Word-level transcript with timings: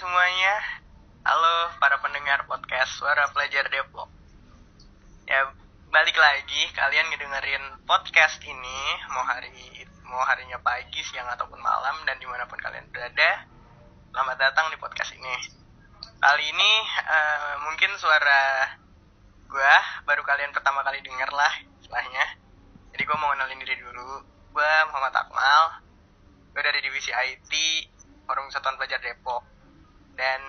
semuanya. 0.00 0.56
Halo 1.28 1.76
para 1.76 2.00
pendengar 2.00 2.48
podcast 2.48 2.96
Suara 2.96 3.28
Pelajar 3.36 3.68
Depok. 3.68 4.08
Ya, 5.28 5.44
balik 5.92 6.16
lagi 6.16 6.72
kalian 6.72 7.04
ngedengerin 7.12 7.84
podcast 7.84 8.40
ini 8.40 8.80
mau 9.12 9.20
hari 9.28 9.84
mau 10.08 10.24
harinya 10.24 10.56
pagi, 10.64 11.04
siang 11.04 11.28
ataupun 11.28 11.60
malam 11.60 12.00
dan 12.08 12.16
di 12.16 12.24
mana 12.24 12.48
pun 12.48 12.56
kalian 12.56 12.88
berada. 12.88 13.44
Selamat 14.08 14.40
datang 14.40 14.72
di 14.72 14.80
podcast 14.80 15.12
ini. 15.12 15.36
Kali 16.16 16.48
ini 16.48 16.72
uh, 17.04 17.60
mungkin 17.68 17.92
suara 18.00 18.72
gue 19.52 19.74
baru 20.08 20.24
kalian 20.24 20.56
pertama 20.56 20.80
kali 20.80 21.04
denger 21.04 21.28
lah 21.28 21.52
istilahnya. 21.76 22.40
Jadi 22.96 23.04
gue 23.04 23.16
mau 23.20 23.36
kenalin 23.36 23.60
diri 23.60 23.76
dulu. 23.76 24.24
Gue 24.56 24.72
Muhammad 24.88 25.12
Akmal. 25.12 25.84
Gue 26.56 26.62
dari 26.64 26.80
divisi 26.80 27.12
IT 27.12 27.52
Forum 28.24 28.48
Kesatuan 28.48 28.80
Pelajar 28.80 29.04
Depok. 29.04 29.59
Dan 30.20 30.40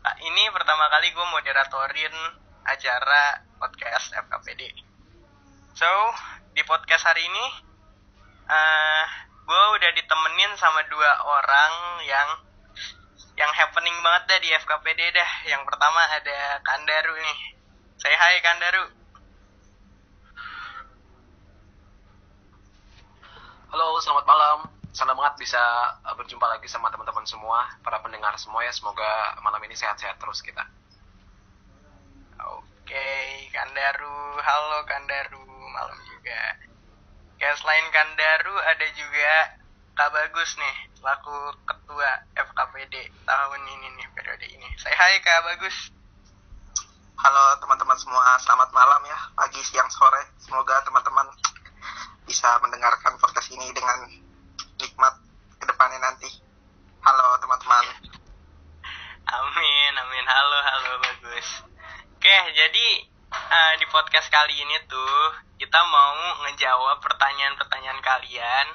nah, 0.00 0.16
ini 0.24 0.48
pertama 0.56 0.88
kali 0.88 1.12
gue 1.12 1.26
moderatorin 1.28 2.16
acara 2.64 3.44
podcast 3.60 4.16
FKPD. 4.16 4.72
So, 5.76 5.90
di 6.56 6.64
podcast 6.64 7.04
hari 7.04 7.20
ini, 7.28 7.46
uh, 8.48 9.04
gue 9.44 9.62
udah 9.76 9.90
ditemenin 9.92 10.56
sama 10.56 10.80
dua 10.88 11.12
orang 11.28 11.72
yang 12.08 12.28
yang 13.36 13.52
happening 13.52 13.96
banget 14.00 14.32
dah 14.32 14.40
di 14.40 14.48
FKPD 14.48 15.00
dah. 15.12 15.30
Yang 15.44 15.62
pertama 15.68 16.00
ada 16.16 16.64
Kandaru 16.64 17.20
nih. 17.20 17.38
Saya 18.00 18.16
hai 18.16 18.40
Kandaru. 18.40 18.84
Halo, 23.76 24.00
selamat 24.00 24.24
malam 24.24 24.79
senang 24.90 25.14
banget 25.14 25.46
bisa 25.46 25.62
uh, 26.02 26.14
berjumpa 26.18 26.42
lagi 26.50 26.66
sama 26.66 26.90
teman-teman 26.90 27.22
semua, 27.22 27.70
para 27.82 28.02
pendengar 28.02 28.34
semua 28.38 28.66
ya. 28.66 28.72
Semoga 28.74 29.38
malam 29.42 29.62
ini 29.62 29.74
sehat-sehat 29.78 30.18
terus 30.18 30.42
kita. 30.42 30.66
Oke, 32.40 33.10
Kandaru. 33.54 34.38
Halo 34.42 34.82
Kandaru, 34.86 35.46
malam 35.70 35.98
juga. 36.10 36.40
Ya, 37.38 37.54
selain 37.56 37.86
Kandaru 37.94 38.54
ada 38.66 38.86
juga 38.98 39.56
Kak 39.94 40.10
Bagus 40.10 40.56
nih, 40.58 40.76
selaku 40.98 41.54
ketua 41.64 42.10
FKPD 42.34 42.94
tahun 43.24 43.62
ini 43.62 43.86
nih, 43.94 44.06
periode 44.16 44.46
ini. 44.48 44.68
Saya 44.80 44.96
hai 44.96 45.22
Kak 45.22 45.44
Bagus. 45.44 45.94
Halo 47.20 47.60
teman-teman 47.60 48.00
semua, 48.00 48.40
selamat 48.40 48.72
malam 48.72 49.04
ya, 49.04 49.18
pagi, 49.36 49.60
siang, 49.60 49.92
sore. 49.92 50.24
Semoga 50.40 50.80
teman-teman 50.88 51.28
bisa 52.24 52.48
mendengarkan 52.64 53.20
podcast 53.20 53.52
ini 53.52 53.68
dengan 53.76 54.29
nikmat 54.80 55.14
ke 55.60 55.64
depannya 55.68 56.00
nanti. 56.00 56.28
Halo 57.04 57.36
teman-teman. 57.40 57.84
Amin, 59.28 59.92
amin. 59.92 60.26
Halo, 60.26 60.58
halo, 60.64 60.92
bagus. 61.04 61.48
Oke, 62.16 62.36
jadi 62.56 62.86
uh, 63.32 63.72
di 63.76 63.86
podcast 63.92 64.32
kali 64.32 64.56
ini 64.56 64.76
tuh 64.88 65.36
kita 65.60 65.80
mau 65.84 66.16
ngejawab 66.48 67.04
pertanyaan-pertanyaan 67.04 68.00
kalian 68.00 68.66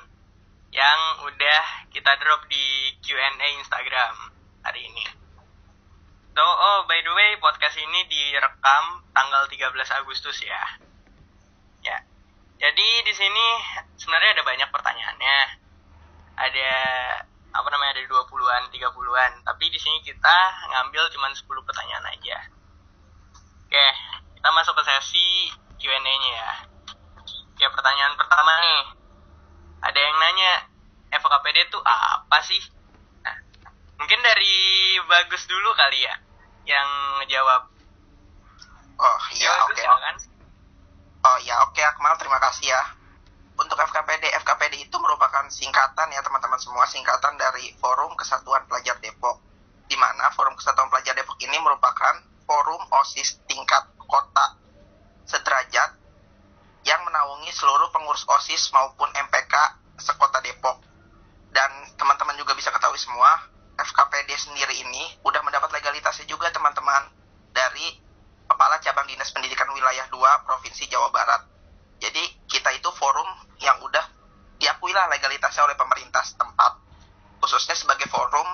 yang 0.70 1.00
udah 1.26 1.64
kita 1.90 2.12
drop 2.22 2.46
di 2.46 2.94
Q&A 3.02 3.48
Instagram 3.58 4.16
hari 4.62 4.86
ini. 4.86 5.06
So, 6.36 6.44
oh 6.44 6.86
by 6.86 7.00
the 7.02 7.14
way, 7.16 7.40
podcast 7.42 7.80
ini 7.82 8.06
direkam 8.12 9.08
tanggal 9.16 9.48
13 9.50 9.72
Agustus 10.04 10.38
ya. 10.44 10.62
Ya. 11.82 11.98
Jadi 12.62 12.88
di 13.08 13.14
sini 13.16 13.46
sebenarnya 13.98 14.40
ada 14.40 14.44
banyak 14.44 14.70
pertanyaannya 14.70 15.65
ada 17.96 18.28
20-an, 18.28 18.64
30-an. 18.76 19.32
Tapi 19.48 19.66
di 19.72 19.80
sini 19.80 20.04
kita 20.04 20.38
ngambil 20.68 21.08
cuma 21.16 21.32
10 21.32 21.48
pertanyaan 21.48 22.06
aja. 22.12 22.38
Oke, 23.64 23.88
kita 24.36 24.50
masuk 24.52 24.76
ke 24.76 24.84
sesi 24.84 25.48
Q&A-nya 25.80 26.32
ya. 26.36 26.52
Oke, 27.56 27.66
pertanyaan 27.72 28.20
pertama 28.20 28.52
nih. 28.60 28.84
Ada 29.80 29.96
yang 29.96 30.16
nanya, 30.20 30.54
FKPD 31.16 31.72
itu 31.72 31.80
apa 31.88 32.38
sih? 32.44 32.60
Nah, 33.24 33.36
mungkin 33.96 34.20
dari 34.20 35.00
Bagus 35.08 35.48
dulu 35.48 35.72
kali 35.80 36.04
ya, 36.04 36.16
yang 36.68 36.88
ngejawab. 37.24 37.72
Oh, 39.00 39.20
iya, 39.40 39.52
oke. 39.64 39.72
Okay. 39.72 39.88
Kan? 39.88 40.16
Oh, 41.24 41.38
ya, 41.48 41.64
oke, 41.64 41.80
okay, 41.80 41.84
Akmal. 41.88 42.20
Terima 42.20 42.44
kasih 42.44 42.76
ya 42.76 42.95
untuk 43.66 43.82
FKPD, 43.82 44.30
FKPD 44.46 44.86
itu 44.86 44.98
merupakan 45.02 45.42
singkatan 45.50 46.14
ya 46.14 46.22
teman-teman 46.22 46.62
semua, 46.62 46.86
singkatan 46.86 47.34
dari 47.34 47.74
Forum 47.82 48.14
Kesatuan 48.14 48.62
Pelajar 48.70 49.02
Depok. 49.02 49.42
Di 49.90 49.98
mana 49.98 50.30
Forum 50.38 50.54
Kesatuan 50.54 50.86
Pelajar 50.94 51.18
Depok 51.18 51.34
ini 51.42 51.58
merupakan 51.58 52.22
forum 52.46 52.82
OSIS 52.94 53.42
tingkat 53.50 53.90
kota 54.06 54.62
sederajat 55.26 55.98
yang 56.86 57.02
menaungi 57.02 57.50
seluruh 57.50 57.90
pengurus 57.90 58.22
OSIS 58.30 58.70
maupun 58.70 59.10
MPK 59.18 59.54
sekota 59.98 60.38
Depok. 60.46 60.86
Dan 61.50 61.90
teman-teman 61.98 62.38
juga 62.38 62.54
bisa 62.54 62.70
ketahui 62.70 63.02
semua, 63.02 63.50
FKPD 63.82 64.30
sendiri 64.38 64.78
ini 64.78 65.18
udah 65.26 65.42
mendapat 65.42 65.74
legalitasnya 65.74 66.30
juga 66.30 66.54
teman-teman 66.54 67.10
dari 67.50 67.98
Kepala 68.46 68.78
Cabang 68.78 69.10
Dinas 69.10 69.34
Pendidikan 69.34 69.74
Wilayah 69.74 70.06
2 70.14 70.46
Provinsi 70.46 70.86
Jawa 70.86 71.10
Barat 71.10 71.55
jadi 72.00 72.24
kita 72.50 72.70
itu 72.76 72.90
forum 72.96 73.28
yang 73.64 73.80
udah 73.80 74.04
diakui 74.60 74.92
lah 74.92 75.08
legalitasnya 75.12 75.68
oleh 75.68 75.78
pemerintah 75.80 76.24
setempat, 76.24 76.80
khususnya 77.40 77.76
sebagai 77.76 78.08
forum 78.12 78.48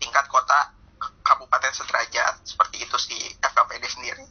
tingkat 0.00 0.28
kota 0.28 0.72
kabupaten 1.24 1.72
sederajat 1.72 2.40
seperti 2.44 2.84
itu 2.84 2.96
si 3.00 3.16
FKPD 3.40 3.84
sendiri. 3.88 4.26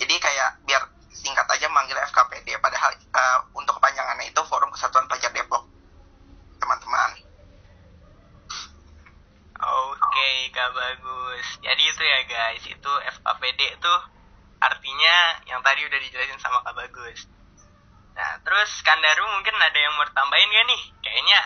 Jadi 0.00 0.14
kayak 0.16 0.64
biar 0.66 0.82
singkat 1.10 1.46
aja 1.50 1.66
manggil 1.68 1.98
FKPD, 1.98 2.56
padahal 2.62 2.94
uh, 2.94 3.38
untuk 3.52 3.76
kepanjangannya 3.76 4.30
itu 4.30 4.40
Forum 4.46 4.72
Kesatuan 4.72 5.04
Pelajar 5.10 5.34
Depok, 5.34 5.66
teman-teman. 6.62 7.10
Oke, 9.60 10.00
okay, 10.00 10.48
gak 10.56 10.72
bagus. 10.72 11.46
Jadi 11.60 11.82
itu 11.84 12.00
ya 12.00 12.20
guys, 12.24 12.64
itu 12.64 12.92
FKPD 13.20 13.60
itu 13.76 13.92
artinya 14.56 15.16
yang 15.44 15.60
tadi 15.60 15.84
udah 15.84 15.98
dijelasin 16.00 16.40
sama 16.40 16.64
Kak 16.64 16.72
Bagus 16.72 17.28
Nah, 18.14 18.32
terus 18.42 18.70
Kandaru 18.82 19.24
mungkin 19.30 19.54
ada 19.56 19.78
yang 19.78 19.94
mau 19.96 20.06
tambahin 20.10 20.50
gak 20.50 20.66
nih? 20.66 20.82
Kayaknya 21.00 21.40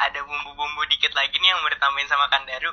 ada 0.00 0.20
bumbu-bumbu 0.24 0.82
dikit 0.88 1.12
lagi 1.12 1.36
nih 1.38 1.52
yang 1.52 1.60
mau 1.60 1.70
ditambahin 1.70 2.08
sama 2.08 2.26
Kandaru. 2.32 2.72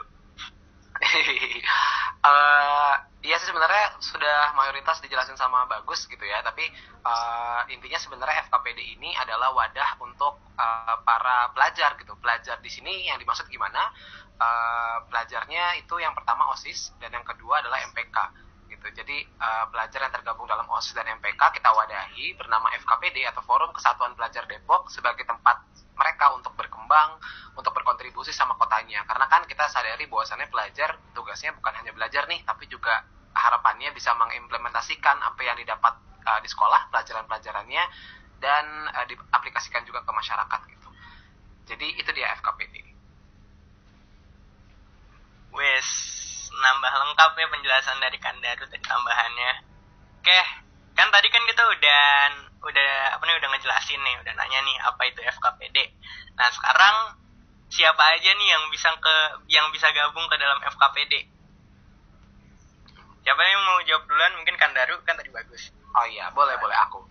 uh, 2.25 2.95
sih 3.37 3.53
sebenarnya 3.53 3.85
sudah 4.01 4.55
mayoritas 4.57 5.03
dijelasin 5.03 5.37
sama 5.37 5.67
bagus 5.69 6.07
gitu 6.09 6.23
ya 6.25 6.41
tapi 6.41 6.65
uh, 7.05 7.61
intinya 7.69 7.99
sebenarnya 7.99 8.47
FKPD 8.49 8.97
ini 8.97 9.13
adalah 9.19 9.53
wadah 9.53 9.99
untuk 10.01 10.41
uh, 10.57 10.95
para 11.05 11.51
pelajar 11.53 11.93
gitu 12.01 12.15
pelajar 12.17 12.57
di 12.63 12.71
sini 12.71 13.11
yang 13.11 13.19
dimaksud 13.21 13.45
gimana 13.51 13.93
uh, 14.39 15.05
pelajarnya 15.11 15.77
itu 15.77 16.01
yang 16.01 16.15
pertama 16.17 16.49
osis 16.55 16.95
dan 16.97 17.13
yang 17.13 17.25
kedua 17.27 17.61
adalah 17.61 17.83
MPK 17.93 18.15
gitu. 18.77 18.87
Jadi 18.93 19.25
uh, 19.41 19.65
pelajar 19.73 20.05
yang 20.05 20.13
tergabung 20.13 20.45
dalam 20.45 20.69
OSIS 20.69 20.93
dan 20.93 21.09
MPK 21.17 21.41
kita 21.57 21.69
wadahi 21.73 22.37
bernama 22.37 22.69
FKPD 22.77 23.25
atau 23.25 23.41
Forum 23.41 23.73
Kesatuan 23.73 24.13
Pelajar 24.13 24.45
Depok 24.45 24.93
sebagai 24.93 25.25
tempat 25.25 25.65
mereka 25.97 26.29
untuk 26.37 26.53
berkembang, 26.53 27.17
untuk 27.57 27.73
berkontribusi 27.73 28.29
sama 28.29 28.53
kotanya. 28.55 29.01
Karena 29.09 29.25
kan 29.25 29.43
kita 29.49 29.65
sadari 29.67 30.05
bahwasannya 30.05 30.47
pelajar 30.53 31.01
tugasnya 31.17 31.57
bukan 31.57 31.73
hanya 31.73 31.91
belajar 31.91 32.29
nih, 32.29 32.45
tapi 32.45 32.69
juga 32.69 33.01
harapannya 33.33 33.89
bisa 33.97 34.13
mengimplementasikan 34.13 35.17
apa 35.21 35.41
yang 35.41 35.57
didapat 35.57 35.97
uh, 36.25 36.39
di 36.39 36.49
sekolah, 36.49 36.93
pelajaran-pelajarannya, 36.93 37.83
dan 38.37 38.65
uh, 38.93 39.05
diaplikasikan 39.09 39.81
juga 39.89 40.05
ke 40.05 40.11
masyarakat 40.13 40.61
gitu. 40.69 40.89
Jadi 41.67 41.87
itu 41.97 42.09
dia 42.13 42.31
FKPD. 42.37 42.75
Wes, 45.57 45.89
nambah 46.57 46.93
lengkap 46.93 47.31
ya 47.37 47.47
penjelasan 47.53 47.97
dari 48.01 48.17
Kandaru 48.17 48.65
tadi 48.65 48.83
tambahannya. 48.83 49.51
Oke, 50.21 50.39
kan 50.97 51.07
tadi 51.13 51.27
kan 51.29 51.43
kita 51.45 51.63
udah 51.65 52.03
udah 52.65 52.91
apa 53.13 53.23
nih 53.23 53.35
udah 53.37 53.49
ngejelasin 53.53 54.01
nih, 54.01 54.15
udah 54.25 54.33
nanya 54.33 54.59
nih 54.65 54.77
apa 54.81 55.01
itu 55.05 55.21
FKPD. 55.21 55.77
Nah 56.35 56.49
sekarang 56.51 56.95
siapa 57.69 58.03
aja 58.17 58.29
nih 58.33 58.47
yang 58.49 58.63
bisa 58.73 58.89
ke 58.97 59.15
yang 59.51 59.69
bisa 59.69 59.87
gabung 59.93 60.25
ke 60.27 60.35
dalam 60.41 60.59
FKPD? 60.65 61.13
Siapa 63.27 63.41
yang 63.43 63.61
mau 63.67 63.79
jawab 63.83 64.07
duluan? 64.07 64.33
Mungkin 64.39 64.55
Kandaru 64.55 65.03
kan 65.03 65.19
tadi 65.19 65.29
bagus. 65.29 65.69
Oh 65.97 66.05
iya, 66.05 66.29
boleh 66.29 66.53
boleh 66.61 66.77
aku. 66.85 67.01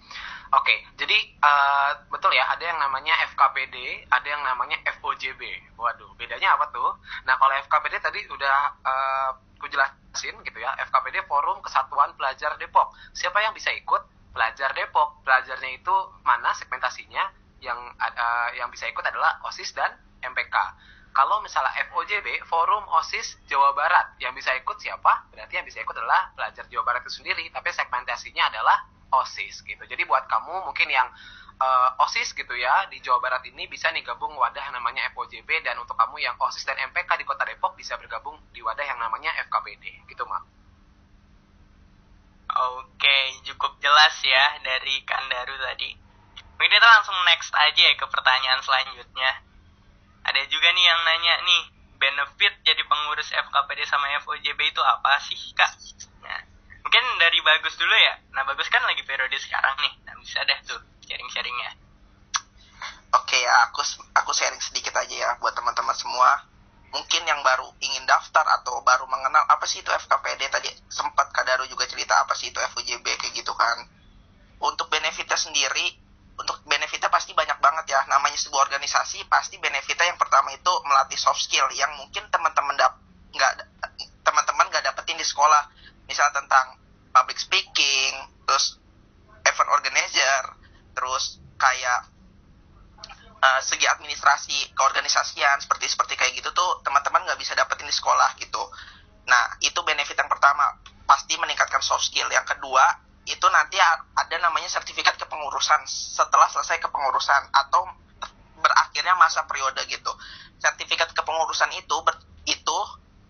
Oke, 0.55 0.71
okay, 0.71 0.79
jadi 0.94 1.19
uh, 1.43 2.06
betul 2.06 2.31
ya, 2.31 2.47
ada 2.47 2.62
yang 2.62 2.79
namanya 2.79 3.19
FKPD, 3.35 4.06
ada 4.06 4.29
yang 4.31 4.47
namanya 4.47 4.79
FOJB. 5.03 5.43
Waduh, 5.75 6.15
bedanya 6.15 6.55
apa 6.55 6.71
tuh? 6.71 6.94
Nah, 7.27 7.35
kalau 7.35 7.50
FKPD 7.67 7.99
tadi 7.99 8.23
udah 8.31 8.56
uh, 8.87 9.31
ku 9.59 9.67
jelasin 9.67 10.38
gitu 10.47 10.59
ya, 10.62 10.71
FKPD 10.87 11.27
Forum 11.27 11.59
Kesatuan 11.67 12.15
Pelajar 12.15 12.55
Depok. 12.62 12.94
Siapa 13.11 13.43
yang 13.43 13.59
bisa 13.59 13.75
ikut? 13.75 14.06
Pelajar 14.31 14.71
Depok. 14.71 15.19
Pelajarnya 15.27 15.83
itu 15.83 15.94
mana 16.23 16.55
segmentasinya? 16.55 17.27
Yang 17.59 17.79
uh, 17.99 18.49
yang 18.55 18.71
bisa 18.71 18.87
ikut 18.87 19.03
adalah 19.03 19.43
OSIS 19.50 19.75
dan 19.75 19.99
MPK. 20.23 20.55
Kalau 21.16 21.40
misalnya 21.40 21.72
FOJB, 21.88 22.44
Forum 22.44 22.84
OSIS 22.92 23.40
Jawa 23.48 23.72
Barat, 23.72 24.20
yang 24.20 24.36
bisa 24.36 24.52
ikut 24.52 24.76
siapa? 24.76 25.24
Berarti 25.32 25.56
yang 25.56 25.64
bisa 25.64 25.80
ikut 25.80 25.96
adalah 25.96 26.28
pelajar 26.36 26.68
Jawa 26.68 26.84
Barat 26.84 27.08
itu 27.08 27.24
sendiri, 27.24 27.48
tapi 27.48 27.72
segmentasinya 27.72 28.52
adalah 28.52 28.84
OSIS 29.24 29.64
gitu. 29.64 29.80
Jadi 29.80 30.04
buat 30.04 30.28
kamu 30.28 30.68
mungkin 30.68 30.92
yang 30.92 31.08
uh, 31.56 32.04
OSIS 32.04 32.36
gitu 32.36 32.52
ya 32.52 32.84
di 32.92 33.00
Jawa 33.00 33.24
Barat 33.24 33.40
ini 33.48 33.64
bisa 33.64 33.88
nih 33.96 34.04
gabung 34.04 34.36
wadah 34.36 34.68
namanya 34.76 35.08
FOJB 35.16 35.64
dan 35.64 35.80
untuk 35.80 35.96
kamu 35.96 36.20
yang 36.20 36.36
OSIS 36.36 36.68
dan 36.68 36.76
MPK 36.92 37.08
di 37.16 37.24
Kota 37.24 37.48
Depok 37.48 37.72
bisa 37.80 37.96
bergabung 37.96 38.36
di 38.52 38.60
wadah 38.60 38.84
yang 38.84 39.00
namanya 39.00 39.32
FKPD 39.48 40.04
gitu 40.12 40.24
mak. 40.28 40.44
Oke, 42.56 43.16
cukup 43.40 43.80
jelas 43.80 44.20
ya 44.20 44.60
dari 44.60 45.00
Kandaru 45.08 45.56
tadi. 45.64 45.96
Mungkin 46.60 46.72
kita 46.76 46.88
langsung 46.88 47.16
next 47.24 47.52
aja 47.56 47.82
ya 47.88 47.96
ke 47.96 48.04
pertanyaan 48.04 48.60
selanjutnya 48.60 49.56
ada 50.26 50.43
juga 50.50 50.69
nih 50.75 50.84
yang 50.84 51.00
nanya 51.06 51.34
nih 51.46 51.62
benefit 51.96 52.55
jadi 52.67 52.82
pengurus 52.82 53.31
FKPD 53.31 53.87
sama 53.87 54.11
FOJB 54.26 54.58
itu 54.58 54.82
apa 54.82 55.23
sih 55.23 55.38
kak? 55.55 55.70
Nah, 56.26 56.40
mungkin 56.82 57.05
dari 57.23 57.38
bagus 57.46 57.78
dulu 57.78 57.94
ya. 57.94 58.19
Nah 58.34 58.43
bagus 58.43 58.67
kan 58.67 58.82
lagi 58.82 59.06
periode 59.06 59.38
sekarang 59.38 59.78
nih, 59.81 59.93
nah 60.02 60.14
bisa 60.19 60.43
deh 60.43 60.58
tuh 60.67 60.82
sharing-sharingnya. 61.06 61.78
Oke 63.14 63.38
ya, 63.38 63.70
aku 63.70 63.81
aku 64.12 64.31
sharing 64.34 64.58
sedikit 64.58 64.99
aja 64.99 65.14
ya 65.14 65.31
buat 65.38 65.55
teman-teman 65.55 65.94
semua. 65.94 66.43
Mungkin 66.90 67.23
yang 67.28 67.40
baru 67.46 67.67
ingin 67.82 68.02
daftar 68.08 68.43
atau 68.61 68.82
baru 68.82 69.06
mengenal 69.06 69.46
apa 69.46 69.62
sih 69.69 69.84
itu 69.84 69.90
FKPD 69.90 70.49
tadi 70.50 70.70
sempat 70.90 71.28
Kadaru 71.31 71.69
juga 71.70 71.87
cerita 71.87 72.19
apa 72.19 72.34
sih 72.34 72.50
itu 72.50 72.58
FOJB 72.58 73.05
kayak 73.05 73.34
gitu 73.34 73.52
kan. 73.55 73.78
Untuk 74.58 74.90
benefitnya 74.90 75.37
sendiri 75.37 76.06
benefitnya 76.87 77.11
pasti 77.11 77.35
banyak 77.35 77.59
banget 77.59 77.91
ya. 77.91 78.06
Namanya 78.06 78.38
sebuah 78.38 78.71
organisasi 78.71 79.27
pasti 79.27 79.59
benefitnya 79.59 80.06
yang 80.06 80.21
pertama 80.23 80.55
itu 80.55 80.71
melatih 80.87 81.19
soft 81.19 81.43
skill 81.43 81.67
yang 81.75 81.91
mungkin 81.99 82.23
teman-teman 82.31 82.79
dap 82.79 83.03
nggak 83.35 83.67
teman-teman 84.23 84.71
nggak 84.71 84.87
dapetin 84.87 85.19
di 85.19 85.27
sekolah. 85.27 85.67
Misal 86.06 86.31
tentang 86.31 86.79
public 87.11 87.43
speaking 87.43 88.15
terus 88.47 88.79
event 89.43 89.71
organizer 89.75 90.55
terus 90.94 91.43
kayak 91.59 92.06
uh, 93.43 93.61
segi 93.67 93.91
administrasi 93.91 94.71
keorganisasian 94.79 95.59
seperti 95.59 95.91
seperti 95.91 96.15
kayak 96.15 96.38
gitu 96.38 96.55
tuh 96.55 96.87
teman-teman 96.87 97.27
nggak 97.27 97.43
bisa 97.43 97.59
dapetin 97.59 97.91
di 97.91 97.97
sekolah 97.99 98.38
gitu. 98.38 98.62
Nah 99.27 99.59
itu 99.59 99.83
benefit 99.83 100.15
yang 100.15 100.31
pertama 100.31 100.71
pasti 101.03 101.35
meningkatkan 101.35 101.83
soft 101.83 102.06
skill. 102.06 102.31
Yang 102.31 102.55
kedua 102.55 103.06
itu 103.26 103.46
nanti 103.50 103.75
ada 104.14 104.37
namanya 104.38 104.70
sertifikat 104.70 105.19
kepengurusan 105.19 105.82
setelah 105.90 106.46
selesai 106.46 106.78
kepengurusan 106.78 107.50
atau 107.50 107.90
berakhirnya 108.62 109.19
masa 109.19 109.43
periode 109.50 109.82
gitu. 109.90 110.14
Sertifikat 110.62 111.11
kepengurusan 111.11 111.75
itu 111.75 111.96
itu 112.46 112.78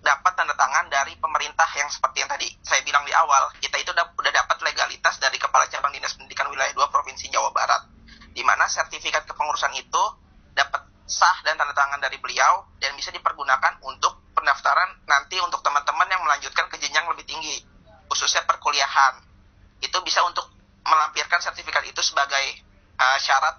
dapat 0.04 0.32
tanda 0.36 0.54
tangan 0.54 0.86
dari 0.92 1.16
pemerintah 1.16 1.66
yang 1.74 1.88
seperti 1.88 2.22
yang 2.22 2.30
tadi 2.30 2.46
saya 2.62 2.84
bilang 2.84 3.02
di 3.08 3.10
awal, 3.16 3.50
kita 3.58 3.80
itu 3.80 3.90
udah, 3.90 4.06
udah 4.14 4.32
dapat 4.36 4.56
legalitas 4.62 5.16
dari 5.18 5.40
Kepala 5.40 5.66
Cabang 5.66 5.90
Dinas 5.90 6.14
Pendidikan 6.14 6.46
Wilayah 6.52 6.76
2 6.76 6.94
Provinsi 6.94 7.32
Jawa 7.32 7.50
Barat. 7.50 7.88
Di 8.36 8.44
mana 8.44 8.68
sertifikat 8.68 9.24
kepengurusan 9.24 9.72
itu 9.80 10.02
dapat 10.52 10.86
sah 11.08 11.40
dan 11.42 11.56
tanda 11.56 11.72
tangan 11.72 11.98
dari 12.04 12.20
beliau 12.20 12.68
dan 12.78 12.92
bisa 12.94 13.08
dipergunakan 13.10 13.80
untuk 13.80 14.28
pendaftaran 14.36 15.08
nanti 15.08 15.40
untuk 15.40 15.64
teman-teman 15.64 16.06
yang 16.12 16.20
melanjutkan 16.20 16.68
ke 16.68 16.76
jenjang 16.78 17.08
lebih 17.08 17.24
tinggi, 17.24 17.64
khususnya 18.06 18.44
perkuliahan 18.44 19.25
itu 19.82 19.98
bisa 20.04 20.24
untuk 20.24 20.48
melampirkan 20.86 21.42
sertifikat 21.42 21.82
itu 21.84 22.00
sebagai 22.00 22.62
uh, 22.96 23.18
syarat 23.18 23.58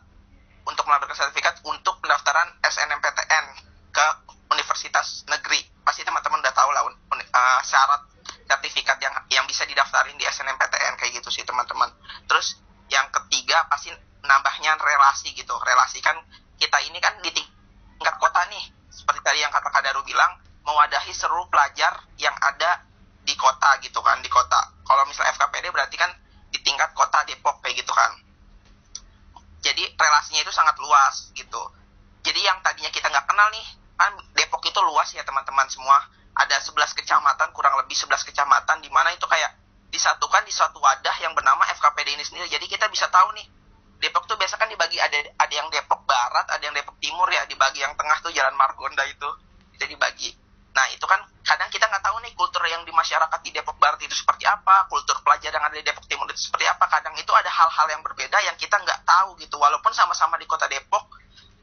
untuk 0.67 0.83
melampirkan 0.87 1.15
sertifikat 1.15 1.59
untuk 1.63 1.99
pendaftaran 2.03 2.55
SNMPTN 2.63 3.45
ke 3.91 4.05
universitas 4.51 5.27
negeri. 5.27 5.63
Pasti 5.83 6.03
teman-teman 6.03 6.43
udah 6.43 6.55
tahu 6.55 6.69
lah 6.71 6.83
uh, 6.87 7.61
syarat 7.63 8.01
sertifikat 8.47 8.99
yang 9.03 9.13
yang 9.31 9.45
bisa 9.47 9.63
didaftarin 9.67 10.15
di 10.15 10.23
SNMPTN 10.27 10.95
kayak 10.99 11.11
gitu 11.19 11.29
sih 11.31 11.43
teman-teman. 11.43 11.91
Terus 12.27 12.59
yang 12.87 13.07
ketiga 13.11 13.67
pasti 13.67 13.91
nambahnya 14.23 14.75
relasi 14.79 15.35
gitu. 15.35 15.55
Relasi 15.59 15.99
kan 15.99 16.15
kita 16.59 16.79
ini 16.87 16.99
kan 16.99 17.15
di 17.23 17.31
tingkat 17.31 18.15
kota 18.19 18.43
nih. 18.51 18.63
Seperti 18.91 19.21
tadi 19.21 19.39
yang 19.43 19.53
kata 19.53 19.69
Kadaru 19.69 20.01
bilang, 20.03 20.41
mewadahi 20.65 21.13
seluruh 21.13 21.47
pelajar 21.53 22.01
yang 22.17 22.33
ada 22.41 22.86
di 23.27 23.35
kota 23.35 23.75
gitu 23.83 23.99
kan 23.99 24.23
di 24.23 24.31
kota. 24.31 24.71
Kalau 24.87 25.03
misalnya 25.03 25.35
FKPD 25.35 25.67
berarti 25.75 25.99
kan 25.99 26.15
di 26.47 26.63
tingkat 26.63 26.95
kota 26.95 27.27
Depok 27.27 27.59
kayak 27.59 27.83
gitu 27.83 27.91
kan. 27.91 28.15
Jadi 29.59 29.83
relasinya 29.99 30.47
itu 30.47 30.53
sangat 30.55 30.79
luas 30.79 31.35
gitu. 31.35 31.59
Jadi 32.23 32.39
yang 32.39 32.63
tadinya 32.63 32.87
kita 32.87 33.11
nggak 33.11 33.27
kenal 33.27 33.51
nih 33.51 33.67
kan 33.99 34.15
Depok 34.31 34.63
itu 34.63 34.79
luas 34.79 35.11
ya 35.11 35.27
teman-teman 35.27 35.67
semua. 35.67 36.07
Ada 36.37 36.63
11 36.63 36.95
kecamatan 37.03 37.51
kurang 37.51 37.75
lebih 37.83 37.97
11 37.97 38.23
kecamatan 38.31 38.79
di 38.79 38.87
mana 38.93 39.11
itu 39.11 39.27
kayak 39.27 39.57
disatukan 39.91 40.45
di 40.47 40.53
suatu 40.53 40.79
wadah 40.79 41.17
yang 41.19 41.35
bernama 41.35 41.67
FKPD 41.75 42.15
ini 42.15 42.23
sendiri. 42.23 42.47
Jadi 42.47 42.65
kita 42.71 42.87
bisa 42.87 43.11
tahu 43.11 43.35
nih 43.35 43.43
Depok 43.97 44.29
tuh 44.29 44.37
biasa 44.39 44.55
kan 44.55 44.69
dibagi 44.71 45.01
ada 45.01 45.19
ada 45.35 45.51
yang 45.51 45.67
Depok 45.73 46.05
Barat 46.05 46.47
ada 46.47 46.61
yang 46.61 46.77
Depok 46.77 46.95
Timur 47.01 47.27
ya 47.27 47.43
dibagi 47.49 47.81
yang 47.83 47.97
tengah 47.99 48.23
tuh 48.23 48.31
Jalan 48.31 48.55
Margonda 48.55 49.03
itu. 49.03 49.27
Jadi 49.75 49.97
dibagi 49.97 50.29
Nah 50.77 50.85
itu 50.93 51.01
kan 51.09 51.17
kadang 51.41 51.73
kita 51.73 51.89
nggak 51.89 52.05
tahu 52.05 52.21
nih 52.21 52.37
kultur 52.37 52.61
yang 52.69 52.85
di 52.85 52.93
masyarakat 52.93 53.39
di 53.41 53.49
Depok 53.49 53.81
Barat 53.81 53.97
itu 53.97 54.13
seperti 54.13 54.45
apa, 54.45 54.85
kultur 54.85 55.17
pelajar 55.25 55.49
yang 55.49 55.65
ada 55.65 55.73
di 55.73 55.81
Depok 55.81 56.05
Timur 56.05 56.29
itu 56.29 56.37
seperti 56.37 56.69
apa. 56.69 56.85
Kadang 56.85 57.17
itu 57.17 57.33
ada 57.33 57.49
hal-hal 57.49 57.87
yang 57.89 58.05
berbeda 58.05 58.37
yang 58.45 58.53
kita 58.61 58.77
nggak 58.77 59.01
tahu 59.01 59.33
gitu. 59.41 59.57
Walaupun 59.57 59.89
sama-sama 59.97 60.37
di 60.37 60.45
kota 60.45 60.69
Depok, 60.69 61.09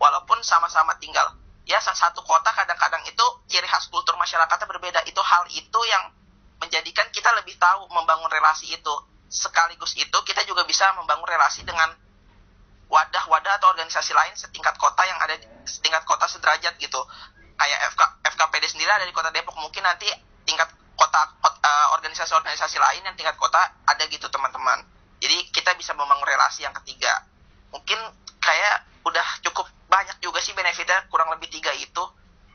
walaupun 0.02 0.42
sama-sama 0.42 0.98
tinggal. 0.98 1.30
Ya 1.62 1.78
satu 1.78 2.26
kota 2.26 2.50
kadang-kadang 2.52 3.06
itu 3.06 3.24
ciri 3.46 3.70
khas 3.70 3.86
kultur 3.86 4.18
masyarakatnya 4.18 4.66
berbeda. 4.66 5.00
Itu 5.06 5.22
hal 5.22 5.46
itu 5.54 5.80
yang 5.86 6.10
menjadikan 6.58 7.06
kita 7.14 7.30
lebih 7.38 7.54
tahu 7.62 7.86
membangun 7.94 8.26
relasi 8.34 8.74
itu. 8.74 8.94
Sekaligus 9.30 9.94
itu 9.94 10.18
kita 10.26 10.42
juga 10.42 10.66
bisa 10.66 10.90
membangun 10.98 11.30
relasi 11.30 11.62
dengan 11.62 11.94
wadah-wadah 12.90 13.62
atau 13.62 13.70
organisasi 13.72 14.12
lain 14.12 14.34
setingkat 14.36 14.76
kota 14.76 15.02
yang 15.08 15.16
ada 15.22 15.38
setingkat 15.64 16.04
kota 16.04 16.28
sederajat 16.28 16.76
gitu 16.76 17.00
kayak 17.58 17.78
FK, 17.94 18.02
FKPD 18.34 18.64
sendiri 18.70 18.90
ada 18.90 19.06
di 19.06 19.14
kota 19.14 19.30
Depok. 19.30 19.56
Mungkin 19.58 19.82
nanti 19.82 20.08
tingkat 20.44 20.68
kota, 20.94 21.22
uh, 21.42 21.86
organisasi-organisasi 21.98 22.76
lain 22.78 23.02
yang 23.06 23.16
tingkat 23.16 23.36
kota 23.38 23.58
ada 23.86 24.02
gitu 24.06 24.26
teman-teman. 24.30 24.82
Jadi 25.22 25.48
kita 25.50 25.72
bisa 25.78 25.96
membangun 25.96 26.26
relasi 26.26 26.66
yang 26.66 26.74
ketiga. 26.82 27.24
Mungkin 27.72 27.98
kayak 28.42 28.84
udah 29.04 29.26
cukup 29.44 29.66
banyak 29.88 30.16
juga 30.20 30.40
sih 30.42 30.52
benefitnya 30.52 31.06
kurang 31.08 31.32
lebih 31.32 31.48
tiga 31.48 31.72
itu. 31.76 32.04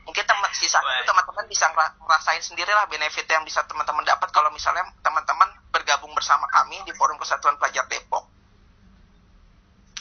Mungkin 0.06 0.24
teman 0.26 0.50
sisa 0.56 0.80
itu 0.80 1.06
teman-teman 1.06 1.46
bisa 1.46 1.70
ngerasain 1.70 2.42
sendiri 2.42 2.72
lah 2.74 2.88
benefit 2.90 3.28
yang 3.30 3.46
bisa 3.46 3.62
teman-teman 3.68 4.02
dapat 4.02 4.26
kalau 4.34 4.50
misalnya 4.50 4.82
teman-teman 5.06 5.46
bergabung 5.70 6.10
bersama 6.16 6.50
kami 6.50 6.82
di 6.82 6.92
Forum 6.96 7.20
Kesatuan 7.20 7.54
Pelajar 7.60 7.86
Depok. 7.86 8.26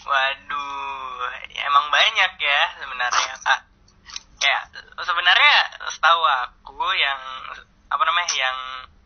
Waduh, 0.09 1.29
emang 1.53 1.85
banyak 1.93 2.31
ya 2.41 2.62
sebenarnya 2.81 3.35
kak 3.45 3.68
ya 4.39 4.60
sebenarnya 5.03 5.55
setahu 5.91 6.22
aku 6.24 6.88
yang 6.96 7.19
apa 7.89 8.03
namanya 8.05 8.34
yang 8.36 8.58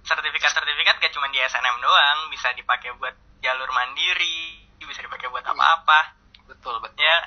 sertifikat-sertifikat 0.04 1.00
gak 1.00 1.14
cuma 1.16 1.32
di 1.32 1.40
SNM 1.42 1.80
doang 1.80 2.30
bisa 2.30 2.52
dipakai 2.54 2.92
buat 3.00 3.16
jalur 3.42 3.70
mandiri 3.72 4.64
bisa 4.94 5.02
dipakai 5.04 5.28
buat 5.32 5.42
hmm. 5.42 5.54
apa-apa. 5.58 6.00
Betul 6.46 6.78
betul. 6.84 7.02
Ya 7.02 7.18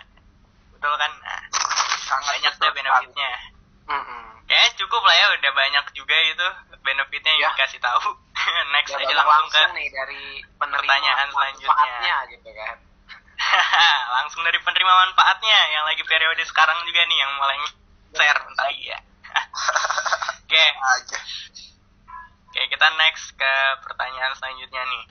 betul 0.70 0.92
kan? 0.94 1.10
Nah, 1.18 1.42
banyak 2.06 2.52
deh 2.54 2.70
benefitnya. 2.70 3.32
Mm-hmm. 3.86 4.50
ya 4.50 4.66
cukup 4.74 4.98
lah 4.98 5.14
ya 5.14 5.26
udah 5.38 5.52
banyak 5.54 5.84
juga 5.94 6.18
itu 6.26 6.48
benefitnya 6.82 7.32
yang 7.38 7.50
ya. 7.50 7.54
dikasih 7.54 7.78
tahu. 7.78 8.18
Next 8.74 8.94
aja 8.94 9.02
langsung, 9.14 9.30
langsung 9.30 9.50
ke 9.50 9.74
nih 9.78 9.88
dari 9.94 10.22
pertanyaan 10.58 11.28
selanjutnya. 11.30 12.16
gitu 12.30 12.50
kan. 12.50 12.76
Langsung 14.16 14.42
dari 14.42 14.58
penerima 14.58 14.90
manfaatnya 15.06 15.58
yang 15.70 15.84
lagi 15.84 16.02
periode 16.08 16.40
sekarang 16.48 16.82
juga 16.88 17.04
nih 17.04 17.18
yang 17.20 17.30
mulai 17.36 17.58
share 18.16 18.40
lagi 18.56 18.84
ya 18.88 18.98
oke. 19.36 20.48
Okay. 20.48 20.68
oke 20.72 21.16
okay, 22.52 22.64
kita 22.72 22.86
next 22.96 23.36
ke 23.36 23.52
pertanyaan 23.84 24.32
selanjutnya 24.38 24.82
nih. 24.88 25.04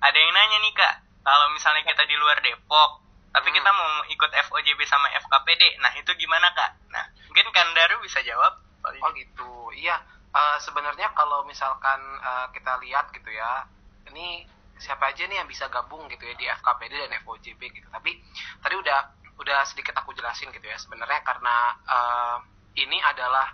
Ada 0.00 0.16
yang 0.16 0.32
nanya 0.32 0.58
nih 0.64 0.72
kak. 0.74 0.94
Kalau 1.22 1.46
misalnya 1.52 1.86
kita 1.86 2.02
di 2.08 2.16
luar 2.18 2.40
Depok 2.42 3.04
tapi 3.30 3.46
hmm. 3.54 3.56
kita 3.62 3.70
mau 3.70 3.90
ikut 4.10 4.30
FOJB 4.50 4.80
sama 4.90 5.06
FKPD 5.22 5.78
nah 5.78 5.92
itu 5.94 6.10
gimana 6.18 6.50
kak? 6.50 6.74
Nah 6.90 7.04
mungkin 7.30 7.46
Kandaru 7.54 8.02
bisa 8.02 8.18
jawab. 8.26 8.58
Oh 8.82 9.10
gitu. 9.14 9.70
Iya 9.76 10.02
uh, 10.34 10.58
sebenarnya 10.58 11.14
kalau 11.14 11.46
misalkan 11.46 12.00
uh, 12.18 12.50
kita 12.50 12.80
lihat 12.82 13.12
gitu 13.14 13.30
ya 13.30 13.68
ini 14.10 14.42
siapa 14.80 15.12
aja 15.12 15.28
nih 15.28 15.44
yang 15.44 15.46
bisa 15.46 15.68
gabung 15.68 16.08
gitu 16.08 16.24
ya 16.24 16.34
di 16.34 16.46
FKPD 16.48 17.06
dan 17.06 17.12
FOJB 17.22 17.60
gitu. 17.70 17.86
Tapi 17.92 18.18
tadi 18.64 18.74
udah 18.74 19.19
udah 19.40 19.64
sedikit 19.64 19.96
aku 19.96 20.12
jelasin 20.12 20.52
gitu 20.52 20.68
ya 20.68 20.76
sebenarnya 20.76 21.24
karena 21.24 21.56
uh, 21.88 22.38
ini 22.76 23.00
adalah 23.00 23.48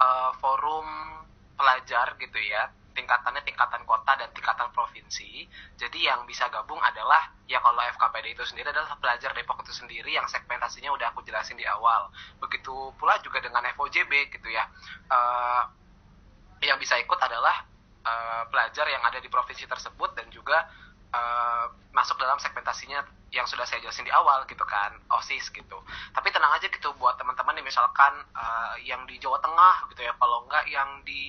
uh, 0.00 0.32
forum 0.40 0.88
pelajar 1.56 2.16
gitu 2.16 2.40
ya 2.40 2.72
tingkatannya 2.96 3.44
tingkatan 3.44 3.84
kota 3.84 4.16
dan 4.16 4.32
tingkatan 4.32 4.72
provinsi. 4.72 5.44
Jadi 5.76 6.08
yang 6.08 6.24
bisa 6.24 6.48
gabung 6.48 6.80
adalah 6.80 7.28
ya 7.44 7.60
kalau 7.60 7.84
FKPD 7.92 8.32
itu 8.32 8.44
sendiri 8.48 8.72
adalah 8.72 8.96
pelajar 8.96 9.36
Depok 9.36 9.60
itu 9.60 9.76
sendiri 9.76 10.16
yang 10.16 10.24
segmentasinya 10.24 10.88
udah 10.96 11.12
aku 11.12 11.20
jelasin 11.28 11.60
di 11.60 11.68
awal. 11.68 12.08
Begitu 12.40 12.72
pula 12.96 13.20
juga 13.20 13.44
dengan 13.44 13.60
FOJB 13.76 14.32
gitu 14.32 14.48
ya. 14.48 14.64
Uh, 15.12 15.68
yang 16.64 16.80
bisa 16.80 16.96
ikut 16.96 17.20
adalah 17.20 17.68
uh, 18.00 18.48
pelajar 18.48 18.88
yang 18.88 19.04
ada 19.04 19.20
di 19.20 19.28
provinsi 19.28 19.68
tersebut 19.68 20.16
dan 20.16 20.32
juga 20.32 20.64
uh, 21.12 21.68
masuk 21.92 22.16
dalam 22.16 22.40
segmentasinya 22.40 23.04
yang 23.34 23.44
sudah 23.44 23.66
saya 23.66 23.82
jelasin 23.82 24.06
di 24.06 24.14
awal 24.14 24.46
gitu 24.46 24.62
kan 24.62 24.94
osis 25.18 25.50
gitu. 25.50 25.78
Tapi 26.14 26.28
tenang 26.30 26.54
aja 26.54 26.70
gitu 26.70 26.94
buat 26.96 27.18
teman-teman 27.18 27.58
yang 27.58 27.66
misalkan 27.66 28.14
uh, 28.32 28.74
yang 28.80 29.02
di 29.04 29.18
Jawa 29.18 29.42
Tengah 29.42 29.90
gitu 29.90 30.06
ya 30.06 30.14
kalau 30.16 30.46
enggak 30.46 30.64
yang 30.70 31.02
di 31.02 31.22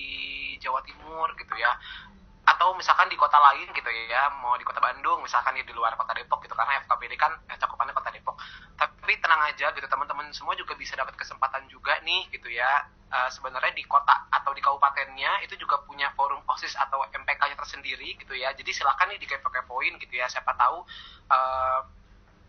Jawa 0.62 0.80
Timur 0.86 1.34
gitu 1.34 1.54
ya. 1.58 1.74
Atau 2.48 2.72
misalkan 2.78 3.12
di 3.12 3.16
kota 3.18 3.36
lain 3.36 3.68
gitu 3.76 3.90
ya 4.08 4.32
mau 4.40 4.56
di 4.56 4.64
kota 4.64 4.80
Bandung 4.80 5.20
misalkan 5.20 5.58
di 5.58 5.74
luar 5.74 5.98
kota 5.98 6.16
Depok 6.16 6.40
gitu 6.46 6.56
karena 6.56 6.80
FKBD 6.86 7.14
kan 7.18 7.34
eh, 7.50 7.58
cakupannya 7.58 7.92
kota 7.92 8.14
Depok. 8.14 8.38
Tapi 8.78 9.12
tenang 9.20 9.42
aja 9.44 9.74
gitu 9.74 9.86
teman-teman 9.90 10.30
semua 10.32 10.56
juga 10.56 10.78
bisa 10.78 10.96
dapat 10.96 11.12
kesempatan 11.18 11.66
juga 11.68 11.98
nih 12.06 12.30
gitu 12.32 12.48
ya 12.48 12.88
uh, 13.12 13.30
sebenarnya 13.32 13.72
di 13.72 13.84
kota 13.84 14.28
atau 14.28 14.52
di 14.52 14.60
kabupatennya 14.60 15.44
itu 15.44 15.56
juga 15.56 15.80
punya 15.84 16.12
forum 16.14 16.40
osis 16.48 16.76
atau 16.76 17.04
MPK-nya 17.08 17.56
tersendiri 17.56 18.16
gitu 18.20 18.34
ya. 18.36 18.52
Jadi 18.52 18.70
silakan 18.72 19.12
nih 19.12 19.20
di 19.20 19.26
kepo-kepoin 19.28 19.96
gitu 20.00 20.14
ya. 20.16 20.28
Siapa 20.28 20.52
tahu 20.56 20.84
uh, 21.32 21.80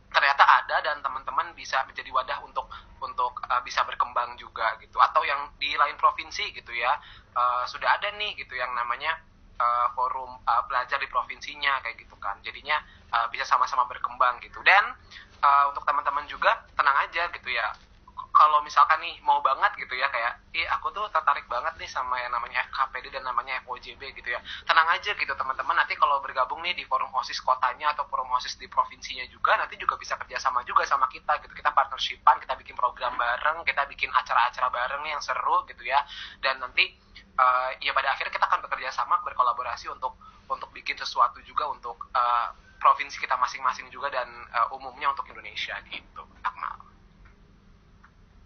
ternyata 0.09 0.43
ada 0.43 0.81
dan 0.81 0.97
teman-teman 1.05 1.53
bisa 1.53 1.85
menjadi 1.85 2.09
wadah 2.09 2.39
untuk 2.43 2.65
untuk 2.99 3.39
uh, 3.47 3.61
bisa 3.63 3.83
berkembang 3.87 4.35
juga 4.35 4.75
gitu. 4.83 4.99
Atau 4.99 5.23
yang 5.23 5.51
di 5.57 5.75
lain 5.75 5.95
provinsi 5.95 6.51
gitu 6.51 6.71
ya. 6.75 6.99
Uh, 7.35 7.63
sudah 7.67 7.95
ada 7.95 8.11
nih 8.19 8.35
gitu 8.35 8.59
yang 8.59 8.71
namanya 8.75 9.15
uh, 9.59 9.87
forum 9.95 10.39
uh, 10.43 10.63
belajar 10.67 10.99
di 10.99 11.07
provinsinya 11.07 11.79
kayak 11.85 12.03
gitu 12.03 12.15
kan. 12.19 12.35
Jadinya 12.43 12.83
uh, 13.15 13.27
bisa 13.31 13.47
sama-sama 13.47 13.87
berkembang 13.87 14.43
gitu. 14.43 14.59
Dan 14.65 14.91
uh, 15.39 15.63
untuk 15.71 15.87
teman-teman 15.87 16.27
juga 16.27 16.67
tenang 16.75 17.07
aja 17.07 17.31
gitu 17.31 17.49
ya 17.51 17.88
kalau 18.29 18.63
misalkan 18.63 18.99
nih 19.03 19.19
mau 19.25 19.43
banget 19.43 19.75
gitu 19.75 19.93
ya 19.97 20.07
kayak 20.07 20.39
ih 20.55 20.65
aku 20.71 20.91
tuh 20.95 21.05
tertarik 21.11 21.45
banget 21.51 21.75
nih 21.75 21.89
sama 21.89 22.19
yang 22.21 22.31
namanya 22.31 22.63
FKPD 22.71 23.13
dan 23.13 23.23
namanya 23.25 23.59
FOJB 23.65 24.01
gitu 24.15 24.29
ya. 24.31 24.39
Tenang 24.65 24.87
aja 24.91 25.11
gitu 25.13 25.33
teman-teman. 25.33 25.75
Nanti 25.75 25.93
kalau 25.99 26.21
bergabung 26.23 26.63
nih 26.63 26.73
di 26.77 26.85
forum 26.87 27.09
OSIS 27.15 27.41
kotanya 27.43 27.93
atau 27.93 28.07
forum 28.07 28.29
OSIS 28.35 28.55
di 28.57 28.67
provinsinya 28.71 29.25
juga 29.27 29.57
nanti 29.59 29.75
juga 29.75 29.99
bisa 29.99 30.15
kerjasama 30.15 30.63
juga 30.63 30.87
sama 30.87 31.05
kita 31.11 31.39
gitu. 31.43 31.53
Kita 31.53 31.71
partnershipan 31.75 32.41
kita 32.41 32.53
bikin 32.59 32.75
program 32.75 33.15
bareng 33.19 33.63
kita 33.67 33.85
bikin 33.89 34.09
acara-acara 34.09 34.67
bareng 34.71 35.03
yang 35.05 35.21
seru 35.21 35.65
gitu 35.67 35.83
ya. 35.85 36.01
Dan 36.39 36.63
nanti 36.63 36.89
uh, 37.37 37.69
ya 37.79 37.91
pada 37.93 38.15
akhirnya 38.15 38.33
kita 38.33 38.45
akan 38.47 38.65
bekerja 38.65 38.89
sama 38.91 39.19
berkolaborasi 39.21 39.91
untuk 39.91 40.17
untuk 40.49 40.69
bikin 40.73 40.97
sesuatu 40.97 41.37
juga 41.45 41.69
untuk 41.69 42.09
uh, 42.17 42.49
provinsi 42.81 43.19
kita 43.21 43.35
masing-masing 43.37 43.91
juga 43.93 44.09
dan 44.09 44.27
uh, 44.55 44.73
umumnya 44.73 45.11
untuk 45.11 45.27
Indonesia 45.29 45.77
gitu. 45.91 46.23
Akmal. 46.41 46.88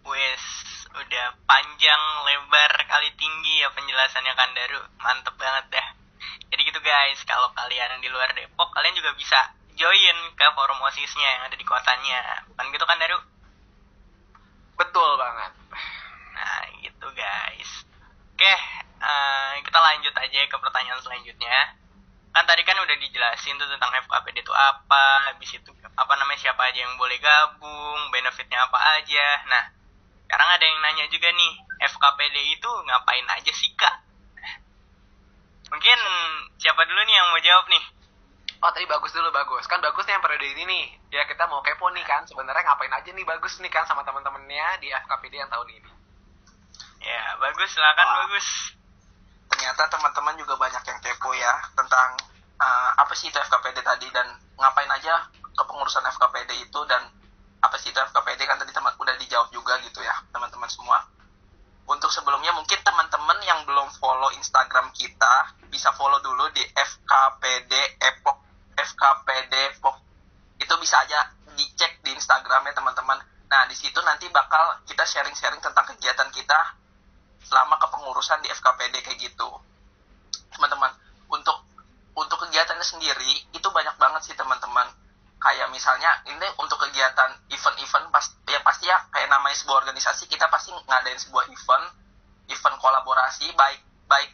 Wes 0.04 0.44
udah 0.94 1.26
panjang 1.48 2.02
lebar 2.28 2.72
kali 2.86 3.10
tinggi 3.18 3.64
ya 3.64 3.68
penjelasannya 3.72 4.32
kan 4.36 4.52
Daru 4.54 4.80
mantep 5.00 5.34
banget 5.40 5.80
dah. 5.80 5.88
Jadi 6.52 6.60
gitu 6.60 6.80
guys 6.84 7.18
kalau 7.26 7.50
kalian 7.56 7.98
di 7.98 8.08
luar 8.12 8.30
Depok 8.36 8.70
kalian 8.76 8.94
juga 8.94 9.16
bisa 9.18 9.50
join 9.74 10.18
ke 10.38 10.46
forum 10.54 10.78
osisnya 10.86 11.28
yang 11.40 11.42
ada 11.50 11.56
di 11.58 11.66
kotanya 11.66 12.46
kan 12.54 12.68
gitu 12.70 12.84
kan 12.86 13.00
Daru? 13.00 13.18
Betul 14.78 15.10
banget. 15.18 15.52
Nah 16.36 16.62
gitu 16.84 17.06
guys. 17.16 17.70
Oke, 18.34 18.54
uh, 18.98 19.54
kita 19.62 19.78
lanjut 19.78 20.14
aja 20.14 20.40
ke 20.46 20.56
pertanyaan 20.58 21.00
selanjutnya. 21.02 21.78
Kan 22.34 22.44
tadi 22.50 22.66
kan 22.66 22.74
udah 22.82 22.96
dijelasin 22.98 23.54
tuh 23.62 23.70
tentang 23.70 23.94
FKPD 23.94 24.42
itu 24.42 24.50
apa, 24.50 25.30
habis 25.30 25.54
itu 25.54 25.70
apa 25.94 26.12
namanya 26.18 26.50
siapa 26.50 26.66
aja 26.66 26.82
yang 26.82 26.98
boleh 26.98 27.14
gabung, 27.22 28.10
benefitnya 28.10 28.58
apa 28.66 28.98
aja. 28.98 29.46
Nah, 29.46 29.62
sekarang 30.34 30.50
ada 30.50 30.66
yang 30.66 30.82
nanya 30.82 31.06
juga 31.14 31.30
nih, 31.30 31.52
FKPD 31.94 32.58
itu 32.58 32.66
ngapain 32.66 33.22
aja 33.38 33.52
sih 33.54 33.70
kak? 33.78 34.02
Mungkin 35.70 35.98
siapa 36.58 36.82
dulu 36.90 37.00
nih 37.06 37.14
yang 37.14 37.30
mau 37.30 37.38
jawab 37.38 37.70
nih? 37.70 37.84
Oh 38.58 38.74
tadi 38.74 38.82
bagus 38.90 39.14
dulu 39.14 39.30
bagus 39.30 39.70
kan 39.70 39.78
bagus 39.78 40.02
nih 40.10 40.18
yang 40.18 40.24
periode 40.26 40.42
ini 40.42 40.66
nih 40.66 40.84
ya 41.14 41.22
kita 41.30 41.46
mau 41.46 41.62
kepo 41.62 41.86
nih 41.94 42.02
kan 42.02 42.26
sebenarnya 42.26 42.66
ngapain 42.66 42.90
aja 42.90 43.14
nih 43.14 43.22
bagus 43.22 43.62
nih 43.62 43.70
kan 43.70 43.86
sama 43.86 44.02
teman-temannya 44.02 44.82
di 44.82 44.90
FKPD 44.90 45.38
yang 45.38 45.46
tahun 45.54 45.70
ini. 45.70 45.90
Ya 47.06 47.38
bagus 47.38 47.70
silakan 47.70 48.02
oh. 48.02 48.14
bagus 48.26 48.46
ternyata 49.54 49.86
teman-teman 49.86 50.34
juga 50.34 50.58
banyak 50.58 50.82
yang 50.82 50.98
kepo 50.98 51.30
ya 51.38 51.62
tentang 51.78 52.18
uh, 52.58 52.90
apa 52.98 53.14
sih 53.14 53.30
itu 53.30 53.38
FKPD 53.38 53.86
tadi 53.86 54.10
dan 54.10 54.34
ngapain 54.58 54.90
aja 54.90 55.30
kepengurusan 55.54 56.02
FKPD 56.10 56.58
itu 56.58 56.80
dan 56.90 57.06
apa 57.64 57.80
sih 57.80 57.88
itu 57.88 57.96
FKPD 57.96 58.44
kan 58.44 58.60
tadi 58.60 58.76
teman 58.76 58.92
udah 59.00 59.14
dijawab 59.16 59.48
juga 59.48 59.80
gitu 59.80 60.04
ya 60.04 60.12
teman-teman 60.28 60.68
semua. 60.68 61.00
Untuk 61.84 62.08
sebelumnya 62.12 62.52
mungkin 62.56 62.80
teman-teman 62.80 63.40
yang 63.44 63.64
belum 63.64 63.88
follow 63.96 64.32
Instagram 64.36 64.92
kita 64.92 65.56
bisa 65.72 65.92
follow 65.96 66.20
dulu 66.20 66.48
di 66.52 66.64
FKPD 66.64 67.72
Epok 68.00 68.36
FKPD 68.76 69.52
Epok 69.76 69.96
itu 70.60 70.74
bisa 70.80 71.00
aja 71.04 71.32
dicek 71.56 72.04
di 72.04 72.12
Instagram 72.12 72.68
ya 72.68 72.72
teman-teman. 72.76 73.18
Nah 73.48 73.62
di 73.68 73.76
situ 73.76 73.96
nanti 74.04 74.28
bakal 74.28 74.84
kita 74.84 75.04
sharing-sharing 75.04 75.60
tentang 75.60 75.88
kegiatan 75.88 76.28
kita 76.32 76.60
selama 77.44 77.76
kepengurusan 77.80 78.40
di 78.40 78.48
FKPD 78.48 79.04
kayak 79.04 79.18
gitu 79.20 79.48
teman-teman 80.56 80.90
untuk 81.28 81.60
untuk 82.14 82.38
kegiatannya 82.46 82.86
sendiri 82.86 83.32
itu 83.52 83.68
banyak 83.68 83.94
banget 83.98 84.20
sih 84.24 84.34
teman-teman 84.38 84.88
kayak 85.44 85.68
misalnya 85.68 86.08
ini 86.24 86.48
untuk 86.56 86.80
kegiatan 86.80 87.36
event-event 87.52 88.08
pas 88.08 88.24
ya 88.48 88.64
pasti 88.64 88.88
ya 88.88 88.96
kayak 89.12 89.28
namanya 89.28 89.52
sebuah 89.60 89.84
organisasi 89.84 90.24
kita 90.32 90.48
pasti 90.48 90.72
ngadain 90.72 91.20
sebuah 91.20 91.44
event 91.52 91.84
event 92.48 92.76
kolaborasi 92.80 93.52
baik 93.52 93.80
baik 94.08 94.32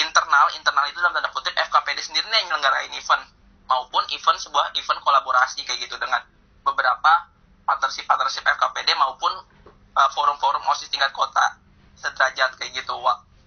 internal 0.00 0.48
internal 0.56 0.88
itu 0.88 0.96
dalam 0.96 1.12
tanda 1.12 1.28
kutip 1.28 1.52
FKPD 1.52 2.00
sendiri 2.00 2.24
yang 2.32 2.48
nyelenggarain 2.48 2.88
event 2.96 3.24
maupun 3.68 4.00
event 4.16 4.38
sebuah 4.40 4.72
event 4.72 5.00
kolaborasi 5.04 5.60
kayak 5.68 5.84
gitu 5.84 6.00
dengan 6.00 6.24
beberapa 6.64 7.28
partnership 7.68 8.08
partnership 8.08 8.40
FKPD 8.48 8.96
maupun 8.96 9.44
uh, 9.92 10.08
forum-forum 10.16 10.64
osis 10.72 10.88
tingkat 10.88 11.12
kota 11.12 11.60
sederajat 12.00 12.56
kayak 12.56 12.80
gitu 12.80 12.96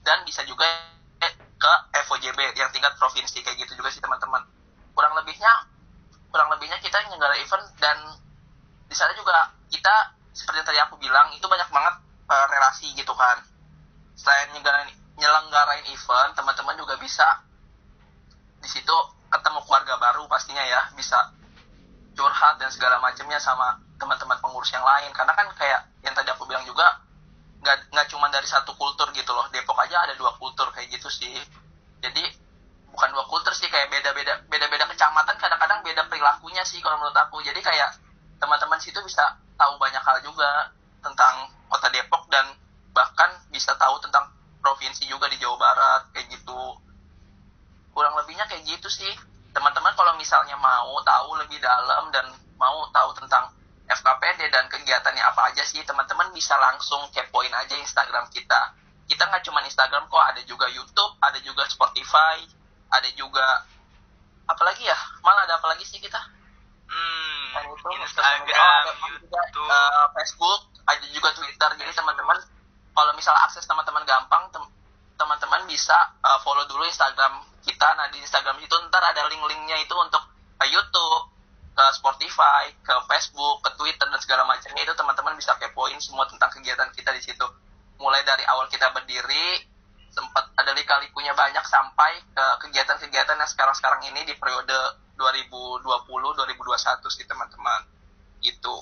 dan 0.05 0.21
bisa 0.29 0.45
juga 0.45 0.93
ke 1.63 1.73
FOJB 2.11 2.59
yang 2.59 2.69
tingkat 2.75 2.91
provinsi 2.99 3.39
kayak 3.39 3.55
gitu 3.63 3.79
juga 3.79 3.87
sih 3.87 4.03
teman-teman. 4.03 4.43
Kurang 4.91 5.15
lebihnya 5.15 5.72
kurang 6.33 6.49
lebihnya 6.49 6.81
kita 6.81 6.97
nyelenggara 7.05 7.37
event 7.37 7.65
dan 7.77 7.97
di 8.89 8.95
sana 8.97 9.13
juga 9.13 9.53
kita 9.69 10.17
seperti 10.33 10.65
yang 10.65 10.67
tadi 10.67 10.79
aku 10.81 10.97
bilang 10.97 11.29
itu 11.29 11.45
banyak 11.45 11.69
banget 11.69 11.95
uh, 12.25 12.45
relasi 12.49 12.89
gitu 12.97 13.13
kan. 13.13 13.37
Selain 14.17 14.49
nyelenggarain, 14.49 14.89
nyelenggarain 15.13 15.85
event 15.93 16.33
teman-teman 16.33 16.73
juga 16.73 16.97
bisa 16.97 17.45
di 18.57 18.65
situ 18.65 18.95
ketemu 19.29 19.61
keluarga 19.61 19.93
baru 20.01 20.25
pastinya 20.25 20.65
ya 20.65 20.89
bisa 20.97 21.29
curhat 22.17 22.57
dan 22.57 22.73
segala 22.73 22.97
macamnya 22.97 23.37
sama 23.37 23.77
teman-teman 24.01 24.41
pengurus 24.41 24.73
yang 24.73 24.81
lain. 24.81 25.13
Karena 25.13 25.37
kan 25.37 25.45
kayak 25.53 25.85
yang 26.01 26.17
tadi 26.17 26.33
aku 26.33 26.49
bilang 26.49 26.65
juga 26.65 26.97
nggak 27.61 27.93
nggak 27.93 28.07
cuma 28.09 28.25
dari 28.33 28.49
satu 28.49 28.73
kultur 28.73 29.05
gitu 29.13 29.29
loh. 29.29 29.45
Depok 29.53 29.77
aja 29.85 30.01
ada 30.09 30.17
dua 30.17 30.33
kultur 30.41 30.65
kayak 30.73 30.97
gitu 30.97 31.13
sih. 31.13 31.37
Jadi 32.01 32.25
bukan 32.89 33.09
dua 33.13 33.25
kultur 33.29 33.53
sih 33.53 33.69
kayak 33.69 33.93
beda 33.93 34.17
beda 34.17 34.33
beda 34.49 34.65
beda 34.65 34.85
beda 35.83 36.07
perilakunya 36.07 36.63
sih 36.63 36.79
kalau 36.79 36.97
menurut 36.97 37.15
aku. 37.15 37.43
Jadi 37.43 37.59
kayak 37.59 37.99
teman-teman 38.39 38.79
situ 38.79 38.97
bisa 39.03 39.37
tahu 39.59 39.77
banyak 39.77 40.01
hal 40.01 40.17
juga 40.23 40.71
tentang 41.03 41.51
kota 41.67 41.87
Depok 41.91 42.25
dan 42.31 42.55
bahkan 42.95 43.29
bisa 43.51 43.75
tahu 43.75 43.99
tentang 43.99 44.31
provinsi 44.63 45.05
juga 45.05 45.27
di 45.27 45.37
Jawa 45.37 45.59
Barat 45.59 46.01
kayak 46.15 46.31
gitu. 46.31 46.79
Kurang 47.93 48.15
lebihnya 48.17 48.47
kayak 48.47 48.63
gitu 48.65 48.87
sih. 48.89 49.11
Teman-teman 49.53 49.93
kalau 49.93 50.17
misalnya 50.17 50.57
mau 50.57 50.97
tahu 51.05 51.37
lebih 51.37 51.61
dalam 51.61 52.09
dan 52.09 52.25
mau 52.57 52.87
tahu 52.89 53.13
tentang 53.19 53.53
FKPD 53.85 54.49
dan 54.49 54.65
kegiatannya 54.71 55.21
apa 55.21 55.53
aja 55.53 55.61
sih 55.67 55.83
teman-teman 55.83 56.31
bisa 56.33 56.55
langsung 56.57 57.03
kepoin 57.11 57.51
aja 57.53 57.75
Instagram 57.77 58.31
kita. 58.31 58.73
Kita 59.05 59.29
nggak 59.29 59.43
cuma 59.45 59.61
Instagram 59.67 60.07
kok 60.07 60.23
ada 60.23 60.41
juga 60.47 60.65
YouTube 60.71 61.19
ada 61.19 61.37
juga 61.43 61.67
Spotify 61.67 62.41
ada 62.93 63.09
juga 63.17 63.65
apalagi 64.47 64.83
ya? 64.83 64.97
Malah 65.23 65.47
ada 65.47 65.55
apa 65.59 65.67
lagi 65.71 65.83
sih 65.87 65.99
kita? 65.99 66.19
Hmm, 66.93 67.73
itu, 67.73 67.87
Instagram 68.05 68.45
ada 68.45 68.91
YouTube 69.07 69.25
juga, 69.25 69.41
uh, 69.65 70.07
Facebook 70.13 70.61
ada 70.85 71.05
juga 71.09 71.29
Twitter. 71.33 71.69
Jadi 71.79 71.91
teman-teman 71.95 72.37
kalau 72.93 73.11
misal 73.17 73.33
akses 73.41 73.65
teman-teman 73.65 74.05
gampang 74.05 74.53
teman-teman 75.17 75.61
bisa 75.65 75.95
uh, 76.21 76.37
follow 76.45 76.65
dulu 76.69 76.85
Instagram 76.85 77.41
kita. 77.65 77.87
Nah 77.97 78.11
di 78.13 78.21
Instagram 78.21 78.59
itu 78.61 78.75
ntar 78.91 79.01
ada 79.01 79.25
link-linknya 79.31 79.81
itu 79.81 79.95
untuk 79.97 80.21
uh, 80.59 80.67
YouTube 80.67 81.33
ke 81.73 81.85
Spotify, 81.97 82.69
ke 82.85 82.93
Facebook, 83.09 83.65
ke 83.65 83.69
Twitter 83.79 84.05
dan 84.05 84.21
segala 84.21 84.45
macamnya. 84.45 84.85
Itu 84.85 84.93
teman-teman 84.93 85.33
bisa 85.33 85.57
kepoin 85.57 85.97
semua 85.97 86.29
tentang 86.29 86.53
kegiatan 86.53 86.93
kita 86.93 87.09
di 87.17 87.21
situ. 87.23 87.45
Mulai 87.97 88.21
dari 88.21 88.45
awal 88.45 88.69
kita 88.69 88.93
berdiri 88.93 89.72
sempat 90.13 90.45
ada 90.53 90.71
lika-likunya 90.77 91.33
banyak 91.33 91.65
sampai 91.65 92.21
ke 92.31 92.45
kegiatan-kegiatan 92.61 93.33
yang 93.33 93.49
sekarang-sekarang 93.49 94.05
ini 94.13 94.21
di 94.29 94.37
periode 94.37 94.77
2020-2021 95.17 97.15
sih 97.17 97.25
teman-teman. 97.25 97.81
Itu 98.45 98.75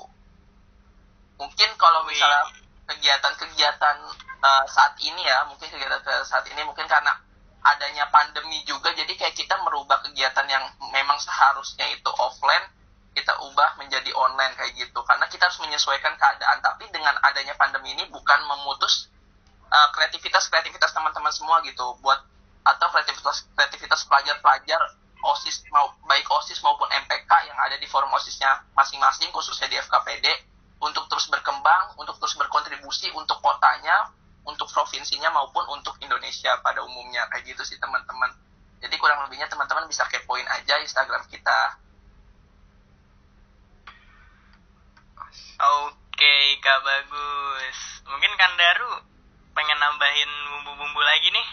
mungkin 1.40 1.70
kalau 1.80 2.06
misalnya 2.06 2.52
kegiatan-kegiatan 2.86 3.98
uh, 4.44 4.66
saat 4.68 4.94
ini 5.00 5.24
ya 5.24 5.48
mungkin 5.48 5.72
kegiatan 5.72 6.04
saat 6.28 6.46
ini 6.52 6.62
mungkin 6.68 6.86
karena 6.86 7.16
adanya 7.64 8.06
pandemi 8.12 8.62
juga 8.68 8.92
jadi 8.92 9.10
kayak 9.16 9.38
kita 9.38 9.56
merubah 9.64 10.04
kegiatan 10.04 10.46
yang 10.50 10.66
memang 10.92 11.18
seharusnya 11.18 11.88
itu 11.94 12.10
offline 12.20 12.68
kita 13.12 13.36
ubah 13.44 13.76
menjadi 13.76 14.08
online 14.16 14.56
kayak 14.56 14.72
gitu. 14.76 15.00
Karena 15.04 15.28
kita 15.28 15.52
harus 15.52 15.60
menyesuaikan 15.60 16.16
keadaan. 16.16 16.64
Tapi 16.64 16.88
dengan 16.96 17.16
adanya 17.20 17.56
pandemi 17.60 17.92
ini 17.92 18.08
bukan 18.08 18.40
memutus 18.48 19.11
uh, 19.72 19.90
kreativitas 19.96 20.51
kreativitas 20.51 20.92
teman-teman 20.92 21.32
semua 21.32 21.63
gitu. 21.63 21.96
Buat 22.04 22.20
atau 22.62 22.88
kreativitas 22.94 23.48
kreativitas 23.58 24.06
pelajar-pelajar 24.06 24.82
osis 25.22 25.66
mau 25.74 25.94
baik 26.06 26.25
osis 26.30 26.62
maupun 26.62 26.90
MPK 26.90 27.32
yang 27.50 27.58
ada 27.58 27.78
di 27.78 27.86
forum 27.90 28.10
osisnya 28.13 28.62
masing-masing 28.78 29.30
khususnya 29.34 29.70
di 29.70 29.78
FKPD 29.78 30.25
untuk 30.82 31.06
terus 31.10 31.30
berkembang 31.30 31.94
untuk 31.98 32.18
terus 32.18 32.34
berkontribusi 32.38 33.13
untuk 33.13 33.38
kotanya 33.42 34.10
untuk 34.42 34.66
provinsinya 34.74 35.30
maupun 35.30 35.62
untuk 35.70 35.94
Indonesia 36.01 36.58
pada 36.66 36.82
umumnya. 36.82 37.30
Kayak 37.30 37.54
gitu 37.54 37.62
sih 37.66 37.78
teman-teman. 37.78 38.34
Jadi 38.82 38.98
kurang 38.98 39.22
lebihnya 39.30 39.46
teman-teman 39.46 39.86
bisa 39.86 40.10
kepoin 40.10 40.46
aja 40.50 40.82
Instagram 40.82 41.22
kita. 41.30 41.78
Oke 45.62 46.36
kak 46.66 46.80
bagus. 46.82 47.78
Mungkin 48.10 48.34
kan 48.42 48.51
Daru. 48.58 48.94
pengen 48.98 49.11
nambahin 49.82 50.32
bumbu-bumbu 50.62 51.02
lagi 51.02 51.34
nih? 51.34 51.48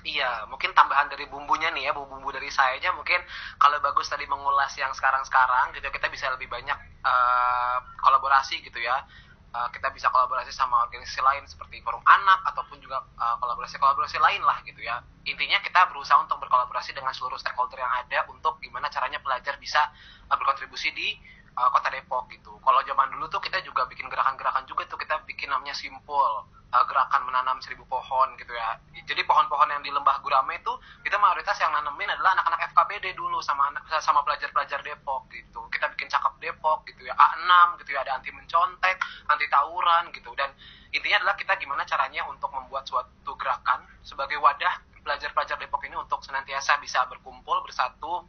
Iya, 0.00 0.48
mungkin 0.48 0.72
tambahan 0.72 1.12
dari 1.12 1.28
bumbunya 1.28 1.68
nih 1.72 1.88
ya, 1.88 1.92
bumbu-bumbu 1.92 2.32
dari 2.32 2.48
saya 2.48 2.76
aja 2.76 2.92
mungkin 2.92 3.20
kalau 3.60 3.76
bagus 3.84 4.08
tadi 4.08 4.24
mengulas 4.24 4.72
yang 4.76 4.92
sekarang-sekarang 4.96 5.76
gitu 5.76 5.88
kita 5.92 6.08
bisa 6.08 6.28
lebih 6.32 6.48
banyak 6.48 6.76
uh, 7.04 7.76
kolaborasi 8.00 8.60
gitu 8.64 8.80
ya. 8.80 9.04
Uh, 9.50 9.66
kita 9.74 9.90
bisa 9.90 10.06
kolaborasi 10.14 10.54
sama 10.54 10.86
organisasi 10.86 11.18
lain 11.26 11.42
seperti 11.42 11.82
forum 11.82 11.98
anak 12.06 12.38
ataupun 12.54 12.78
juga 12.78 13.02
uh, 13.18 13.34
kolaborasi-kolaborasi 13.42 14.22
lain 14.22 14.46
lah 14.46 14.62
gitu 14.62 14.78
ya. 14.78 15.02
Intinya 15.26 15.58
kita 15.58 15.90
berusaha 15.90 16.22
untuk 16.22 16.38
berkolaborasi 16.38 16.94
dengan 16.94 17.10
seluruh 17.10 17.36
stakeholder 17.36 17.82
yang 17.82 17.90
ada 17.90 18.30
untuk 18.30 18.62
gimana 18.62 18.86
caranya 18.88 19.18
pelajar 19.18 19.58
bisa 19.58 19.90
uh, 20.30 20.36
berkontribusi 20.38 20.94
di 20.94 21.18
uh, 21.56 21.68
kota 21.72 21.88
Depok 21.90 22.30
gitu. 22.30 22.52
Kalau 22.60 22.80
zaman 22.86 23.08
dulu 23.14 23.26
tuh 23.32 23.40
kita 23.42 23.58
juga 23.64 23.86
bikin 23.88 24.06
gerakan-gerakan 24.06 24.64
juga 24.68 24.86
tuh 24.86 24.98
kita 25.00 25.22
bikin 25.26 25.50
namanya 25.50 25.74
simpul 25.74 26.46
uh, 26.70 26.84
gerakan 26.86 27.26
menanam 27.26 27.58
seribu 27.62 27.86
pohon 27.86 28.34
gitu 28.38 28.52
ya. 28.54 28.78
Jadi 29.06 29.22
pohon-pohon 29.26 29.68
yang 29.70 29.82
di 29.82 29.90
lembah 29.90 30.22
Gurame 30.22 30.58
itu 30.58 30.72
kita 31.02 31.18
mayoritas 31.18 31.58
yang 31.58 31.74
nanemin 31.74 32.10
adalah 32.14 32.38
anak-anak 32.38 32.60
FKPD 32.70 33.16
dulu 33.18 33.42
sama 33.42 33.74
anak 33.74 33.82
sama 34.02 34.22
pelajar-pelajar 34.22 34.80
Depok 34.86 35.26
gitu. 35.34 35.66
Kita 35.72 35.90
bikin 35.96 36.06
cakep 36.10 36.32
Depok 36.38 36.86
gitu 36.86 37.06
ya 37.06 37.14
A6 37.14 37.80
gitu 37.82 37.90
ya 37.94 38.06
ada 38.06 38.18
anti 38.18 38.30
mencontek, 38.30 38.96
anti 39.26 39.46
tawuran 39.50 40.14
gitu 40.14 40.30
dan 40.38 40.54
intinya 40.90 41.22
adalah 41.22 41.36
kita 41.38 41.54
gimana 41.58 41.86
caranya 41.86 42.26
untuk 42.26 42.50
membuat 42.50 42.82
suatu 42.86 43.34
gerakan 43.38 43.86
sebagai 44.02 44.38
wadah 44.42 44.90
pelajar-pelajar 45.00 45.56
Depok 45.56 45.82
ini 45.88 45.96
untuk 45.96 46.20
senantiasa 46.20 46.76
bisa 46.78 47.08
berkumpul 47.08 47.64
bersatu 47.64 48.26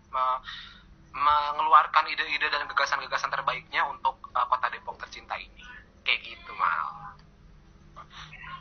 mengeluarkan 1.12 2.08
ide-ide 2.08 2.48
dan 2.48 2.64
gagasan-gagasan 2.68 3.30
terbaiknya 3.30 3.84
untuk 3.88 4.18
uh, 4.32 4.46
kota 4.48 4.72
Depok 4.72 4.98
tercinta 5.00 5.36
ini. 5.36 5.64
Kayak 6.02 6.20
gitu, 6.26 6.52
Mal. 6.56 7.12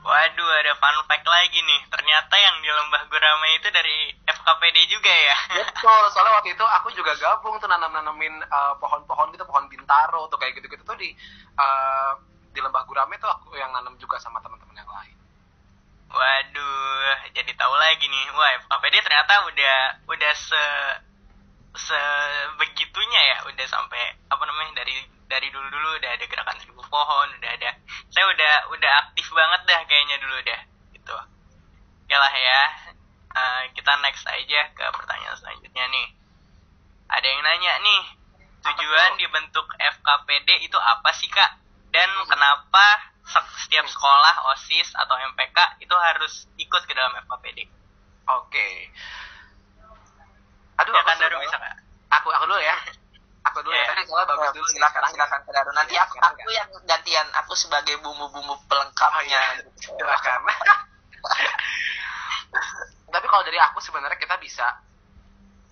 Waduh, 0.01 0.51
ada 0.65 0.73
fun 0.81 0.97
fact 1.05 1.29
lagi 1.29 1.61
nih. 1.61 1.81
Ternyata 1.93 2.35
yang 2.41 2.57
di 2.65 2.73
Lembah 2.73 3.05
Gurame 3.13 3.49
itu 3.61 3.69
dari 3.69 4.09
FKPD 4.25 4.79
juga 4.89 5.13
ya. 5.13 5.37
Betul, 5.61 6.03
soalnya 6.09 6.41
waktu 6.41 6.57
itu 6.57 6.65
aku 6.65 6.89
juga 6.97 7.13
gabung 7.21 7.61
tuh 7.61 7.69
nanam-nanamin 7.69 8.41
uh, 8.49 8.75
pohon-pohon 8.81 9.29
gitu, 9.37 9.45
pohon 9.45 9.69
bintaro 9.69 10.25
tuh 10.33 10.41
kayak 10.41 10.57
gitu-gitu 10.57 10.81
tuh 10.89 10.97
di 10.97 11.13
uh, 11.61 12.17
di 12.51 12.59
Lembah 12.65 12.89
Gurame 12.89 13.21
tuh 13.21 13.29
aku 13.29 13.53
yang 13.61 13.69
nanam 13.77 13.93
juga 14.01 14.17
sama 14.17 14.41
teman-teman 14.41 14.81
yang 14.81 14.89
lain. 14.89 15.17
Waduh, 16.11 17.31
jadi 17.37 17.53
tahu 17.55 17.75
lagi 17.77 18.09
nih. 18.09 18.25
Wah, 18.35 18.51
FKPD 18.67 19.05
ternyata 19.05 19.47
udah 19.53 19.77
udah 20.09 20.33
se 20.33 20.63
sebegitunya 21.75 23.21
ya, 23.21 23.37
udah 23.47 23.67
sampai 23.67 24.19
apa 24.27 24.43
namanya 24.47 24.83
dari 24.83 24.95
dari 25.31 25.49
dulu 25.55 25.69
dulu 25.71 25.89
udah 26.03 26.11
ada 26.11 26.25
gerakan 26.27 26.59
seribu 26.59 26.83
pohon 26.91 27.29
udah 27.39 27.51
ada 27.55 27.71
saya 28.11 28.27
udah 28.27 28.55
udah 28.75 28.91
aktif 29.07 29.31
banget 29.31 29.63
dah 29.71 29.81
kayaknya 29.87 30.17
dulu 30.19 30.37
dah 30.43 30.61
gitu. 30.91 31.17
Oke 32.07 32.17
lah 32.19 32.35
ya 32.35 32.61
uh, 33.31 33.63
kita 33.71 33.93
next 34.03 34.27
aja 34.27 34.61
ke 34.75 34.85
pertanyaan 34.91 35.39
selanjutnya 35.39 35.85
nih. 35.87 36.07
Ada 37.11 37.27
yang 37.27 37.43
nanya 37.47 37.73
nih 37.79 38.03
tujuan 38.61 39.11
dibentuk 39.23 39.67
FKPD 39.79 40.67
itu 40.67 40.79
apa 40.79 41.11
sih 41.15 41.31
kak? 41.31 41.63
Dan 41.95 42.11
kenapa 42.27 43.11
setiap 43.31 43.87
sekolah 43.87 44.35
osis 44.55 44.91
atau 44.99 45.15
MPK 45.35 45.79
itu 45.79 45.95
harus 45.95 46.51
ikut 46.59 46.83
ke 46.87 46.93
dalam 46.95 47.15
FKPD 47.27 47.71
oke 48.27 48.51
okay. 48.51 48.91
Aduh 50.81 50.93
ya 50.97 51.03
kan 51.05 51.17
bisa 51.21 51.59
kak 51.61 51.75
aku 52.11 52.29
aku 52.35 52.45
dulu 52.51 52.61
ya. 52.61 52.77
Aku 53.41 53.65
dulu 53.65 53.73
yeah. 53.73 53.89
tadi 53.89 54.05
soalnya 54.05 54.29
bagus 54.37 54.53
dulu 54.53 54.69
silakan 54.69 55.01
silakan 55.09 55.41
Kedaro 55.49 55.73
nanti 55.73 55.97
ya, 55.97 56.05
aku 56.05 56.21
aku 56.21 56.51
yang 56.53 56.69
gantian 56.85 57.25
aku 57.33 57.57
sebagai 57.57 57.97
bumbu-bumbu 58.05 58.53
pelengkapnya. 58.69 59.17
Oh, 59.17 59.25
iya. 59.25 59.65
silakan. 59.81 60.41
Tapi 63.15 63.27
kalau 63.27 63.43
dari 63.49 63.57
aku 63.57 63.81
sebenarnya 63.81 64.21
kita 64.21 64.37
bisa 64.37 64.69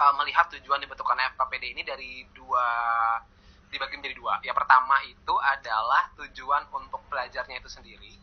uh, 0.00 0.12
melihat 0.16 0.48
tujuan 0.56 0.80
dibentukkan 0.80 1.20
FKPD 1.36 1.76
ini 1.76 1.84
dari 1.84 2.24
dua 2.32 2.64
dibagi 3.68 4.00
menjadi 4.00 4.16
dua. 4.16 4.40
Yang 4.40 4.56
pertama 4.64 4.96
itu 5.04 5.34
adalah 5.36 6.08
tujuan 6.16 6.72
untuk 6.72 7.04
pelajarnya 7.12 7.60
itu 7.60 7.68
sendiri. 7.68 8.16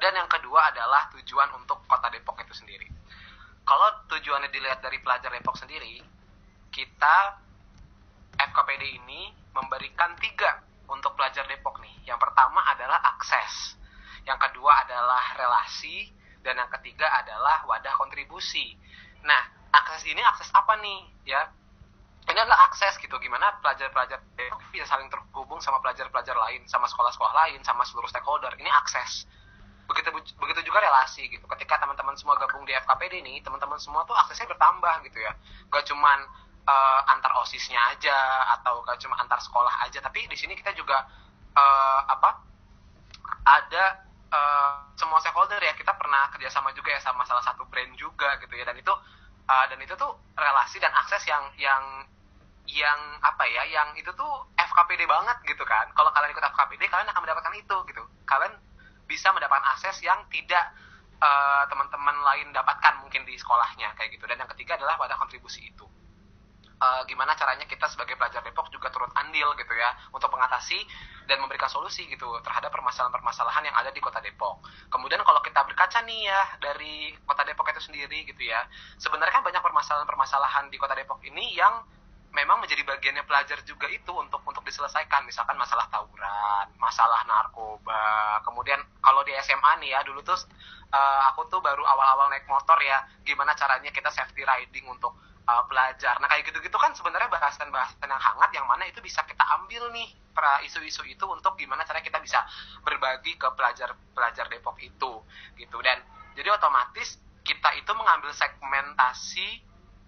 Dan 0.00 0.16
yang 0.16 0.32
kedua 0.32 0.72
adalah 0.72 1.12
tujuan 1.12 1.52
untuk 1.60 1.84
kota 1.84 2.08
Depok 2.08 2.40
itu 2.40 2.56
sendiri 2.56 2.88
kalau 3.66 3.88
tujuannya 4.06 4.48
dilihat 4.54 4.78
dari 4.78 5.02
pelajar 5.02 5.34
Depok 5.34 5.58
sendiri 5.58 5.98
kita 6.70 7.16
FKPD 8.36 9.00
ini 9.02 9.32
memberikan 9.56 10.12
tiga 10.20 10.60
untuk 10.86 11.16
pelajar 11.16 11.48
Depok 11.48 11.80
nih. 11.80 12.06
Yang 12.06 12.20
pertama 12.20 12.62
adalah 12.68 13.00
akses, 13.16 13.74
yang 14.28 14.36
kedua 14.36 14.86
adalah 14.86 15.34
relasi, 15.34 16.12
dan 16.44 16.60
yang 16.60 16.70
ketiga 16.78 17.08
adalah 17.16 17.64
wadah 17.66 17.96
kontribusi. 17.96 18.76
Nah, 19.24 19.42
akses 19.72 20.04
ini 20.06 20.20
akses 20.22 20.52
apa 20.52 20.78
nih? 20.78 21.00
Ya, 21.26 21.48
ini 22.28 22.38
adalah 22.38 22.70
akses 22.70 23.00
gitu 23.00 23.16
gimana 23.18 23.56
pelajar-pelajar 23.64 24.20
Depok 24.36 24.62
bisa 24.70 24.86
saling 24.86 25.08
terhubung 25.08 25.58
sama 25.58 25.80
pelajar-pelajar 25.82 26.36
lain, 26.36 26.62
sama 26.68 26.86
sekolah-sekolah 26.86 27.34
lain, 27.46 27.64
sama 27.64 27.82
seluruh 27.88 28.06
stakeholder. 28.06 28.52
Ini 28.60 28.70
akses. 28.70 29.26
Begitu 29.86 30.08
begitu 30.12 30.60
juga 30.66 30.78
relasi 30.82 31.30
gitu. 31.30 31.46
Ketika 31.46 31.78
teman-teman 31.78 32.14
semua 32.18 32.34
gabung 32.36 32.66
di 32.66 32.74
FKPD 32.74 33.22
ini, 33.22 33.38
teman-teman 33.42 33.78
semua 33.78 34.02
tuh 34.04 34.14
aksesnya 34.18 34.50
bertambah 34.50 34.94
gitu 35.06 35.18
ya. 35.22 35.32
Gak 35.70 35.86
cuman 35.86 36.26
uh, 36.66 37.00
antar 37.10 37.32
osisnya 37.40 37.78
aja 37.94 38.18
atau 38.58 38.82
gak 38.82 38.98
cuma 38.98 39.14
antar 39.22 39.38
sekolah 39.38 39.86
aja. 39.86 40.02
Tapi 40.02 40.26
di 40.26 40.36
sini 40.36 40.58
kita 40.58 40.74
juga 40.74 41.06
uh, 41.54 42.00
apa 42.10 42.42
ada 43.46 43.84
uh, 44.34 44.90
semua 44.98 45.22
stakeholder 45.22 45.62
ya. 45.62 45.72
Kita 45.78 45.94
pernah 45.94 46.28
kerjasama 46.34 46.74
juga 46.74 46.90
ya 46.90 47.00
sama 47.00 47.22
salah 47.24 47.42
satu 47.46 47.62
brand 47.70 47.94
juga 47.94 48.36
gitu 48.42 48.54
ya. 48.58 48.66
Dan 48.66 48.76
itu 48.78 48.92
uh, 49.46 49.64
dan 49.70 49.78
itu 49.78 49.94
tuh 49.94 50.18
relasi 50.34 50.82
dan 50.82 50.90
akses 50.94 51.22
yang 51.30 51.46
yang 51.56 51.82
yang 52.66 52.98
apa 53.22 53.46
ya 53.46 53.62
yang 53.70 53.94
itu 53.94 54.10
tuh 54.18 54.32
FKPD 54.58 55.06
banget 55.06 55.38
gitu 55.46 55.62
kan. 55.62 55.86
Kalau 55.94 56.10
kalian 56.10 56.34
ikut 56.34 56.42
FKPD 56.42 56.90
kalian 56.90 57.08
akan 57.14 57.22
mendapatkan 57.22 57.54
itu 57.54 57.76
gitu. 57.86 58.02
Kalian 58.26 58.58
bisa 59.06 59.30
mendapatkan 59.32 59.64
akses 59.74 60.02
yang 60.02 60.22
tidak 60.28 60.74
teman-teman 61.72 62.12
uh, 62.20 62.24
lain 62.28 62.52
dapatkan 62.52 63.00
mungkin 63.00 63.24
di 63.24 63.40
sekolahnya 63.40 63.96
kayak 63.96 64.12
gitu 64.12 64.28
dan 64.28 64.36
yang 64.36 64.50
ketiga 64.52 64.76
adalah 64.76 65.00
pada 65.00 65.16
kontribusi 65.16 65.64
itu 65.64 65.88
uh, 66.80 67.02
gimana 67.08 67.32
caranya 67.36 67.64
kita 67.64 67.88
sebagai 67.88 68.16
pelajar 68.16 68.44
Depok 68.44 68.68
juga 68.68 68.92
turut 68.92 69.08
andil 69.16 69.48
gitu 69.56 69.72
ya 69.72 69.96
untuk 70.12 70.28
mengatasi 70.32 70.84
dan 71.26 71.42
memberikan 71.42 71.66
solusi 71.66 72.06
gitu 72.06 72.28
terhadap 72.44 72.70
permasalahan-permasalahan 72.70 73.72
yang 73.72 73.76
ada 73.76 73.90
di 73.90 73.98
kota 73.98 74.22
Depok. 74.22 74.62
Kemudian 74.92 75.20
kalau 75.26 75.42
kita 75.42 75.64
berkaca 75.66 75.98
nih 76.06 76.30
ya 76.30 76.40
dari 76.62 77.16
kota 77.26 77.42
Depok 77.42 77.66
itu 77.72 77.82
sendiri 77.82 78.22
gitu 78.28 78.42
ya, 78.46 78.62
sebenarnya 79.00 79.34
kan 79.40 79.42
banyak 79.42 79.62
permasalahan-permasalahan 79.64 80.70
di 80.70 80.76
kota 80.78 80.94
Depok 80.94 81.18
ini 81.26 81.56
yang 81.58 81.82
memang 82.36 82.60
menjadi 82.60 82.84
bagiannya 82.84 83.24
pelajar 83.24 83.64
juga 83.64 83.88
itu 83.88 84.12
untuk 84.12 84.44
untuk 84.44 84.60
diselesaikan 84.60 85.24
misalkan 85.24 85.56
masalah 85.56 85.88
tawuran, 85.88 86.68
masalah 86.76 87.24
narkoba. 87.24 88.44
Kemudian 88.44 88.76
kalau 89.00 89.24
di 89.24 89.32
SMA 89.40 89.80
nih 89.80 89.96
ya 89.96 90.04
dulu 90.04 90.20
tuh 90.20 90.36
uh, 90.92 91.20
aku 91.32 91.48
tuh 91.48 91.64
baru 91.64 91.80
awal-awal 91.80 92.28
naik 92.28 92.44
motor 92.44 92.76
ya, 92.84 93.00
gimana 93.24 93.56
caranya 93.56 93.88
kita 93.88 94.12
safety 94.12 94.44
riding 94.44 94.84
untuk 94.84 95.16
uh, 95.48 95.64
pelajar. 95.64 96.20
Nah 96.20 96.28
kayak 96.28 96.52
gitu-gitu 96.52 96.76
kan 96.76 96.92
sebenarnya 96.92 97.32
bahasan-bahasan 97.32 98.04
yang 98.04 98.20
hangat 98.20 98.50
yang 98.52 98.68
mana 98.68 98.84
itu 98.84 99.00
bisa 99.00 99.24
kita 99.24 99.42
ambil 99.56 99.88
nih 99.96 100.12
para 100.36 100.60
isu-isu 100.68 101.00
itu 101.08 101.24
untuk 101.24 101.56
gimana 101.56 101.88
cara 101.88 102.04
kita 102.04 102.20
bisa 102.20 102.44
berbagi 102.84 103.40
ke 103.40 103.48
pelajar-pelajar 103.56 104.52
Depok 104.52 104.76
itu 104.84 105.24
gitu 105.56 105.78
dan 105.80 106.04
jadi 106.36 106.52
otomatis 106.52 107.16
kita 107.40 107.72
itu 107.80 107.88
mengambil 107.96 108.36
segmentasi 108.36 109.64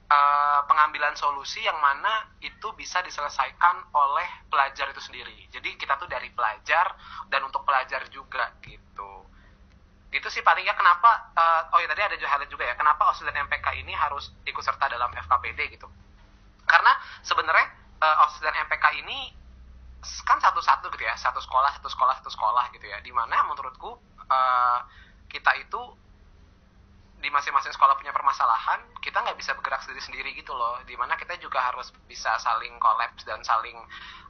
uh, 0.09 0.61
pengambilan 0.64 1.14
solusi 1.14 1.62
yang 1.62 1.77
mana 1.79 2.33
itu 2.40 2.73
bisa 2.75 3.05
diselesaikan 3.05 3.92
oleh 3.92 4.29
pelajar 4.49 4.88
itu 4.90 5.01
sendiri. 5.05 5.37
Jadi 5.53 5.77
kita 5.77 6.01
tuh 6.01 6.09
dari 6.09 6.33
pelajar 6.33 6.97
dan 7.29 7.44
untuk 7.44 7.62
pelajar 7.68 8.09
juga 8.09 8.57
gitu. 8.64 9.29
Gitu 10.09 10.29
sih 10.33 10.40
palingnya 10.40 10.73
kenapa 10.73 11.33
uh, 11.37 11.77
oh 11.77 11.79
ya 11.85 11.88
tadi 11.92 12.01
ada 12.01 12.16
juga 12.16 12.40
juga 12.49 12.64
ya 12.64 12.75
kenapa 12.81 13.12
OSIS 13.12 13.29
dan 13.29 13.44
MPK 13.44 13.85
ini 13.85 13.92
harus 13.92 14.33
ikut 14.49 14.64
serta 14.64 14.88
dalam 14.88 15.12
FKPD 15.12 15.77
gitu. 15.77 15.88
Karena 16.64 16.97
sebenarnya 17.21 17.68
uh, 18.01 18.25
OSIS 18.25 18.40
dan 18.40 18.57
MPK 18.64 19.05
ini 19.05 19.37
kan 20.25 20.38
satu-satu 20.38 20.94
gitu 20.94 21.05
ya, 21.05 21.18
satu 21.18 21.42
sekolah, 21.42 21.75
satu 21.75 21.90
sekolah, 21.90 22.14
satu 22.23 22.31
sekolah 22.33 22.71
gitu 22.73 22.87
ya. 22.88 23.03
Di 23.05 23.12
mana 23.12 23.44
menurutku 23.44 23.99
uh, 24.31 24.81
kita 25.29 25.53
itu 25.61 25.81
di 27.19 27.29
masing-masing 27.35 27.75
sekolah 27.75 27.99
punya 27.99 28.15
permasalahan, 28.15 28.79
kita 29.03 29.19
nggak 29.19 29.35
bisa 29.35 29.51
bergerak 29.59 29.83
sendiri-sendiri 29.83 30.31
gitu 30.39 30.55
loh. 30.55 30.79
Di 30.87 30.95
mana 30.95 31.19
kita 31.19 31.35
juga 31.43 31.59
harus 31.59 31.91
bisa 32.07 32.39
saling 32.39 32.79
kolaps 32.79 33.27
dan 33.27 33.43
saling 33.43 33.75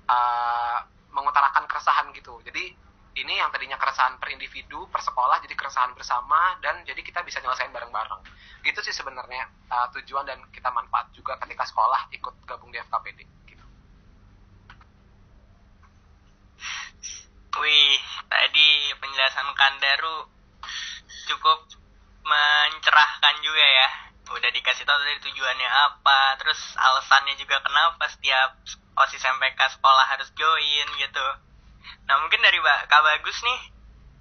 uh, 0.09 0.79
mengutarakan 1.12 1.68
keresahan 1.68 2.09
gitu. 2.16 2.40
Jadi 2.48 2.72
ini 3.18 3.35
yang 3.37 3.53
tadinya 3.53 3.77
keresahan 3.77 4.16
per 4.16 4.33
individu, 4.33 4.88
per 4.88 5.05
sekolah, 5.05 5.42
jadi 5.44 5.53
keresahan 5.59 5.92
bersama, 5.92 6.57
dan 6.64 6.81
jadi 6.88 7.03
kita 7.05 7.20
bisa 7.27 7.42
nyelesain 7.44 7.68
bareng-bareng. 7.74 8.22
Gitu 8.64 8.81
sih 8.81 8.94
sebenarnya 8.96 9.48
uh, 9.68 9.92
tujuan 9.98 10.24
dan 10.24 10.40
kita 10.55 10.72
manfaat 10.72 11.12
juga 11.12 11.37
ketika 11.44 11.68
sekolah 11.68 12.09
ikut 12.14 12.35
gabung 12.48 12.72
di 12.72 12.81
FKPD. 12.81 13.20
Gitu. 13.44 13.64
Wih, 17.59 18.01
tadi 18.31 18.68
penjelasan 18.96 19.48
Kandaru 19.53 20.18
cukup 21.29 21.59
mencerahkan 22.28 23.34
juga 23.40 23.64
ya. 23.64 23.88
Udah 24.28 24.50
dikasih 24.52 24.84
tahu 24.84 24.98
dari 25.00 25.20
tujuannya 25.24 25.68
apa 25.68 26.36
terus 26.36 26.60
alasannya 26.76 27.32
juga 27.40 27.56
kenapa 27.64 28.04
setiap 28.12 28.60
osis 29.08 29.24
MPK 29.24 29.80
sekolah 29.80 30.04
harus 30.04 30.28
join 30.36 30.88
gitu. 31.00 31.26
Nah 32.04 32.20
mungkin 32.20 32.44
dari 32.44 32.60
kak 32.60 33.02
bagus 33.02 33.40
nih 33.40 33.60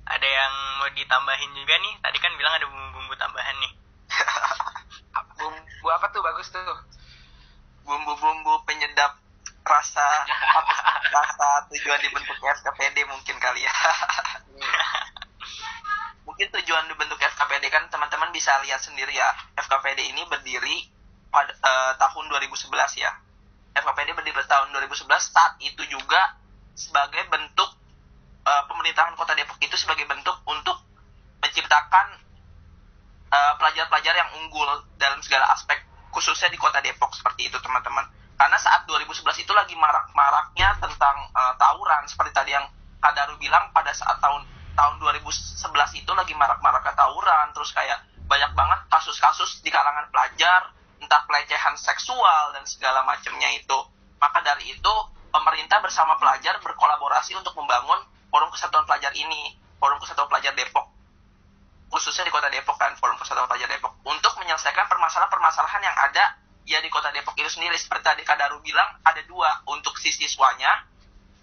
ada 0.07 0.27
yang 0.27 0.53
mau 0.79 0.89
ditambahin 0.95 1.51
juga 1.51 1.75
nih? 1.75 1.93
Tadi 1.99 2.17
kan 2.23 2.31
bilang 2.39 2.55
ada 2.55 2.65
bumbu-bumbu 2.71 3.13
tambahan 3.19 3.55
nih. 3.59 3.73
Bumbu 5.37 5.87
apa 5.91 6.07
tuh 6.15 6.23
bagus 6.23 6.47
tuh? 6.49 6.77
Bumbu-bumbu 7.83 8.63
penyedap 8.63 9.19
rasa 9.67 10.07
rasa 11.15 11.47
tujuan 11.71 11.99
dibentuk 11.99 12.39
SKPD 12.39 13.03
mungkin 13.03 13.35
kali 13.35 13.67
ya 13.67 13.71
mungkin 16.37 16.53
tujuan 16.53 16.85
dibentuk 16.85 17.17
FKPD 17.17 17.65
kan 17.73 17.89
teman-teman 17.89 18.29
bisa 18.29 18.53
lihat 18.61 18.77
sendiri 18.77 19.09
ya. 19.09 19.33
FKPD 19.57 20.13
ini 20.13 20.21
berdiri 20.29 20.85
pada 21.33 21.49
uh, 21.49 21.97
tahun 21.97 22.29
2011 22.29 22.77
ya. 23.01 23.09
FKPD 23.73 24.13
berdiri 24.13 24.45
tahun 24.45 24.69
2011 24.69 25.17
saat 25.17 25.57
itu 25.57 25.81
juga 25.89 26.37
sebagai 26.77 27.25
bentuk 27.33 27.73
uh, 28.45 28.63
pemerintahan 28.69 29.17
kota 29.17 29.33
Depok 29.33 29.57
itu 29.65 29.73
sebagai 29.81 30.05
bentuk 30.05 30.37
untuk 30.45 30.77
menciptakan 31.41 32.21
eh, 33.33 33.53
pelajar-pelajar 33.57 34.13
yang 34.13 34.29
unggul 34.37 34.65
dalam 34.97 35.17
segala 35.25 35.49
aspek 35.53 35.81
khususnya 36.13 36.53
di 36.53 36.57
kota 36.61 36.85
Depok 36.85 37.17
seperti 37.17 37.49
itu 37.49 37.57
teman-teman. 37.65 38.05
Karena 38.37 38.61
saat 38.61 38.85
2011 38.85 39.25
itu 39.41 39.53
lagi 39.57 39.73
marak-maraknya 39.73 40.77
tentang 40.77 41.17
uh, 41.33 41.53
tawuran 41.57 42.05
seperti 42.05 42.31
tadi 42.33 42.53
yang 42.53 42.65
Kadaru 43.01 43.37
bilang 43.41 43.69
pada 43.73 43.93
saat 43.93 44.17
tahun 44.21 44.45
tahun 44.77 45.01
2011 45.01 45.57
itu 45.97 46.11
lagi 46.13 46.37
marak-marak 46.37 46.85
tawuran 46.93 47.49
terus 47.57 47.73
kayak 47.73 47.97
banyak 48.29 48.53
banget 48.53 48.79
kasus-kasus 48.93 49.65
di 49.65 49.73
kalangan 49.73 50.05
pelajar 50.13 50.69
entah 51.01 51.21
pelecehan 51.25 51.73
seksual 51.73 52.53
dan 52.53 52.61
segala 52.69 53.01
macamnya 53.01 53.49
itu. 53.57 53.77
Maka 54.21 54.45
dari 54.45 54.77
itu 54.77 54.93
pemerintah 55.33 55.81
bersama 55.81 56.17
pelajar 56.21 56.61
berkolaborasi 56.61 57.33
untuk 57.37 57.57
membangun 57.57 58.05
forum 58.29 58.53
kesatuan 58.53 58.85
pelajar 58.85 59.13
ini 59.17 59.57
forum 59.81 59.97
kesatuan 59.97 60.29
pelajar 60.29 60.53
Depok. 60.53 60.85
Khususnya 61.87 62.27
di 62.27 62.33
kota 62.33 62.51
Depok 62.53 62.77
kan 62.77 62.93
forum 63.01 63.17
kesatuan 63.17 63.49
pelajar 63.49 63.69
Depok. 63.71 63.97
Untuk 64.05 64.33
menyelesaikan 64.37 64.85
permasalahan-permasalahan 64.85 65.81
yang 65.81 65.97
ada 65.97 66.25
ya 66.67 66.83
di 66.83 66.89
kota 66.91 67.09
Depok 67.15 67.33
itu 67.39 67.47
sendiri 67.47 67.79
seperti 67.79 68.03
tadi 68.03 68.21
Kadaru 68.27 68.59
bilang 68.59 68.99
ada 69.01 69.23
dua 69.23 69.63
untuk 69.71 69.95
si 69.97 70.11
siswanya 70.11 70.83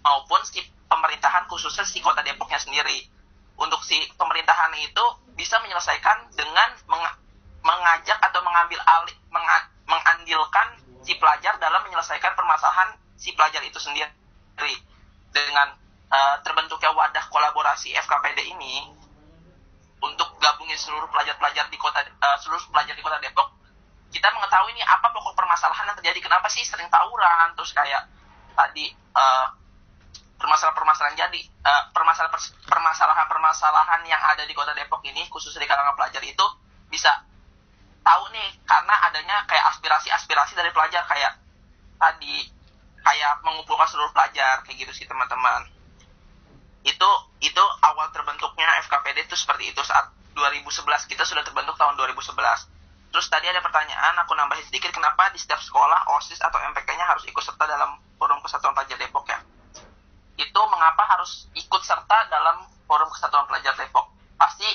maupun 0.05 0.37
si 0.45 0.61
pemerintahan 0.85 1.49
khususnya 1.49 1.81
si 1.81 1.97
kota 1.97 2.21
Depoknya 2.21 2.61
sendiri 2.61 3.14
untuk 3.55 3.81
si 3.87 3.99
pemerintahan 4.15 4.71
itu 4.79 5.05
bisa 5.35 5.59
menyelesaikan 5.63 6.31
dengan 6.35 6.69
meng 6.87 7.03
mengajak 7.65 8.19
atau 8.21 8.41
mengambil 8.45 8.77
alih 8.85 9.15
meng 9.31 9.45
mengandilkan 9.85 10.81
si 11.05 11.13
pelajar 11.17 11.57
dalam 11.61 11.81
menyelesaikan 11.85 12.33
permasalahan 12.33 12.97
si 13.15 13.31
pelajar 13.33 13.61
itu 13.63 13.77
sendiri. 13.77 14.75
Dengan 15.35 15.75
uh, 16.09 16.35
terbentuknya 16.41 16.95
wadah 16.95 17.25
kolaborasi 17.27 17.91
FKPD 17.95 18.55
ini 18.55 18.87
untuk 19.99 20.37
gabungin 20.39 20.77
seluruh 20.77 21.09
pelajar-pelajar 21.11 21.67
di 21.67 21.77
kota 21.79 21.99
uh, 22.01 22.37
seluruh 22.39 22.61
pelajar 22.71 22.95
di 22.95 23.03
kota 23.03 23.19
Depok 23.19 23.55
kita 24.15 24.31
mengetahui 24.31 24.71
ini 24.71 24.83
apa 24.87 25.11
pokok 25.11 25.35
permasalahan 25.35 25.91
yang 25.91 25.97
terjadi. 25.99 26.19
Kenapa 26.23 26.47
sih 26.47 26.63
sering 26.63 26.87
tawuran? 26.87 27.51
Terus 27.59 27.75
kayak 27.75 28.07
tadi 28.55 28.95
uh, 29.11 29.51
permasalahan-permasalahan 30.35 31.15
jadi 31.15 31.39
uh, 31.63 31.83
permasalahan-permasalahan 31.95 34.01
yang 34.03 34.19
ada 34.19 34.43
di 34.43 34.51
kota 34.51 34.75
Depok 34.75 34.99
ini 35.07 35.23
khususnya 35.31 35.63
di 35.63 35.69
kalangan 35.69 35.95
pelajar 35.95 36.19
itu 36.23 36.45
bisa 36.91 37.23
tahu 38.05 38.23
nih 38.35 38.49
karena 38.67 38.95
adanya 39.09 39.47
kayak 39.49 39.65
aspirasi-aspirasi 39.75 40.53
dari 40.53 40.69
pelajar 40.75 41.01
kayak 41.07 41.39
tadi 41.97 42.51
kayak 43.01 43.41
mengumpulkan 43.41 43.87
seluruh 43.89 44.11
pelajar 44.11 44.61
kayak 44.65 44.77
gitu 44.85 44.91
sih 44.93 45.05
teman-teman. 45.09 45.65
Itu 46.85 47.09
itu 47.41 47.63
awal 47.81 48.13
terbentuknya 48.13 48.77
FKPD 48.85 49.25
itu 49.25 49.35
seperti 49.37 49.73
itu 49.73 49.81
saat 49.81 50.13
2011 50.35 51.09
kita 51.09 51.23
sudah 51.23 51.41
terbentuk 51.47 51.79
tahun 51.79 51.95
2011 51.95 52.35
terus 53.15 53.31
tadi 53.31 53.47
ada 53.47 53.63
pertanyaan 53.63 54.11
aku 54.19 54.35
nambahin 54.35 54.67
sedikit 54.67 54.91
kenapa 54.91 55.31
di 55.31 55.39
setiap 55.39 55.63
sekolah 55.63 56.03
OSIS 56.19 56.35
atau 56.43 56.59
MPK-nya 56.75 57.07
harus 57.07 57.23
ikut 57.23 57.39
serta 57.39 57.63
dalam 57.63 57.95
forum 58.19 58.43
kesatuan 58.43 58.75
pelajar 58.75 58.99
Depok 58.99 59.23
ya 59.31 59.39
itu 60.35 60.59
mengapa 60.67 61.03
harus 61.15 61.47
ikut 61.55 61.81
serta 61.83 62.27
dalam 62.27 62.67
forum 62.85 63.07
kesatuan 63.11 63.47
pelajar 63.47 63.73
Depok. 63.75 64.11
Pasti 64.35 64.67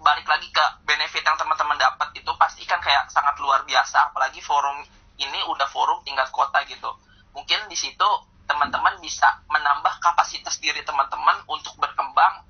balik 0.00 0.28
lagi 0.28 0.48
ke 0.52 0.64
benefit 0.84 1.24
yang 1.24 1.34
teman-teman 1.40 1.74
dapat 1.80 2.12
itu 2.14 2.30
pasti 2.36 2.62
kan 2.68 2.78
kayak 2.78 3.08
sangat 3.10 3.34
luar 3.40 3.64
biasa 3.64 4.12
apalagi 4.12 4.38
forum 4.44 4.84
ini 5.16 5.40
udah 5.48 5.66
forum 5.72 6.04
tingkat 6.04 6.28
kota 6.30 6.62
gitu. 6.68 6.92
Mungkin 7.32 7.68
di 7.68 7.76
situ 7.76 8.08
teman-teman 8.46 9.00
bisa 9.02 9.42
menambah 9.50 9.98
kapasitas 9.98 10.60
diri 10.62 10.84
teman-teman 10.86 11.42
untuk 11.50 11.74
berkembang 11.80 12.46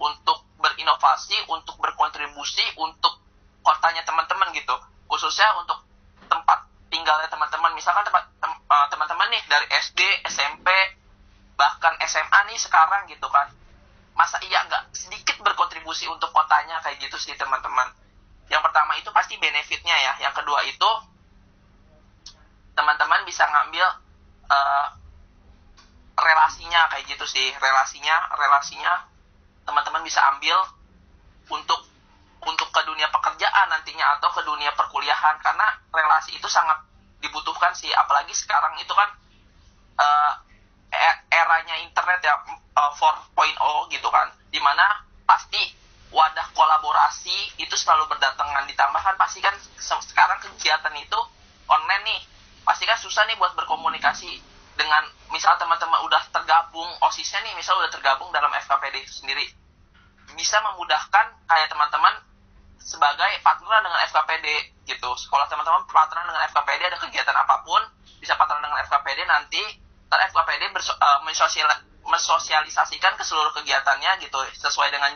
untuk 0.00 0.46
berinovasi 0.56 1.36
untuk 1.52 1.76
berkontribusi 1.82 2.64
untuk 2.80 3.20
kotanya 3.60 4.06
teman-teman 4.06 4.54
gitu. 4.54 4.72
Khususnya 5.10 5.52
untuk 5.60 5.84
tempat 6.30 6.64
tinggalnya 6.88 7.28
teman-teman. 7.28 7.74
Misalkan 7.76 8.06
tempat 8.06 8.24
eh, 8.40 8.86
teman-teman 8.88 9.28
nih 9.30 9.42
dari 9.50 9.66
SD 9.68 10.00
SMP 10.32 10.68
bahkan 11.56 11.96
SMA 12.04 12.40
nih 12.52 12.60
sekarang 12.60 13.08
gitu 13.08 13.26
kan. 13.32 13.48
Masa 14.16 14.40
iya 14.44 14.64
nggak 14.64 14.96
sedikit 14.96 15.40
berkontribusi 15.40 16.08
untuk 16.08 16.32
kotanya 16.32 16.80
kayak 16.84 17.00
gitu 17.00 17.16
sih 17.16 17.32
teman-teman? 17.36 17.92
Yang 18.48 18.62
pertama 18.70 18.94
itu 18.96 19.10
pasti 19.10 19.40
benefitnya 19.40 19.96
ya. 19.96 20.12
Yang 20.28 20.44
kedua 20.44 20.60
itu 20.68 20.90
teman-teman 22.76 23.24
bisa 23.24 23.48
ngambil 23.48 23.86
uh, 24.52 24.86
relasinya 26.16 26.88
kayak 26.92 27.04
gitu 27.08 27.24
sih. 27.26 27.52
Relasinya 27.58 28.36
relasinya 28.36 29.08
teman-teman 29.66 30.04
bisa 30.06 30.22
ambil 30.36 30.56
untuk 31.50 31.80
untuk 32.46 32.68
ke 32.70 32.80
dunia 32.86 33.10
pekerjaan 33.10 33.66
nantinya 33.72 34.20
atau 34.20 34.30
ke 34.32 34.44
dunia 34.44 34.72
perkuliahan. 34.76 35.40
Karena 35.42 35.66
relasi 35.92 36.36
itu 36.36 36.46
sangat 36.46 36.80
dibutuhkan 37.20 37.72
sih. 37.76 37.90
Apalagi 37.92 38.32
sekarang 38.32 38.78
itu 38.80 38.92
kan 38.94 39.10
uh, 39.98 40.32
eranya 41.30 41.76
internet 41.82 42.20
ya 42.24 42.34
uh, 42.76 42.92
4.0 42.94 43.92
gitu 43.92 44.08
kan. 44.08 44.28
Di 44.50 44.60
mana 44.62 45.04
pasti 45.26 45.60
wadah 46.12 46.46
kolaborasi 46.54 47.60
itu 47.60 47.74
selalu 47.76 48.08
berdatangan. 48.10 48.64
Ditambahkan 48.70 49.14
pasti 49.20 49.42
kan 49.42 49.54
sekarang 49.78 50.38
kegiatan 50.42 50.94
itu 50.96 51.20
online 51.66 52.04
nih. 52.06 52.20
Pasti 52.66 52.84
kan 52.88 52.98
susah 52.98 53.26
nih 53.30 53.36
buat 53.38 53.54
berkomunikasi 53.54 54.42
dengan 54.76 55.08
misal 55.32 55.56
teman-teman 55.56 56.04
udah 56.04 56.22
tergabung 56.30 56.88
osisnya 57.08 57.40
nih 57.42 57.56
misal 57.56 57.80
udah 57.80 57.88
tergabung 57.88 58.28
dalam 58.30 58.52
FKPD 58.52 59.06
itu 59.06 59.24
sendiri. 59.24 59.46
Bisa 60.36 60.60
memudahkan 60.60 61.26
kayak 61.48 61.68
teman-teman 61.70 62.14
sebagai 62.86 63.42
partner 63.42 63.82
dengan 63.82 64.00
FKPD 64.06 64.46
gitu. 64.86 65.10
Sekolah 65.18 65.50
teman-teman 65.50 65.82
partner 65.90 66.22
dengan 66.22 66.42
FKPD 66.54 66.80
ada 66.86 66.98
kegiatan 67.02 67.34
apa 67.34 67.66
pun 67.66 67.82
bisa 68.22 68.38
partner 68.38 68.62
dengan 68.62 68.78
FKPD 68.86 69.20
nanti 69.26 69.62
ntar 70.06 70.20
FKPD 70.30 70.70
uh, 70.70 71.20
mensosial, 71.26 71.68
mensosialisasikan 72.06 73.18
ke 73.18 73.24
seluruh 73.26 73.50
kegiatannya 73.58 74.22
gitu 74.22 74.38
sesuai 74.54 74.94
dengan 74.94 75.12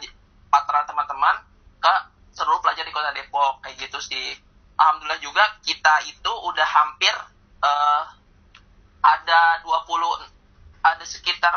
pattern 0.50 0.85
teman-teman 0.90 1.46
ke 1.79 1.94
seluruh 2.35 2.59
pelajar 2.59 2.83
di 2.83 2.92
kota 2.94 3.14
Depok 3.14 3.62
kayak 3.62 3.79
gitu 3.79 3.98
sih. 4.03 4.35
Alhamdulillah 4.81 5.20
juga 5.20 5.44
kita 5.62 6.03
itu 6.09 6.33
udah 6.33 6.66
hampir 6.66 7.12
uh, 7.62 8.03
ada 9.00 9.40
20 9.62 9.76
ada 10.81 11.05
sekitar 11.05 11.55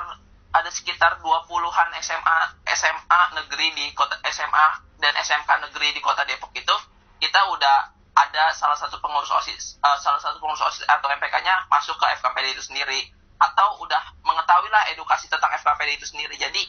ada 0.54 0.70
sekitar 0.70 1.18
20-an 1.24 1.90
SMA 2.04 2.40
SMA 2.78 3.22
negeri 3.42 3.74
di 3.74 3.86
kota 3.98 4.20
SMA 4.30 4.68
dan 5.02 5.16
SMK 5.18 5.50
negeri 5.70 5.96
di 5.96 6.02
kota 6.04 6.28
Depok 6.28 6.54
itu 6.54 6.76
kita 7.18 7.40
udah 7.50 7.90
ada 8.14 8.54
salah 8.54 8.78
satu 8.78 9.02
pengurus 9.02 9.32
OSIS 9.34 9.82
uh, 9.82 9.98
salah 9.98 10.22
satu 10.22 10.38
pengurus 10.38 10.62
OSIS 10.62 10.86
atau 10.86 11.10
MPK-nya 11.10 11.66
masuk 11.72 11.98
ke 11.98 12.06
FKPD 12.22 12.54
itu 12.54 12.64
sendiri 12.64 13.10
atau 13.44 13.84
udah 13.84 14.04
mengetahui 14.24 14.70
lah 14.72 14.88
edukasi 14.96 15.28
tentang 15.28 15.52
FKPD 15.60 16.00
itu 16.00 16.08
sendiri. 16.08 16.36
Jadi 16.40 16.64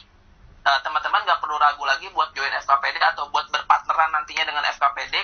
uh, 0.67 0.79
teman-teman 0.83 1.23
nggak 1.23 1.39
perlu 1.39 1.55
ragu 1.55 1.83
lagi 1.87 2.11
buat 2.11 2.35
join 2.35 2.51
FKPD 2.51 2.99
atau 3.15 3.31
buat 3.31 3.47
berpartneran 3.47 4.11
nantinya 4.11 4.43
dengan 4.43 4.63
FKPD 4.75 5.15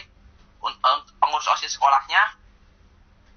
pengurus 1.19 1.47
OSIS 1.51 1.75
sekolahnya. 1.75 2.39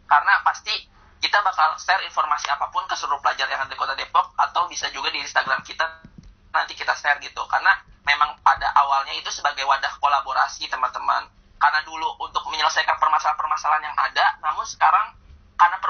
Karena 0.04 0.44
pasti 0.44 0.74
kita 1.18 1.40
bakal 1.40 1.74
share 1.80 2.04
informasi 2.04 2.52
apa 2.52 2.68
pun 2.68 2.84
ke 2.84 2.94
seluruh 2.94 3.18
pelajar 3.24 3.48
yang 3.48 3.64
ada 3.64 3.72
di 3.72 3.78
kota 3.80 3.96
Depok 3.96 4.36
atau 4.36 4.68
bisa 4.68 4.92
juga 4.92 5.08
di 5.08 5.24
Instagram 5.24 5.64
kita 5.64 6.04
nanti 6.52 6.76
kita 6.76 6.92
share 6.94 7.18
gitu. 7.24 7.40
Karena 7.48 7.72
memang 8.04 8.36
pada 8.44 8.68
awalnya 8.76 9.16
itu 9.16 9.32
sebagai 9.32 9.64
wadah 9.64 9.96
kolaborasi 9.98 10.68
teman-teman. 10.68 11.26
Karena 11.56 11.80
dulu 11.82 12.20
untuk 12.20 12.44
menyelesaikan 12.52 13.00
permasalahan-permasalahan 13.00 13.88
yang 13.88 13.96
ada 13.96 14.36
namun 14.44 14.68
sekarang 14.68 15.16
karena 15.56 15.80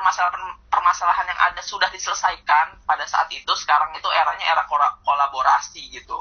permasalahan-permasalahan 0.75 1.31
yang 1.31 1.41
ada 1.55 1.63
sudah 1.63 1.89
diselesaikan 1.95 2.83
pada 2.83 3.07
saat 3.07 3.31
itu 3.31 3.53
sekarang 3.55 3.95
itu 3.95 4.09
eranya 4.11 4.47
era 4.51 4.67
kolaborasi 5.07 5.87
gitu. 5.95 6.19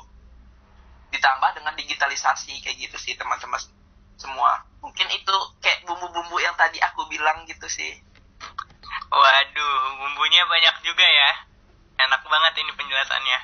Ditambah 1.10 1.58
dengan 1.58 1.74
digitalisasi 1.74 2.62
kayak 2.62 2.78
gitu 2.78 2.98
sih 3.02 3.14
teman-teman 3.18 3.58
semua. 4.22 4.62
Mungkin 4.86 5.10
itu 5.10 5.36
kayak 5.58 5.90
bumbu-bumbu 5.90 6.38
yang 6.38 6.54
tadi 6.54 6.78
aku 6.86 7.10
bilang 7.10 7.50
gitu 7.50 7.66
sih. 7.66 7.98
Waduh 9.10 9.78
bumbunya 9.98 10.46
banyak 10.46 10.76
juga 10.86 11.06
ya. 11.06 11.32
Enak 11.98 12.22
banget 12.22 12.54
ini 12.62 12.72
penjelasannya. 12.78 13.40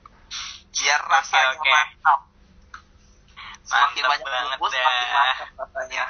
Biar 0.78 1.00
rasanya 1.04 1.48
okay, 1.52 1.60
okay. 1.60 1.72
mantap. 1.76 2.20
Semakin 3.68 4.02
mantap 4.04 4.08
banyak 4.08 4.26
banget 4.32 4.56
bumbu 4.56 4.66
semakin 4.72 5.08
mantap 5.12 5.48
rasanya 5.60 6.04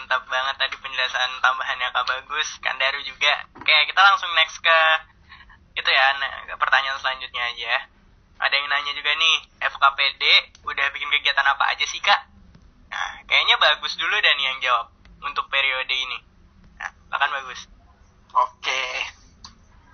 mantap 0.00 0.24
banget 0.24 0.56
tadi 0.56 0.76
penjelasan 0.80 1.30
tambahannya 1.44 1.92
kak 1.92 2.06
bagus 2.08 2.48
Kandaru 2.64 3.04
juga 3.04 3.44
oke 3.60 3.74
kita 3.84 4.00
langsung 4.00 4.32
next 4.32 4.64
ke 4.64 4.78
itu 5.76 5.90
ya 5.92 6.06
nah, 6.16 6.56
pertanyaan 6.56 6.96
selanjutnya 7.04 7.52
aja 7.52 7.84
ada 8.40 8.54
yang 8.56 8.72
nanya 8.72 8.96
juga 8.96 9.12
nih 9.12 9.36
FKPD 9.60 10.22
udah 10.64 10.86
bikin 10.96 11.12
kegiatan 11.12 11.44
apa 11.44 11.76
aja 11.76 11.84
sih 11.84 12.00
kak 12.00 12.30
Nah, 12.90 13.10
kayaknya 13.24 13.56
bagus 13.62 13.94
dulu 13.94 14.16
dan 14.18 14.36
yang 14.42 14.58
jawab 14.58 14.90
untuk 15.22 15.46
periode 15.46 15.94
ini. 15.94 16.18
Nah, 16.82 16.90
bahkan 17.06 17.30
bagus. 17.30 17.70
Oke. 18.34 18.82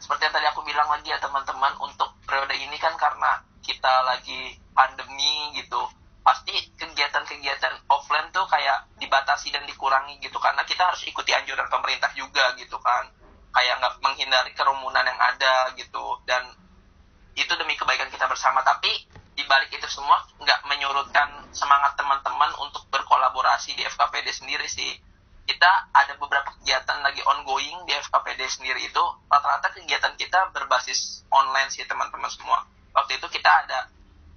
Seperti 0.01 0.29
yang 0.29 0.35
tadi 0.35 0.47
aku 0.49 0.65
bilang 0.65 0.89
lagi 0.89 1.13
ya 1.13 1.21
teman-teman, 1.21 1.77
untuk 1.81 2.17
periode 2.25 2.57
ini 2.57 2.77
kan 2.81 2.97
karena 2.97 3.45
kita 3.61 4.05
lagi 4.05 4.57
pandemi 4.73 5.53
gitu, 5.57 5.83
pasti 6.27 6.75
kegiatan-kegiatan 6.75 7.87
offline 7.87 8.27
tuh 8.35 8.43
kayak 8.51 8.91
dibatasi 8.99 9.55
dan 9.55 9.63
dikurangi 9.63 10.19
gitu 10.19 10.43
karena 10.43 10.67
kita 10.67 10.83
harus 10.83 11.07
ikuti 11.07 11.31
anjuran 11.31 11.71
pemerintah 11.71 12.11
juga 12.19 12.51
gitu 12.59 12.75
kan. 12.83 13.07
Kayak 13.55 13.79
nggak 13.79 13.95
menghindari 14.03 14.51
kerumunan 14.59 15.07
yang 15.07 15.21
ada 15.23 15.71
gitu 15.79 16.19
dan 16.27 16.51
itu 17.39 17.55
demi 17.55 17.79
kebaikan 17.79 18.11
kita 18.11 18.27
bersama. 18.27 18.67
Tapi 18.67 18.91
di 19.39 19.47
balik 19.47 19.71
itu 19.71 19.87
semua 19.87 20.19
nggak 20.43 20.67
menyurutkan 20.67 21.47
semangat 21.55 21.95
teman-teman 21.95 22.51
untuk 22.59 22.83
berkolaborasi 22.91 23.79
di 23.79 23.87
FKPD 23.87 24.27
sendiri 24.35 24.67
sih. 24.67 24.99
Kita 25.47 25.95
ada 25.95 26.19
beberapa 26.19 26.51
kegiatan 26.59 27.07
lagi 27.07 27.23
ongoing 27.23 27.87
di 27.87 27.95
FKPD 28.03 28.51
sendiri 28.51 28.83
itu. 28.83 29.05
Rata-rata 29.31 29.71
kegiatan 29.79 30.19
kita 30.19 30.51
berbasis 30.51 31.23
online 31.31 31.71
sih 31.71 31.87
teman-teman 31.87 32.27
semua. 32.35 32.67
Waktu 32.99 33.23
itu 33.23 33.31
kita 33.31 33.47
ada 33.63 33.87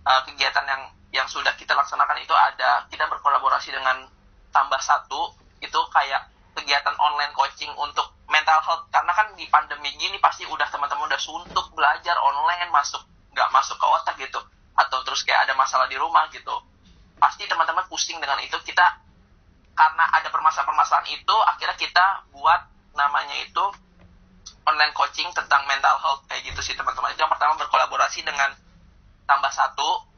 uh, 0.06 0.22
kegiatan 0.30 0.70
yang 0.70 0.84
yang 1.10 1.26
sudah 1.26 1.54
kita 1.58 1.74
laksanakan 1.74 2.22
itu 2.22 2.34
ada 2.34 2.86
kita 2.90 3.10
berkolaborasi 3.10 3.74
dengan 3.74 4.06
tambah 4.54 4.78
satu 4.82 5.34
itu 5.60 5.80
kayak 5.90 6.30
kegiatan 6.54 6.96
online 7.00 7.34
coaching 7.34 7.72
untuk 7.80 8.14
mental 8.30 8.62
health. 8.62 8.86
Karena 8.94 9.12
kan 9.16 9.34
di 9.34 9.50
pandemi 9.50 9.90
gini 9.98 10.22
pasti 10.22 10.46
udah 10.46 10.68
teman-teman 10.70 11.10
udah 11.10 11.22
suntuk 11.22 11.74
belajar 11.74 12.16
online 12.22 12.70
masuk 12.70 13.02
nggak 13.34 13.50
masuk 13.50 13.76
ke 13.80 13.86
otak 13.86 14.16
gitu. 14.22 14.40
Atau 14.78 15.02
terus 15.04 15.26
kayak 15.26 15.50
ada 15.50 15.54
masalah 15.58 15.90
di 15.90 15.98
rumah 15.98 16.30
gitu. 16.30 16.54
Pasti 17.18 17.50
teman-teman 17.50 17.84
pusing 17.90 18.22
dengan 18.22 18.38
itu. 18.40 18.56
Kita 18.62 18.86
karena 19.74 20.06
ada 20.12 20.28
permasalahan-permasalahan 20.28 21.08
itu 21.10 21.36
akhirnya 21.48 21.78
kita 21.80 22.06
buat 22.36 22.62
namanya 22.94 23.36
itu 23.40 23.64
online 24.68 24.94
coaching 24.94 25.32
tentang 25.34 25.66
mental 25.66 25.98
health. 26.00 26.22
Kayak 26.30 26.54
gitu 26.54 26.62
sih 26.62 26.76
teman-teman. 26.78 27.12
Itu 27.18 27.26
yang 27.26 27.34
pertama 27.34 27.58
berkolaborasi 27.58 28.22
dengan 28.22 28.54
tambah 29.26 29.52
satu 29.54 30.09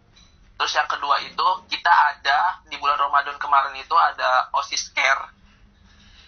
terus 0.61 0.77
yang 0.77 0.85
kedua 0.85 1.17
itu 1.25 1.47
kita 1.73 1.89
ada 1.89 2.61
di 2.69 2.77
bulan 2.77 2.93
Ramadan 2.93 3.33
kemarin 3.41 3.73
itu 3.81 3.97
ada 3.97 4.45
osis 4.53 4.93
care. 4.93 5.33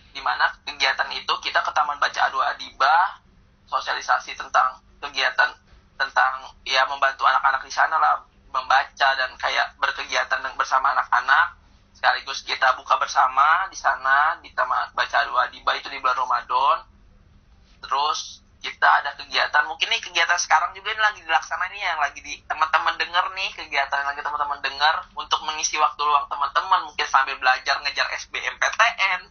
Di 0.10 0.18
mana 0.26 0.50
kegiatan 0.66 1.06
itu 1.14 1.34
kita 1.38 1.62
ke 1.62 1.70
Taman 1.70 2.02
Baca 2.02 2.18
Adu 2.18 2.42
Adiba 2.42 3.22
sosialisasi 3.70 4.34
tentang 4.34 4.82
kegiatan 5.06 5.54
tentang 6.02 6.50
ya 6.66 6.82
membantu 6.90 7.30
anak-anak 7.30 7.62
di 7.62 7.70
sana 7.70 8.02
lah 8.02 8.26
membaca 8.50 9.10
dan 9.14 9.38
kayak 9.38 9.78
berkegiatan 9.78 10.42
bersama 10.58 10.98
anak-anak. 10.98 11.54
Sekaligus 11.94 12.42
kita 12.42 12.74
buka 12.74 12.98
bersama 12.98 13.70
di 13.70 13.78
sana 13.78 14.42
di 14.42 14.50
taman 14.58 14.98
baca 14.98 15.30
dua 15.30 15.46
di 15.54 15.62
itu 15.62 15.88
di 15.94 16.02
bulan 16.02 16.18
Ramadan. 16.18 16.90
Terus 17.86 18.42
kita 18.64 18.88
ada 19.04 19.12
kegiatan. 19.20 19.68
Mungkin 19.68 19.92
nih 19.92 20.00
kegiatan 20.00 20.40
sekarang 20.40 20.72
juga 20.72 20.96
ini 20.96 21.02
lagi 21.04 21.20
dilaksanakan 21.20 21.70
nih 21.76 21.84
yang 21.84 22.00
lagi 22.00 22.20
di 22.24 22.34
teman-teman 22.48 22.96
dengar 22.96 23.26
nih 23.36 23.50
kegiatan 23.52 23.98
yang 24.00 24.10
lagi 24.16 24.24
teman-teman 24.24 24.60
dengar 24.64 24.96
untuk 25.20 25.40
mengisi 25.44 25.76
waktu 25.76 26.00
luang 26.00 26.32
teman-teman. 26.32 26.88
Mungkin 26.88 27.08
sambil 27.12 27.36
belajar 27.36 27.76
ngejar 27.84 28.08
SBMPTN 28.24 29.22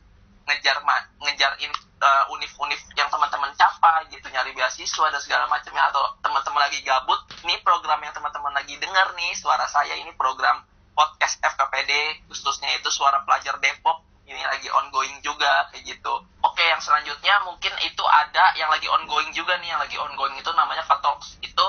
ngejar 0.43 0.77
ngejar 1.23 1.53
in, 1.65 1.73
uh, 2.03 2.25
univ-univ 2.35 2.81
yang 2.99 3.09
teman-teman 3.09 3.55
capai 3.57 4.05
gitu 4.13 4.29
nyari 4.29 4.53
beasiswa 4.53 5.07
dan 5.09 5.21
segala 5.25 5.49
macamnya. 5.49 5.89
Atau 5.89 6.05
teman-teman 6.21 6.61
lagi 6.69 6.85
gabut 6.85 7.21
ini 7.49 7.57
program 7.65 8.05
yang 8.05 8.13
teman-teman 8.13 8.53
lagi 8.53 8.77
dengar 8.77 9.17
nih 9.17 9.33
suara 9.41 9.65
saya 9.65 9.97
ini 9.97 10.13
program 10.13 10.61
podcast 10.93 11.41
FKPD 11.41 12.25
khususnya 12.29 12.69
itu 12.77 12.93
suara 12.93 13.25
pelajar 13.25 13.57
Depok 13.65 14.12
ini 14.33 14.43
lagi 14.49 14.69
ongoing 14.73 15.21
juga 15.21 15.69
kayak 15.69 15.85
gitu. 15.85 16.15
Oke 16.41 16.65
yang 16.65 16.81
selanjutnya 16.81 17.45
mungkin 17.45 17.71
itu 17.85 18.05
ada 18.09 18.57
yang 18.57 18.73
lagi 18.73 18.89
ongoing 18.89 19.29
juga 19.37 19.61
nih 19.61 19.77
yang 19.77 19.81
lagi 19.81 20.01
ongoing 20.01 20.35
itu 20.41 20.49
namanya 20.57 20.81
Fatox. 20.89 21.37
Itu 21.45 21.67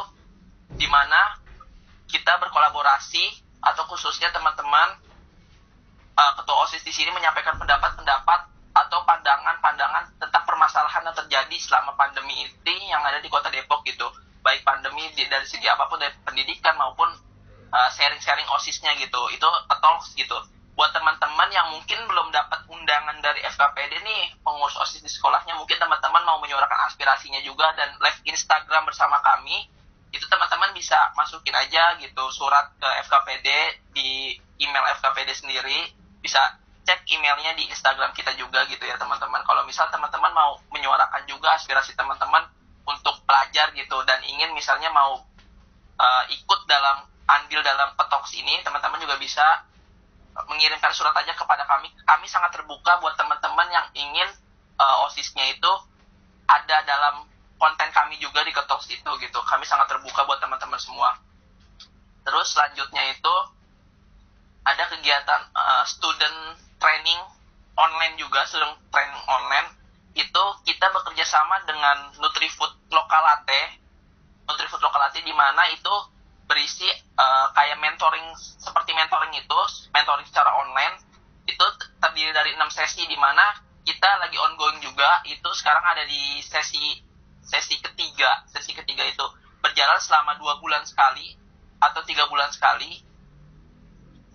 di 0.79 0.87
mana 0.87 1.37
kita 2.07 2.39
berkolaborasi 2.39 3.43
atau 3.59 3.83
khususnya 3.91 4.31
teman-teman 4.31 4.95
uh, 6.15 6.31
ketua 6.39 6.55
osis 6.63 6.81
di 6.87 6.95
sini 6.95 7.11
menyampaikan 7.11 7.59
pendapat-pendapat 7.59 8.39
atau 8.73 8.99
pandangan-pandangan 9.05 10.17
tentang 10.17 10.43
permasalahan 10.47 11.05
yang 11.05 11.13
terjadi 11.13 11.57
selama 11.61 11.93
pandemi 11.93 12.47
ini 12.47 12.89
yang 12.89 13.03
ada 13.03 13.19
di 13.19 13.27
kota 13.27 13.51
Depok 13.51 13.83
gitu. 13.85 14.07
Baik 14.41 14.63
pandemi 14.63 15.11
dari 15.13 15.47
segi 15.47 15.67
apa 15.67 15.87
pun 15.91 15.99
dari 15.99 16.15
pendidikan 16.23 16.79
maupun 16.79 17.11
uh, 17.69 17.89
sharing-sharing 17.91 18.47
osisnya 18.55 18.95
gitu. 18.97 19.19
Itu 19.35 19.47
talks 19.83 20.15
gitu 20.15 20.35
buat 20.73 20.89
teman-teman 20.89 21.49
yang 21.53 21.69
mungkin 21.69 22.01
belum 22.09 22.33
dapat 22.33 22.65
undangan 22.65 23.17
dari 23.21 23.45
FKPD 23.45 23.93
nih 24.01 24.23
pengurus 24.41 24.73
osis 24.81 25.05
di 25.05 25.11
sekolahnya 25.11 25.53
mungkin 25.53 25.77
teman-teman 25.77 26.25
mau 26.25 26.41
menyuarakan 26.41 26.89
aspirasinya 26.89 27.37
juga 27.45 27.69
dan 27.77 27.93
live 28.01 28.21
Instagram 28.25 28.89
bersama 28.89 29.21
kami 29.21 29.69
itu 30.13 30.25
teman-teman 30.29 30.73
bisa 30.73 30.97
masukin 31.13 31.53
aja 31.53 31.97
gitu 32.01 32.23
surat 32.33 32.73
ke 32.77 32.89
FKPD 33.05 33.47
di 33.93 34.37
email 34.61 34.85
FKPD 34.97 35.29
sendiri 35.33 35.93
bisa 36.21 36.57
cek 36.83 37.07
emailnya 37.09 37.55
di 37.55 37.67
Instagram 37.71 38.11
kita 38.11 38.35
juga 38.35 38.67
gitu 38.67 38.83
ya 38.83 38.99
teman-teman. 38.99 39.41
Kalau 39.47 39.63
misal 39.63 39.87
teman-teman 39.89 40.31
mau 40.35 40.59
menyuarakan 40.71 41.23
juga 41.25 41.55
aspirasi 41.55 41.95
teman-teman 41.95 42.43
untuk 42.83 43.23
pelajar 43.23 43.71
gitu 43.71 43.95
dan 44.03 44.19
ingin 44.27 44.51
misalnya 44.51 44.91
mau 44.91 45.23
uh, 45.95 46.23
ikut 46.27 46.59
dalam 46.67 47.07
andil 47.23 47.63
dalam 47.63 47.95
petoks 47.95 48.35
ini, 48.35 48.59
teman-teman 48.67 48.99
juga 48.99 49.15
bisa 49.15 49.63
mengirimkan 50.49 50.91
surat 50.93 51.13
aja 51.13 51.33
kepada 51.37 51.63
kami. 51.69 51.89
Kami 52.03 52.25
sangat 52.25 52.53
terbuka 52.57 52.97
buat 52.99 53.13
teman-teman 53.13 53.67
yang 53.69 53.87
ingin 53.93 54.29
uh, 54.77 55.05
osisnya 55.09 55.45
itu 55.53 55.71
ada 56.49 56.83
dalam 56.83 57.25
konten 57.61 57.89
kami 57.95 58.19
juga 58.19 58.43
di 58.43 58.51
ketoks 58.51 58.89
itu 58.89 59.11
gitu. 59.21 59.39
Kami 59.45 59.63
sangat 59.63 59.87
terbuka 59.89 60.25
buat 60.25 60.41
teman-teman 60.41 60.79
semua. 60.81 61.15
Terus 62.23 62.55
selanjutnya 62.55 63.03
itu 63.13 63.35
ada 64.63 64.83
kegiatan 64.87 65.41
uh, 65.53 65.83
student 65.83 66.57
training 66.79 67.19
online 67.75 68.15
juga 68.15 68.45
sedang 68.47 68.79
training 68.93 69.23
online 69.27 69.69
itu 70.13 70.43
kita 70.63 70.93
bekerja 70.93 71.25
sama 71.25 71.57
dengan 71.65 72.13
Nutrifood 72.21 72.69
Lokalate 72.93 73.81
Nutrifood 74.45 74.81
Lokalate 74.85 75.25
di 75.25 75.33
mana 75.33 75.65
itu 75.73 75.93
berisi 76.47 76.87
uh, 77.15 77.47
kayak 77.55 77.79
mentoring 77.79 78.35
seperti 78.37 78.91
mentoring 78.91 79.33
itu 79.35 79.59
mentoring 79.95 80.27
secara 80.27 80.51
online 80.59 80.99
itu 81.47 81.65
terdiri 81.99 82.31
dari 82.31 82.55
enam 82.55 82.71
sesi 82.71 83.03
di 83.07 83.15
mana 83.19 83.43
kita 83.83 84.09
lagi 84.19 84.39
ongoing 84.39 84.79
juga 84.79 85.23
itu 85.27 85.49
sekarang 85.55 85.83
ada 85.83 86.03
di 86.07 86.39
sesi 86.43 86.99
sesi 87.43 87.79
ketiga 87.83 88.47
sesi 88.47 88.71
ketiga 88.71 89.03
itu 89.03 89.25
berjalan 89.59 89.99
selama 89.99 90.39
dua 90.39 90.59
bulan 90.59 90.83
sekali 90.87 91.35
atau 91.83 91.99
tiga 92.07 92.27
bulan 92.31 92.47
sekali 92.51 93.03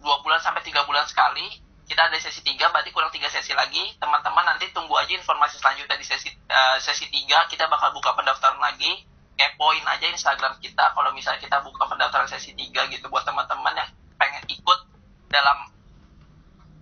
dua 0.05 0.21
bulan 0.21 0.41
sampai 0.41 0.61
tiga 0.65 0.85
bulan 0.85 1.09
sekali 1.09 1.65
kita 1.89 2.05
ada 2.05 2.17
sesi 2.21 2.45
tiga 2.45 2.69
berarti 2.69 2.93
kurang 2.93 3.09
tiga 3.09 3.33
sesi 3.33 3.57
lagi 3.57 3.97
teman-teman 3.97 4.45
nanti 4.45 4.69
tunggu 4.77 4.93
aja 5.01 5.09
informasi 5.17 5.57
selanjutnya 5.57 5.97
di 5.97 6.05
sesi 6.05 6.29
uh, 6.29 6.77
sesi 6.77 7.09
tiga 7.09 7.49
kita 7.49 7.65
bakal 7.65 7.97
buka 7.97 8.13
pendaftaran 8.13 8.61
lagi 8.61 9.09
kepoin 9.39 9.87
aja 9.87 10.11
Instagram 10.11 10.59
kita 10.59 10.99
kalau 10.99 11.15
misalnya 11.15 11.39
kita 11.39 11.63
buka 11.63 11.87
pendaftaran 11.87 12.27
sesi 12.27 12.59
tiga 12.59 12.91
gitu 12.91 13.07
buat 13.07 13.23
teman-teman 13.23 13.71
yang 13.79 13.91
pengen 14.19 14.43
ikut 14.51 14.79
dalam 15.31 15.71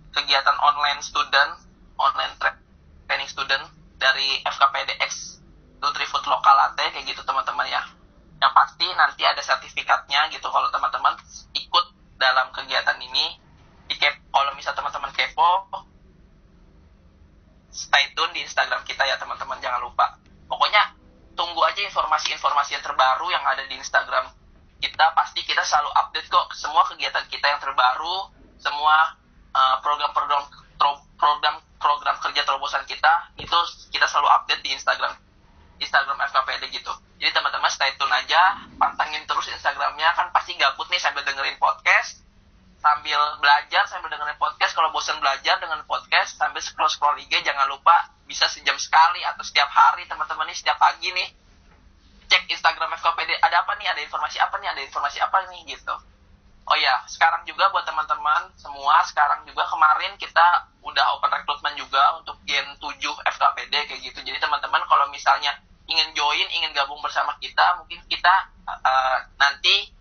kegiatan 0.09 0.57
online 0.57 1.05
student 1.05 1.61
online 2.01 2.33
training 3.05 3.29
student 3.29 3.61
dari 4.01 4.41
FKPDX 4.41 5.37
Nutrifood 5.77 6.25
Lokal 6.25 6.57
Latte 6.57 6.89
kayak 6.89 7.05
gitu 7.05 7.21
teman-teman 7.21 7.69
ya. 7.69 7.85
Yang 8.41 8.53
pasti 8.53 8.85
nanti 8.97 9.21
ada 9.25 9.41
sertifikatnya 9.41 10.33
gitu 10.33 10.49
kalau 10.49 10.69
teman-teman 10.73 11.13
ikut 11.53 11.85
dalam 12.17 12.49
kegiatan 12.53 12.97
ini. 12.97 13.37
Kalau 14.33 14.53
misal 14.53 14.77
teman-teman 14.77 15.09
kepo 15.17 15.65
stay 17.73 18.09
tune 18.13 18.33
di 18.33 18.45
Instagram 18.45 18.85
kita 18.85 19.01
ya 19.05 19.17
teman-teman 19.17 19.57
jangan 19.61 19.81
lupa. 19.81 20.17
Pokoknya 20.45 20.96
tunggu 21.37 21.61
aja 21.61 21.79
informasi-informasi 21.85 22.75
yang 22.75 22.83
terbaru 22.83 23.29
yang 23.29 23.45
ada 23.45 23.63
di 23.69 23.77
Instagram 23.77 24.33
kita. 24.81 25.05
Pasti 25.13 25.45
kita 25.45 25.61
selalu 25.61 25.93
update 25.93 26.27
kok 26.27 26.49
semua 26.57 26.83
kegiatan 26.89 27.23
kita 27.29 27.45
yang 27.45 27.61
terbaru 27.61 28.33
semua 28.57 29.13
uh, 29.53 29.77
program-program 29.85 30.43
program 31.17 31.55
program 31.77 32.15
kerja 32.21 32.41
terobosan 32.41 32.83
kita 32.89 33.29
itu 33.37 33.57
kita 33.93 34.09
selalu 34.09 34.29
update 34.33 34.65
di 34.65 34.73
Instagram 34.73 35.13
Instagram 35.77 36.17
FKPD 36.25 36.73
gitu. 36.73 36.89
Jadi 37.17 37.31
teman-teman 37.33 37.69
stay 37.69 37.93
tune 37.97 38.13
aja 38.13 38.65
pantangin 38.77 39.25
terus 39.29 39.45
Instagramnya 39.49 40.13
kan 40.17 40.29
pasti 40.33 40.57
gabut 40.57 40.89
nih 40.89 41.01
sambil 41.01 41.21
dengerin 41.21 41.57
podcast. 41.61 42.25
Sambil 42.77 43.17
belajar 43.41 43.85
sambil 43.89 44.09
dengerin 44.09 44.37
podcast. 44.37 44.73
Kalau 44.73 44.89
bosan 44.93 45.17
belajar 45.21 45.57
dengan 45.61 45.81
podcast 45.85 46.37
sambil 46.37 46.61
scroll 46.61 46.89
scroll 46.89 47.17
IG 47.21 47.41
jangan 47.45 47.69
lupa 47.69 48.16
bisa 48.27 48.45
sejam 48.51 48.75
sekali 48.75 49.23
atau 49.23 49.41
setiap 49.41 49.71
hari 49.71 50.03
teman-teman 50.05 50.45
nih 50.51 50.57
setiap 50.59 50.77
pagi 50.77 51.09
nih. 51.15 51.31
Cek 52.27 52.51
Instagram 52.51 52.91
FKPD 52.99 53.39
ada 53.39 53.63
apa 53.63 53.79
nih? 53.79 53.87
Ada 53.87 54.03
informasi 54.03 54.37
apa 54.43 54.59
nih? 54.59 54.67
Ada 54.75 54.81
informasi 54.83 55.17
apa 55.23 55.47
nih? 55.47 55.63
Gitu. 55.63 55.95
Oh 56.67 56.75
ya 56.75 56.99
sekarang 57.07 57.47
juga 57.47 57.71
buat 57.71 57.87
teman-teman 57.87 58.51
semua 58.59 58.99
sekarang 59.07 59.47
juga 59.47 59.63
kemarin 59.71 60.19
kita 60.19 60.67
udah 60.83 61.15
open 61.15 61.31
recruitment 61.31 61.79
juga 61.79 62.19
untuk 62.19 62.35
Gen 62.43 62.75
7 62.75 62.99
FKPD 63.23 63.73
kayak 63.87 64.01
gitu. 64.03 64.19
Jadi 64.19 64.35
teman-teman 64.43 64.83
kalau 64.83 65.07
misalnya 65.07 65.55
ingin 65.87 66.11
join 66.11 66.47
ingin 66.51 66.75
gabung 66.75 66.99
bersama 66.99 67.39
kita 67.39 67.79
mungkin 67.79 68.03
kita 68.11 68.51
uh, 68.67 69.17
nanti 69.39 69.95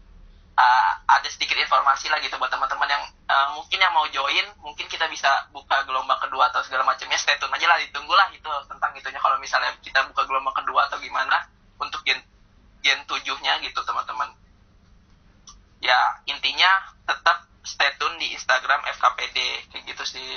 uh, 0.57 0.91
ada 1.07 1.29
sedikit 1.29 1.55
informasi 1.61 2.09
lah 2.09 2.19
gitu 2.25 2.35
buat 2.41 2.49
teman-teman 2.49 2.89
yang 2.89 3.05
uh, 3.29 3.49
mungkin 3.55 3.79
yang 3.79 3.93
mau 3.93 4.09
join 4.09 4.47
mungkin 4.65 4.89
kita 4.89 5.05
bisa 5.13 5.29
buka 5.53 5.85
gelombang 5.85 6.19
kedua 6.19 6.49
atau 6.51 6.65
segala 6.65 6.83
macamnya. 6.89 7.21
Stay 7.21 7.37
tune 7.37 7.53
aja 7.53 7.69
lah 7.69 7.79
ditunggulah 7.85 8.33
itu 8.33 8.49
tentang 8.67 8.93
itunya. 8.97 9.21
Kalau 9.21 9.37
misalnya 9.39 9.71
kita 9.85 10.03
buka 10.11 10.25
gelombang 10.25 10.57
kedua 10.57 10.89
atau 10.89 10.97
gimana 10.99 11.47
untuk 11.77 12.01
gen 12.03 12.19
gen 12.81 12.99
tujuhnya 13.05 13.61
gitu 13.63 13.81
teman-teman. 13.85 14.33
Ya 15.85 16.25
intinya 16.25 16.97
tetap 17.05 17.47
stay 17.63 17.93
tune 18.01 18.17
di 18.17 18.33
Instagram 18.33 18.81
FKPD 18.97 19.39
kayak 19.71 19.85
gitu 19.85 20.05
sih. 20.09 20.29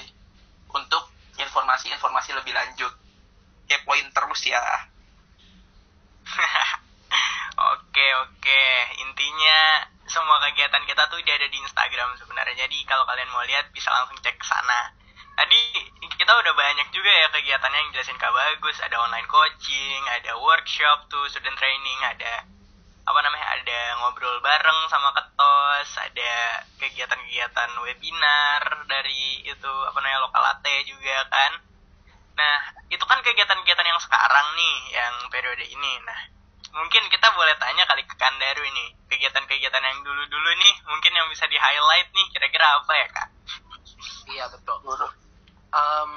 Untuk 0.70 1.10
informasi-informasi 1.40 2.36
lebih 2.38 2.54
lanjut. 2.54 2.94
Kepoin 3.66 4.06
terus 4.14 4.42
ya. 4.46 4.62
Oke 7.60 8.08
oke. 8.24 8.64
Intinya 9.04 9.84
semua 10.10 10.42
kegiatan 10.50 10.84
kita 10.90 11.06
tuh 11.08 11.22
udah 11.22 11.36
ada 11.38 11.48
di 11.48 11.58
Instagram 11.62 12.18
sebenarnya. 12.18 12.66
Jadi 12.66 12.78
kalau 12.90 13.06
kalian 13.06 13.30
mau 13.30 13.46
lihat 13.46 13.70
bisa 13.70 13.94
langsung 13.94 14.18
cek 14.20 14.36
ke 14.42 14.46
sana. 14.46 14.92
Tadi 15.38 15.62
kita 16.20 16.34
udah 16.36 16.52
banyak 16.52 16.92
juga 16.92 17.08
ya 17.08 17.32
kegiatannya 17.32 17.80
yang 17.80 17.90
jelasin 17.96 18.18
kak 18.20 18.34
bagus. 18.34 18.82
Ada 18.84 18.98
online 19.00 19.30
coaching 19.30 20.02
ada 20.10 20.36
workshop 20.36 21.08
tuh 21.08 21.30
student 21.32 21.56
training 21.56 22.00
ada 22.04 22.44
apa 23.10 23.20
namanya 23.26 23.48
ada 23.58 23.80
ngobrol 24.04 24.38
bareng 24.44 24.86
sama 24.86 25.10
ketos 25.18 25.90
ada 25.98 26.62
kegiatan-kegiatan 26.78 27.70
webinar 27.82 28.62
dari 28.86 29.42
itu 29.50 29.72
apa 29.90 29.98
namanya 29.98 30.26
lokal 30.26 30.42
latte 30.44 30.76
juga 30.90 31.26
kan. 31.32 31.54
Nah 32.36 32.58
itu 32.90 33.02
kan 33.06 33.22
kegiatan-kegiatan 33.22 33.88
yang 33.88 34.02
sekarang 34.02 34.48
nih 34.58 34.78
yang 34.94 35.14
periode 35.32 35.66
ini. 35.66 35.94
Nah 36.04 36.39
mungkin 36.74 37.04
kita 37.10 37.28
boleh 37.34 37.56
tanya 37.58 37.84
kali 37.90 38.06
ke 38.06 38.16
Kandaru 38.18 38.64
ini 38.64 38.86
kegiatan-kegiatan 39.10 39.84
yang 39.84 40.00
dulu-dulu 40.06 40.50
nih 40.54 40.74
mungkin 40.86 41.12
yang 41.14 41.28
bisa 41.30 41.50
di 41.50 41.58
highlight 41.58 42.10
nih 42.14 42.26
kira-kira 42.34 42.66
apa 42.78 42.94
ya 42.94 43.08
kak 43.10 43.28
iya 44.30 44.46
betul 44.54 44.78
um, 45.74 46.14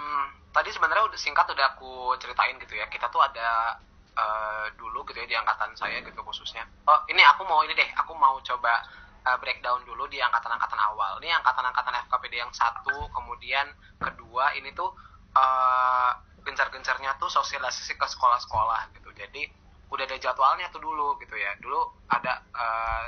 tadi 0.53 0.69
sebenarnya 0.69 1.09
udah 1.09 1.21
singkat 1.21 1.49
udah 1.49 1.77
aku 1.77 2.17
ceritain 2.21 2.57
gitu 2.61 2.77
ya 2.77 2.85
kita 2.93 3.09
tuh 3.09 3.25
ada 3.25 3.81
uh, 4.17 4.67
dulu 4.77 5.05
gitu 5.09 5.19
ya 5.25 5.27
di 5.29 5.37
angkatan 5.37 5.73
saya 5.77 6.01
gitu 6.05 6.21
khususnya. 6.25 6.65
Oh 6.89 7.01
ini 7.09 7.23
aku 7.25 7.45
mau 7.49 7.65
ini 7.65 7.73
deh, 7.73 7.89
aku 7.97 8.13
mau 8.17 8.37
coba 8.45 8.85
uh, 9.25 9.37
breakdown 9.41 9.81
dulu 9.89 10.05
di 10.09 10.21
angkatan-angkatan 10.21 10.81
awal. 10.93 11.21
Ini 11.25 11.33
angkatan-angkatan 11.41 12.09
FKPD 12.09 12.35
yang 12.41 12.53
satu, 12.53 13.09
kemudian 13.13 13.73
kedua 14.01 14.53
ini 14.57 14.73
tuh 14.77 14.93
uh, 15.37 16.13
gencar-gencarnya 16.43 17.17
tuh 17.17 17.31
sosialisasi 17.31 17.97
ke 17.97 18.07
sekolah-sekolah 18.07 18.93
gitu. 18.99 19.11
Jadi 19.17 19.49
udah 19.93 20.05
ada 20.09 20.17
jadwalnya 20.17 20.73
tuh 20.73 20.81
dulu 20.81 21.21
gitu 21.21 21.37
ya. 21.37 21.53
Dulu 21.61 22.09
ada 22.09 22.41
uh, 22.57 23.07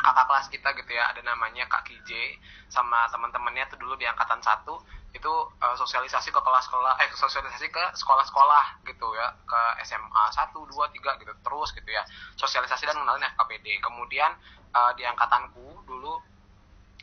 kakak 0.00 0.26
kelas 0.26 0.46
kita 0.48 0.68
gitu 0.80 0.90
ya, 0.96 1.12
ada 1.12 1.20
namanya 1.20 1.68
Kak 1.68 1.84
KJ 1.84 2.40
sama 2.72 3.08
teman-temannya 3.12 3.68
tuh 3.68 3.78
dulu 3.80 3.96
di 4.00 4.08
angkatan 4.08 4.40
satu 4.40 4.80
itu 5.16 5.32
uh, 5.64 5.76
sosialisasi 5.76 6.28
ke 6.28 6.36
kelas-kelas 6.36 7.00
eh 7.00 7.08
sosialisasi 7.16 7.72
ke 7.72 7.84
sekolah-sekolah 7.96 8.84
gitu 8.84 9.08
ya 9.16 9.32
ke 9.48 9.60
SMA 9.88 10.24
1 10.36 10.52
2 10.52 10.68
3 10.68 11.20
gitu 11.24 11.32
terus 11.40 11.72
gitu 11.72 11.88
ya 11.88 12.04
sosialisasi 12.36 12.84
dan 12.84 13.00
mengenalin 13.00 13.24
FKPD 13.32 13.80
kemudian 13.80 14.36
uh, 14.76 14.92
di 14.92 15.08
angkatanku 15.08 15.88
dulu 15.88 16.20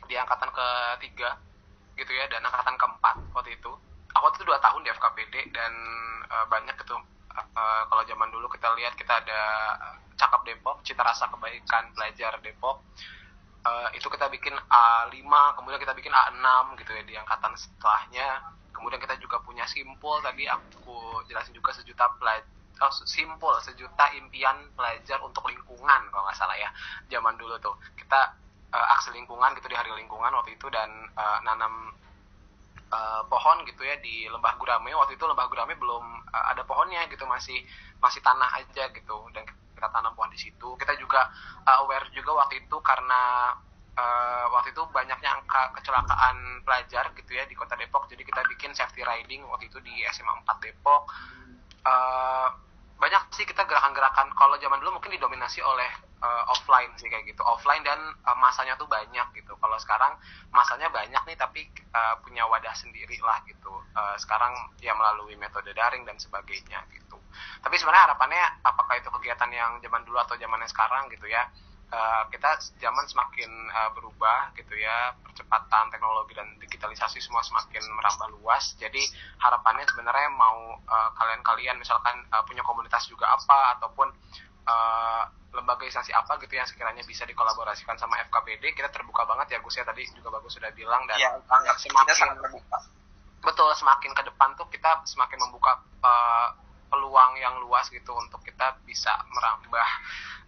di 0.06 0.14
angkatan 0.14 0.54
ketiga 0.54 1.34
gitu 1.98 2.12
ya 2.14 2.30
dan 2.30 2.46
angkatan 2.46 2.78
keempat 2.78 3.16
waktu 3.34 3.58
itu 3.58 3.72
aku 4.14 4.24
itu 4.38 4.44
dua 4.46 4.62
tahun 4.62 4.86
di 4.86 4.90
FKPD 4.94 5.34
dan 5.50 5.72
uh, 6.30 6.46
banyak 6.46 6.78
gitu 6.78 6.96
uh, 7.36 7.82
kalau 7.88 8.02
zaman 8.08 8.28
dulu 8.32 8.48
kita 8.48 8.72
lihat 8.76 8.96
kita 8.96 9.20
ada 9.20 9.40
cakap 10.16 10.42
Depok 10.48 10.80
cita 10.82 11.04
rasa 11.04 11.28
kebaikan 11.28 11.92
belajar 11.92 12.40
Depok. 12.40 12.80
Uh, 13.66 13.90
itu 13.98 14.06
kita 14.06 14.30
bikin 14.30 14.54
A5 14.54 15.26
kemudian 15.58 15.82
kita 15.82 15.90
bikin 15.90 16.14
A6 16.14 16.78
gitu 16.80 16.90
ya 16.94 17.02
di 17.04 17.14
angkatan 17.18 17.52
setelahnya. 17.58 18.56
Kemudian 18.70 19.00
kita 19.00 19.16
juga 19.16 19.40
punya 19.40 19.64
simpul 19.66 20.20
tadi 20.20 20.44
aku 20.46 21.24
jelasin 21.26 21.56
juga 21.56 21.72
sejuta 21.72 22.06
pelajar 22.20 22.46
oh, 22.80 22.92
simpul 23.08 23.56
sejuta 23.64 24.12
impian 24.14 24.68
pelajar 24.76 25.16
untuk 25.24 25.48
lingkungan 25.48 26.00
kalau 26.12 26.22
nggak 26.28 26.36
salah 26.36 26.56
ya 26.56 26.70
zaman 27.08 27.34
dulu 27.40 27.56
tuh. 27.58 27.74
Kita 27.96 28.36
uh, 28.72 28.86
aksi 28.98 29.16
lingkungan 29.16 29.56
gitu 29.56 29.66
di 29.70 29.76
hari 29.76 29.90
lingkungan 29.96 30.32
waktu 30.32 30.54
itu 30.54 30.66
dan 30.68 30.88
uh, 31.16 31.38
nanam 31.42 31.92
uh, 32.92 33.22
pohon 33.26 33.62
gitu 33.66 33.82
ya 33.82 33.96
di 33.98 34.26
lembah 34.30 34.54
gurame. 34.60 34.92
Waktu 34.94 35.18
itu 35.18 35.24
lembah 35.26 35.46
gurame 35.50 35.74
belum 35.74 36.04
uh, 36.30 36.44
ada 36.54 36.62
pohonnya 36.62 37.06
gitu 37.10 37.26
masih 37.26 37.58
masih 37.98 38.20
tanah 38.22 38.50
aja 38.60 38.90
gitu. 38.90 39.16
Dan 39.34 39.46
kita 39.46 39.88
tanam 39.90 40.14
pohon 40.14 40.30
di 40.30 40.40
situ. 40.40 40.68
Kita 40.78 40.94
juga 40.96 41.28
uh, 41.66 41.82
aware 41.86 42.08
juga 42.14 42.36
waktu 42.36 42.64
itu 42.64 42.76
karena 42.80 43.54
uh, 43.96 44.46
waktu 44.52 44.72
itu 44.72 44.82
banyaknya 44.92 45.30
angka 45.36 45.74
kecelakaan 45.80 46.62
pelajar 46.62 47.10
gitu 47.16 47.30
ya 47.34 47.44
di 47.48 47.54
kota 47.58 47.74
Depok. 47.74 48.06
Jadi 48.06 48.22
kita 48.22 48.44
bikin 48.46 48.72
safety 48.72 49.02
riding 49.02 49.42
waktu 49.48 49.68
itu 49.68 49.78
di 49.82 50.04
SMA 50.12 50.32
4 50.46 50.64
Depok. 50.64 51.10
Uh, 51.86 52.48
banyak 52.96 53.22
sih 53.36 53.44
kita 53.44 53.68
gerakan-gerakan. 53.68 54.32
Kalau 54.32 54.56
zaman 54.56 54.80
dulu 54.80 54.98
mungkin 54.98 55.12
didominasi 55.12 55.60
oleh 55.60 56.05
uh, 56.22 56.42
offline 56.52 56.92
sih 56.96 57.08
kayak 57.08 57.28
gitu. 57.28 57.42
Offline 57.44 57.82
dan 57.84 57.98
uh, 58.24 58.36
masanya 58.38 58.76
tuh 58.78 58.88
banyak 58.88 59.26
gitu. 59.36 59.52
Kalau 59.56 59.76
sekarang 59.80 60.16
masanya 60.52 60.88
banyak 60.88 61.22
nih 61.26 61.36
tapi 61.36 61.68
uh, 61.92 62.16
punya 62.24 62.44
wadah 62.48 62.72
sendiri 62.76 63.18
lah 63.20 63.40
gitu. 63.44 63.72
Uh, 63.96 64.16
sekarang 64.20 64.52
ya 64.80 64.92
melalui 64.96 65.36
metode 65.36 65.72
daring 65.72 66.04
dan 66.08 66.16
sebagainya 66.16 66.84
gitu. 66.92 67.18
Tapi 67.60 67.74
sebenarnya 67.76 68.12
harapannya 68.12 68.44
apakah 68.64 68.96
itu 68.96 69.08
kegiatan 69.12 69.50
yang 69.52 69.72
zaman 69.84 70.02
dulu 70.08 70.16
atau 70.22 70.38
zamannya 70.40 70.68
sekarang 70.70 71.08
gitu 71.12 71.28
ya 71.28 71.44
uh, 71.92 72.24
kita 72.32 72.58
zaman 72.82 73.04
semakin 73.06 73.50
uh, 73.70 73.90
berubah 73.94 74.50
gitu 74.58 74.74
ya 74.74 75.14
percepatan 75.22 75.92
teknologi 75.92 76.34
dan 76.34 76.48
digitalisasi 76.58 77.22
semua 77.22 77.42
semakin 77.44 77.82
merambah 77.94 78.28
luas. 78.40 78.74
Jadi 78.78 79.02
harapannya 79.42 79.86
sebenarnya 79.86 80.30
mau 80.32 80.78
kalian 80.86 81.42
kalian-kalian 81.42 81.76
misalkan 81.82 82.22
uh, 82.30 82.42
punya 82.46 82.62
komunitas 82.62 83.06
juga 83.10 83.30
apa 83.30 83.78
ataupun 83.78 84.08
uh, 84.66 85.22
lembaga 85.56 85.88
instansi 85.88 86.12
apa 86.12 86.36
gitu 86.44 86.52
yang 86.52 86.68
sekiranya 86.68 87.00
bisa 87.06 87.24
dikolaborasikan 87.24 87.96
sama 87.96 88.20
FKPD 88.28 88.76
kita 88.76 88.92
terbuka 88.92 89.24
banget 89.24 89.56
ya 89.56 89.58
Gus 89.64 89.80
ya 89.80 89.84
tadi 89.88 90.04
juga 90.12 90.36
bagus 90.36 90.52
sudah 90.58 90.68
bilang 90.76 91.08
dan 91.08 91.16
ya, 91.16 91.32
sangat, 91.48 91.74
semakin 91.80 92.14
sangat 92.14 92.36
terbuka. 92.44 92.78
betul 93.40 93.70
semakin 93.72 94.12
ke 94.12 94.22
depan 94.26 94.52
tuh 94.58 94.68
kita 94.68 95.06
semakin 95.08 95.38
membuka 95.40 95.80
uh, 96.04 96.52
peluang 96.92 97.32
yang 97.40 97.56
luas 97.64 97.88
gitu 97.88 98.12
untuk 98.12 98.44
kita 98.44 98.76
bisa 98.84 99.16
merambah 99.32 99.88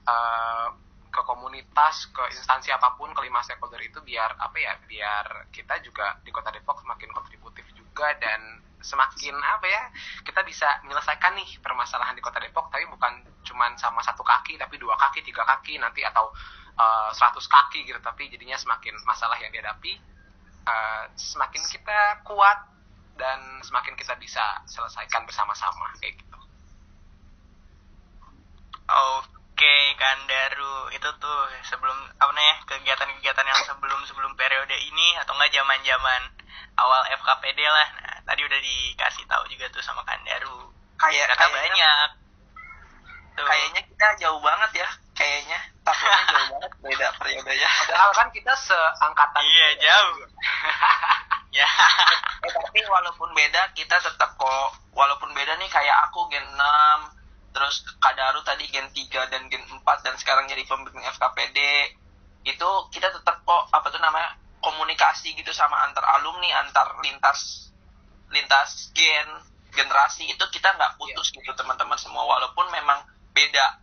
uh, 0.06 0.68
ke 1.08 1.20
komunitas, 1.24 2.12
ke 2.12 2.20
instansi 2.36 2.68
apa 2.70 2.94
pun, 2.94 3.10
kelima 3.16 3.40
stakeholder 3.40 3.80
itu 3.80 3.98
biar 4.04 4.36
apa 4.38 4.56
ya, 4.60 4.76
biar 4.84 5.50
kita 5.50 5.80
juga 5.80 6.20
di 6.20 6.30
Kota 6.30 6.52
Depok 6.52 6.84
semakin 6.84 7.10
kontributif 7.10 7.64
juga 7.72 8.12
dan 8.20 8.60
semakin 8.78 9.34
apa 9.42 9.66
ya, 9.66 9.82
kita 10.22 10.40
bisa 10.46 10.66
menyelesaikan 10.86 11.34
nih 11.34 11.58
permasalahan 11.58 12.14
di 12.14 12.22
Kota 12.22 12.38
Depok, 12.38 12.70
tapi 12.70 12.86
bukan 12.86 13.26
cuma 13.42 13.70
sama 13.76 14.00
satu 14.02 14.22
kaki, 14.22 14.54
tapi 14.58 14.78
dua 14.78 14.94
kaki, 14.94 15.22
tiga 15.26 15.42
kaki, 15.42 15.78
nanti 15.82 16.06
atau 16.06 16.30
uh, 16.78 17.10
kaki 17.12 17.84
gitu, 17.84 17.98
tapi 17.98 18.30
jadinya 18.30 18.54
semakin 18.54 18.94
masalah 19.02 19.36
yang 19.42 19.50
dihadapi, 19.50 19.98
uh, 20.66 21.04
semakin 21.18 21.62
kita 21.66 22.22
kuat 22.22 22.58
dan 23.18 23.58
semakin 23.66 23.98
kita 23.98 24.14
bisa 24.14 24.62
selesaikan 24.70 25.26
bersama-sama 25.26 25.90
kayak 25.98 26.14
gitu. 26.22 26.38
Oke, 28.88 29.76
Kandaru 29.98 30.94
itu 30.94 31.08
tuh 31.18 31.40
sebelum 31.66 31.98
apa 32.14 32.30
nih 32.30 32.62
kegiatan-kegiatan 32.62 33.42
yang 33.42 33.60
sebelum 33.66 34.00
sebelum 34.06 34.32
periode 34.38 34.72
ini 34.78 35.18
atau 35.18 35.34
enggak 35.34 35.50
zaman-zaman 35.50 36.37
awal 36.78 37.02
FKPD 37.14 37.60
lah. 37.64 37.88
Nah, 38.02 38.16
tadi 38.26 38.40
udah 38.44 38.60
dikasih 38.60 39.24
tahu 39.26 39.44
juga 39.50 39.66
tuh 39.70 39.82
sama 39.82 40.02
Kandaru. 40.06 40.70
Kayak 40.98 41.34
kata 41.34 41.46
kayaknya, 41.46 41.58
banyak. 41.58 42.08
Tuh. 43.38 43.46
Kayaknya 43.46 43.80
kita 43.86 44.06
jauh 44.18 44.40
banget 44.42 44.70
ya, 44.82 44.88
kayaknya. 45.14 45.58
Takutnya 45.86 46.22
jauh 46.26 46.46
banget 46.58 46.72
beda 46.82 47.08
periodenya. 47.18 47.68
Padahal 47.86 48.10
kan 48.14 48.28
kita 48.34 48.52
seangkatan. 48.58 49.42
Iya, 49.42 49.66
gitu. 49.74 49.82
jauh. 49.86 50.16
ya. 51.58 51.68
eh, 52.44 52.52
tapi 52.52 52.80
walaupun 52.86 53.30
beda 53.32 53.72
kita 53.72 53.96
tetap 53.98 54.36
kok 54.36 54.68
walaupun 54.92 55.30
beda 55.32 55.56
nih 55.56 55.70
kayak 55.70 55.96
aku 56.10 56.28
gen 56.28 56.44
6 56.44 57.18
terus 57.56 57.82
Kadaru 57.98 58.44
tadi 58.44 58.68
Gen 58.70 58.86
3 58.92 59.32
dan 59.32 59.42
Gen 59.50 59.64
4 59.66 59.82
dan 60.04 60.14
sekarang 60.20 60.46
jadi 60.46 60.62
pembimbing 60.68 61.02
FKPD 61.16 61.58
itu 62.46 62.68
kita 62.94 63.10
tetap 63.10 63.42
kok 63.42 63.62
apa 63.74 63.86
tuh 63.90 63.98
namanya 63.98 64.36
komunikasi 64.58 65.34
gitu 65.38 65.50
sama 65.54 65.86
antar 65.86 66.02
alumni 66.18 66.50
antar 66.66 66.98
lintas 67.02 67.70
lintas 68.28 68.90
gen 68.92 69.28
generasi 69.72 70.26
itu 70.26 70.44
kita 70.50 70.74
nggak 70.74 70.98
putus 70.98 71.30
yeah. 71.32 71.44
gitu 71.44 71.52
teman-teman 71.54 71.98
semua. 72.00 72.24
Walaupun 72.24 72.66
memang 72.72 73.04
beda 73.32 73.78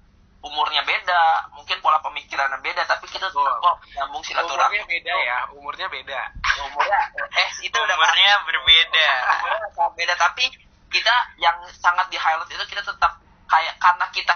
umurnya 0.46 0.86
beda 0.86 1.50
mungkin 1.58 1.82
pola 1.82 1.98
pemikirannya 2.06 2.62
beda 2.62 2.86
tapi 2.86 3.10
kita 3.10 3.34
tetap 3.34 3.56
kok 3.58 3.76
nyambung 3.98 4.22
silaturahmi. 4.22 4.78
Umurnya 4.78 4.86
beda 4.86 5.14
ya 5.18 5.38
umurnya 5.58 5.88
beda. 5.90 6.20
Umurnya 6.70 7.00
eh 7.34 7.50
itu 7.66 7.78
udah 7.78 7.96
umurnya 7.98 8.34
berbeda. 8.46 9.10
Umurnya 9.42 9.88
beda 9.98 10.14
tapi 10.20 10.46
kita 10.94 11.16
yang 11.42 11.58
sangat 11.74 12.08
di 12.14 12.18
highlight 12.22 12.52
itu 12.52 12.66
kita 12.70 12.86
tetap 12.86 13.18
kayak 13.50 13.74
karena 13.82 14.06
kita 14.14 14.34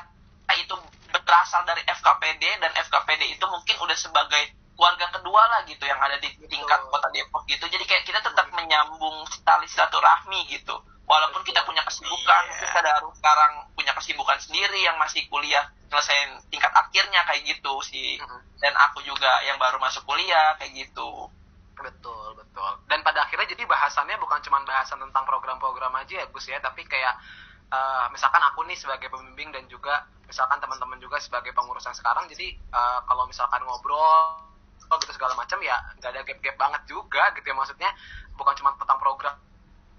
itu 0.58 0.76
berasal 1.14 1.62
dari 1.66 1.86
FKPD 1.86 2.44
dan 2.58 2.72
FKPD 2.74 3.38
itu 3.38 3.46
mungkin 3.46 3.76
udah 3.78 3.98
sebagai 3.98 4.50
keluarga 4.80 5.12
kedua 5.12 5.44
lah 5.44 5.60
gitu 5.68 5.84
yang 5.84 6.00
ada 6.00 6.16
di 6.24 6.32
tingkat 6.48 6.80
kota 6.88 7.12
Depok 7.12 7.44
gitu. 7.52 7.68
Jadi 7.68 7.84
kayak 7.84 8.08
kita 8.08 8.24
tetap 8.24 8.48
menyambung 8.56 9.28
tali 9.44 9.68
silaturahmi 9.68 10.48
gitu. 10.48 10.72
Walaupun 11.04 11.44
kita 11.44 11.68
punya 11.68 11.84
kesibukan 11.84 12.44
yeah. 12.48 12.64
kita 12.64 12.88
harus 12.88 13.12
sekarang 13.20 13.68
punya 13.76 13.92
kesibukan 13.92 14.40
sendiri 14.40 14.80
yang 14.80 14.96
masih 14.96 15.28
kuliah 15.28 15.68
selesai 15.92 16.48
tingkat 16.48 16.72
akhirnya 16.72 17.28
kayak 17.28 17.44
gitu 17.44 17.76
sih. 17.84 18.24
Dan 18.64 18.72
aku 18.80 19.04
juga 19.04 19.44
yang 19.44 19.60
baru 19.60 19.84
masuk 19.84 20.08
kuliah 20.08 20.56
kayak 20.56 20.72
gitu. 20.88 21.28
Betul 21.76 22.40
betul. 22.40 22.72
Dan 22.88 23.04
pada 23.04 23.28
akhirnya 23.28 23.52
jadi 23.52 23.68
bahasannya 23.68 24.16
bukan 24.16 24.40
cuma 24.48 24.64
bahasan 24.64 25.04
tentang 25.04 25.28
program-program 25.28 25.92
aja 26.00 26.24
ya 26.24 26.26
Gus 26.32 26.48
ya. 26.48 26.64
Tapi 26.64 26.88
kayak 26.88 27.20
uh, 27.68 28.08
misalkan 28.16 28.40
aku 28.48 28.64
nih 28.64 28.80
sebagai 28.80 29.12
pembimbing 29.12 29.52
dan 29.52 29.68
juga 29.68 30.08
misalkan 30.24 30.62
teman-teman 30.64 31.04
juga 31.04 31.20
sebagai 31.20 31.52
pengurus 31.52 31.84
yang 31.84 31.98
sekarang. 32.00 32.32
Jadi 32.32 32.56
uh, 32.72 33.04
kalau 33.04 33.28
misalkan 33.28 33.60
ngobrol 33.68 34.49
gitu 34.80 35.14
segala 35.14 35.34
macam 35.38 35.60
ya 35.62 35.78
nggak 36.00 36.10
ada 36.10 36.22
gap-gap 36.26 36.56
banget 36.56 36.82
juga 36.90 37.24
gitu 37.36 37.46
ya. 37.46 37.56
Maksudnya 37.56 37.90
bukan 38.36 38.54
cuma 38.58 38.74
tentang 38.80 39.00
program 39.02 39.36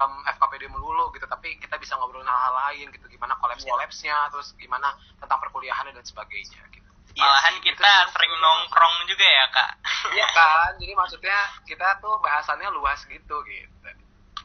um, 0.01 0.14
FKPD 0.26 0.72
melulu 0.72 1.12
gitu 1.14 1.26
tapi 1.28 1.61
kita 1.61 1.76
bisa 1.76 1.95
ngobrolin 2.01 2.26
hal-hal 2.26 2.55
lain 2.68 2.87
gitu. 2.95 3.07
Gimana 3.07 3.37
kolaps 3.39 3.62
kolapsnya 3.62 4.16
yeah. 4.16 4.31
terus 4.33 4.57
gimana 4.57 4.97
tentang 5.20 5.39
perkuliahan 5.39 5.91
dan 5.93 6.05
sebagainya 6.05 6.62
gitu. 6.74 6.89
Malahan 7.18 7.59
ya, 7.59 7.74
kita 7.74 7.91
gitu. 7.91 8.11
sering 8.14 8.33
nongkrong 8.39 8.97
juga 9.11 9.26
ya 9.26 9.47
kak. 9.51 9.70
Iya 10.14 10.26
kan 10.33 10.70
jadi 10.78 10.93
maksudnya 10.97 11.39
kita 11.68 11.99
tuh 12.01 12.16
bahasannya 12.22 12.68
luas 12.72 13.03
gitu 13.07 13.37
gitu. 13.47 13.89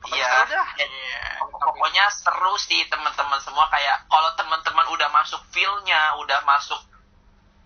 Iya. 0.06 0.46
Ya, 0.78 1.42
pokoknya 1.50 2.06
seru 2.14 2.54
sih 2.62 2.86
teman-teman 2.86 3.42
semua. 3.42 3.66
Kayak 3.74 4.06
kalau 4.06 4.30
teman-teman 4.38 4.86
udah 4.94 5.10
masuk 5.10 5.42
feelnya, 5.50 6.14
udah 6.22 6.46
masuk 6.46 6.78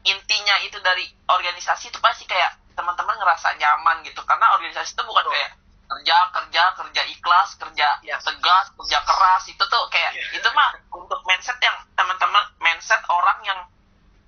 intinya 0.07 0.55
itu 0.63 0.79
dari 0.79 1.03
organisasi 1.27 1.91
itu 1.91 1.99
pasti 1.99 2.23
kayak 2.23 2.55
teman-teman 2.73 3.15
ngerasa 3.17 3.55
nyaman 3.57 4.01
gitu. 4.05 4.21
Karena 4.25 4.53
organisasi 4.57 4.97
itu 4.97 5.03
bukan 5.05 5.25
kayak 5.29 5.51
kerja 5.89 6.17
kerja 6.29 6.63
kerja 6.77 7.01
ikhlas 7.09 7.57
kerja 7.57 7.87
ya 8.05 8.17
tegas 8.21 8.65
kerja 8.77 8.99
keras. 9.03 9.43
Itu 9.49 9.63
tuh 9.65 9.83
kayak 9.89 10.13
yeah. 10.13 10.37
itu 10.37 10.49
mah 10.53 10.77
untuk 10.93 11.19
mindset 11.25 11.57
yang 11.61 11.75
teman-teman 11.97 12.43
mindset 12.61 13.01
orang 13.09 13.39
yang 13.45 13.59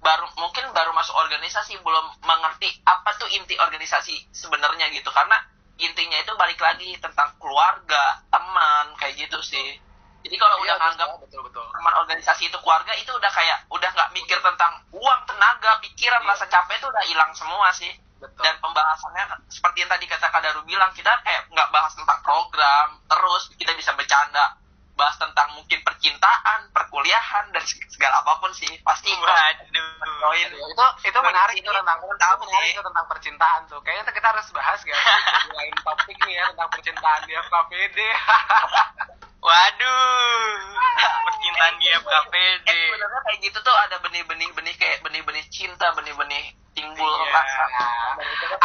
baru 0.01 0.25
mungkin 0.41 0.65
baru 0.73 0.89
masuk 0.97 1.13
organisasi 1.13 1.77
belum 1.85 2.05
mengerti 2.25 2.73
apa 2.89 3.13
tuh 3.21 3.29
inti 3.29 3.57
organisasi 3.61 4.33
sebenarnya 4.33 4.89
gitu. 4.89 5.13
Karena 5.13 5.37
intinya 5.81 6.17
itu 6.21 6.33
balik 6.37 6.61
lagi 6.61 6.97
tentang 7.01 7.33
keluarga 7.37 8.21
teman 8.29 8.97
kayak 8.97 9.17
gitu 9.17 9.37
sih. 9.41 9.77
Jadi 10.21 10.37
kalau 10.37 10.61
iya, 10.61 10.77
udah 10.77 10.77
nganggap 10.77 11.09
betul, 11.25 11.41
betul. 11.41 11.65
teman 11.65 11.93
organisasi 11.97 12.45
itu 12.45 12.57
keluarga 12.61 12.93
itu 12.93 13.09
udah 13.09 13.31
kayak 13.33 13.65
udah 13.73 13.89
nggak 13.89 14.09
mikir 14.13 14.37
tentang 14.37 14.85
uang 14.93 15.21
tenaga 15.25 15.81
pikiran 15.81 16.21
iya. 16.21 16.29
rasa 16.29 16.45
capek 16.45 16.77
itu 16.77 16.87
udah 16.89 17.03
hilang 17.09 17.31
semua 17.33 17.73
sih 17.73 17.89
betul. 18.21 18.41
dan 18.45 18.55
pembahasannya 18.61 19.25
seperti 19.49 19.77
yang 19.81 19.91
tadi 19.91 20.05
kata 20.05 20.27
Kadaru 20.29 20.61
bilang 20.63 20.93
kita 20.93 21.11
kayak 21.25 21.49
nggak 21.49 21.69
bahas 21.73 21.91
tentang 21.97 22.19
program 22.21 22.87
terus 23.09 23.49
kita 23.57 23.73
bisa 23.73 23.91
bercanda 23.97 24.61
bahas 25.01 25.17
tentang 25.17 25.49
mungkin 25.57 25.81
percintaan, 25.81 26.69
perkuliahan 26.69 27.49
dan 27.49 27.63
segala 27.89 28.21
apa 28.21 28.37
pun 28.37 28.53
sih 28.53 28.69
pasti 28.85 29.09
Waduh. 29.09 30.37
itu 30.37 30.85
itu 31.09 31.19
menarik 31.25 31.57
itu 31.57 31.71
tentang 31.73 31.97
tahu 31.97 32.35
menarik 32.45 32.69
itu 32.77 32.83
tentang 32.85 33.05
percintaan 33.09 33.61
tuh. 33.65 33.81
Kayaknya 33.81 34.13
kita 34.13 34.27
harus 34.29 34.45
bahas 34.53 34.77
gak 34.85 34.93
sih 34.93 35.49
lain 35.57 35.75
topik 35.81 36.17
nih 36.21 36.37
ya 36.37 36.45
tentang 36.53 36.69
percintaan 36.69 37.21
di 37.25 37.33
FKPD. 37.33 37.97
Waduh, 39.41 40.53
percintaan 41.25 41.73
di 41.81 41.87
FKPD. 41.89 42.69
Eh, 42.69 42.87
sebenarnya 42.93 43.21
kayak 43.25 43.39
gitu 43.41 43.57
tuh 43.65 43.73
ada 43.73 43.97
benih-benih 44.05 44.49
benih 44.53 44.75
kayak 44.77 45.01
benih-benih 45.01 45.41
cinta, 45.49 45.89
benih-benih 45.97 46.53
timbul 46.77 47.09
yeah. 47.25 47.33
rasa. 47.33 47.65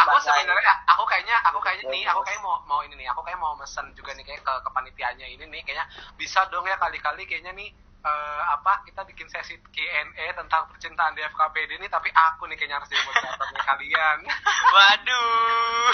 Aku 0.05 0.15
sebenarnya 0.21 0.73
aku 0.85 1.03
kayaknya 1.09 1.35
aku 1.49 1.59
kayaknya 1.65 1.89
nih 1.89 2.03
aku 2.05 2.21
kayak 2.21 2.39
mau 2.45 2.61
mau 2.69 2.85
ini 2.85 2.93
nih 2.93 3.09
aku 3.09 3.25
kayak 3.25 3.41
mau 3.41 3.57
mesen 3.57 3.89
juga 3.97 4.13
nih 4.13 4.21
kayak 4.23 4.45
ke 4.45 4.53
kepanitianya 4.69 5.25
ini 5.25 5.49
nih 5.49 5.65
kayaknya 5.65 5.85
bisa 6.15 6.45
dong 6.53 6.63
ya 6.69 6.77
kali-kali 6.77 7.25
kayaknya 7.25 7.51
nih 7.57 7.73
uh, 8.05 8.41
apa 8.53 8.85
kita 8.85 9.01
bikin 9.01 9.27
sesi 9.33 9.57
Q&A 9.73 10.25
tentang 10.37 10.69
percintaan 10.69 11.17
di 11.17 11.25
FKPD 11.25 11.81
ini 11.81 11.89
tapi 11.89 12.13
aku 12.13 12.45
nih 12.47 12.55
kayaknya 12.55 12.77
harus 12.79 12.89
jadi 12.93 13.01
moderatornya 13.01 13.61
kalian. 13.65 14.17
Waduh. 14.77 15.89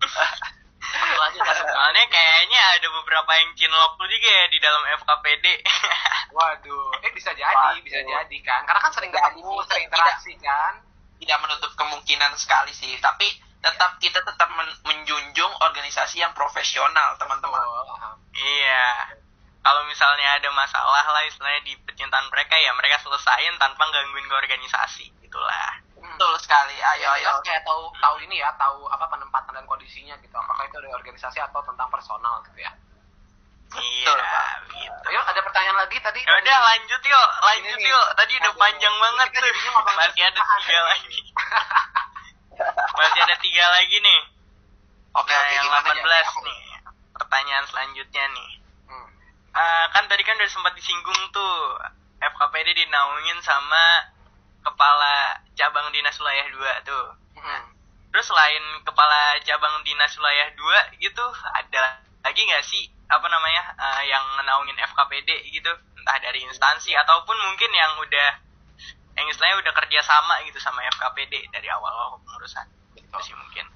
Soalnya 0.80 2.04
kayaknya 2.08 2.60
ada 2.80 2.88
beberapa 2.88 3.30
yang 3.36 3.50
cinlok 3.54 3.92
tuh 4.00 4.08
juga 4.08 4.28
ya 4.28 4.44
di 4.48 4.58
dalam 4.58 4.82
FKPD. 5.00 5.46
Waduh, 6.36 7.04
eh 7.04 7.12
bisa 7.12 7.30
jadi, 7.36 7.52
Waduh. 7.52 7.84
bisa 7.84 8.00
jadi 8.00 8.36
kan. 8.40 8.64
Karena 8.64 8.80
kan 8.80 8.92
sering 8.94 9.12
ketemu, 9.12 9.52
sering 9.68 9.84
interaksi 9.86 10.32
kan. 10.40 10.80
Tidak 11.20 11.38
menutup 11.44 11.72
kemungkinan 11.76 12.32
sekali 12.40 12.72
sih, 12.72 12.96
tapi 12.96 13.28
tetap 13.60 14.00
kita 14.00 14.24
tetap 14.24 14.48
men 14.56 14.72
menjunjung 14.88 15.52
organisasi 15.60 16.24
yang 16.24 16.32
profesional, 16.32 17.12
teman-teman. 17.20 17.60
Oh, 17.60 18.16
iya. 18.32 19.12
Kalau 19.60 19.84
misalnya 19.84 20.40
ada 20.40 20.48
masalah 20.56 21.04
lah 21.04 21.22
istilahnya 21.28 21.60
di 21.68 21.76
percintaan 21.84 22.32
mereka 22.32 22.56
ya 22.56 22.72
mereka 22.72 22.96
selesaiin 23.04 23.60
tanpa 23.60 23.84
gangguin 23.92 24.24
ke 24.24 24.32
organisasi 24.32 25.12
gitulah. 25.20 25.84
Betul 26.20 26.36
sekali. 26.36 26.76
Ayo 26.76 27.08
ayo. 27.16 27.40
Kayak 27.40 27.64
tahu 27.64 27.88
tahu 27.96 28.20
ini 28.20 28.44
ya, 28.44 28.52
tahu 28.60 28.84
apa 28.92 29.08
penempatan 29.08 29.56
dan 29.56 29.64
kondisinya 29.64 30.12
gitu. 30.20 30.36
Apakah 30.36 30.68
itu 30.68 30.76
dari 30.76 30.92
organisasi 30.92 31.40
atau 31.40 31.64
tentang 31.64 31.88
personal 31.88 32.44
gitu 32.44 32.60
ya. 32.60 32.68
Iya, 33.72 34.12
gitu. 34.68 35.08
Yuk, 35.16 35.24
ada 35.24 35.40
pertanyaan 35.40 35.80
lagi 35.80 35.96
tadi. 35.96 36.20
Ya 36.20 36.36
udah 36.36 36.58
lanjut 36.60 37.00
yuk, 37.00 37.28
lanjut 37.40 37.72
ini 37.72 37.88
yuk. 37.88 38.06
Tadi 38.20 38.32
udah 38.36 38.52
panjang 38.52 38.94
banget 39.00 39.28
tuh. 39.32 39.48
Masih 39.96 40.22
ada 40.28 40.40
tiga 40.44 40.80
lagi. 40.92 41.20
Masih 43.00 43.20
ada 43.24 43.36
tiga 43.40 43.64
lagi 43.72 43.96
nih. 44.04 44.20
Oke, 45.16 45.32
nah, 45.32 45.48
yang 45.56 45.66
18 45.72 46.04
ya? 46.04 46.20
nih. 46.44 46.60
Pertanyaan 47.16 47.64
selanjutnya 47.64 48.24
nih. 48.28 48.50
Hmm. 48.92 49.08
Uh, 49.56 49.86
kan 49.96 50.04
tadi 50.04 50.20
kan 50.20 50.36
udah 50.36 50.52
sempat 50.52 50.76
disinggung 50.76 51.32
tuh 51.32 51.80
FKPD 52.20 52.76
dinaungin 52.76 53.40
sama 53.40 54.09
kepala 54.60 55.40
cabang 55.56 55.88
dinas 55.92 56.16
wilayah 56.20 56.46
2 56.52 56.88
tuh. 56.88 57.06
Hmm. 57.40 57.62
Terus 58.10 58.26
selain 58.26 58.64
kepala 58.82 59.38
cabang 59.44 59.80
dinas 59.86 60.12
wilayah 60.18 60.48
2 60.56 61.00
gitu, 61.00 61.24
ada 61.54 62.02
lagi 62.20 62.40
nggak 62.44 62.64
sih 62.64 62.84
apa 63.10 63.26
namanya 63.26 63.74
uh, 63.74 64.02
yang 64.04 64.24
naungin 64.44 64.76
FKPD 64.76 65.50
gitu? 65.50 65.72
Entah 66.00 66.16
dari 66.20 66.44
instansi 66.44 66.96
ataupun 66.96 67.36
mungkin 67.36 67.70
yang 67.72 67.92
udah 68.00 68.28
yang 69.20 69.26
istilahnya 69.28 69.60
udah 69.60 69.72
kerja 69.74 70.00
sama 70.06 70.40
gitu 70.48 70.56
sama 70.62 70.80
FKPD 70.96 71.52
dari 71.52 71.68
awal 71.68 72.16
pengurusan. 72.24 72.66
Itu 72.96 73.18
sih 73.20 73.34
mungkin. 73.36 73.66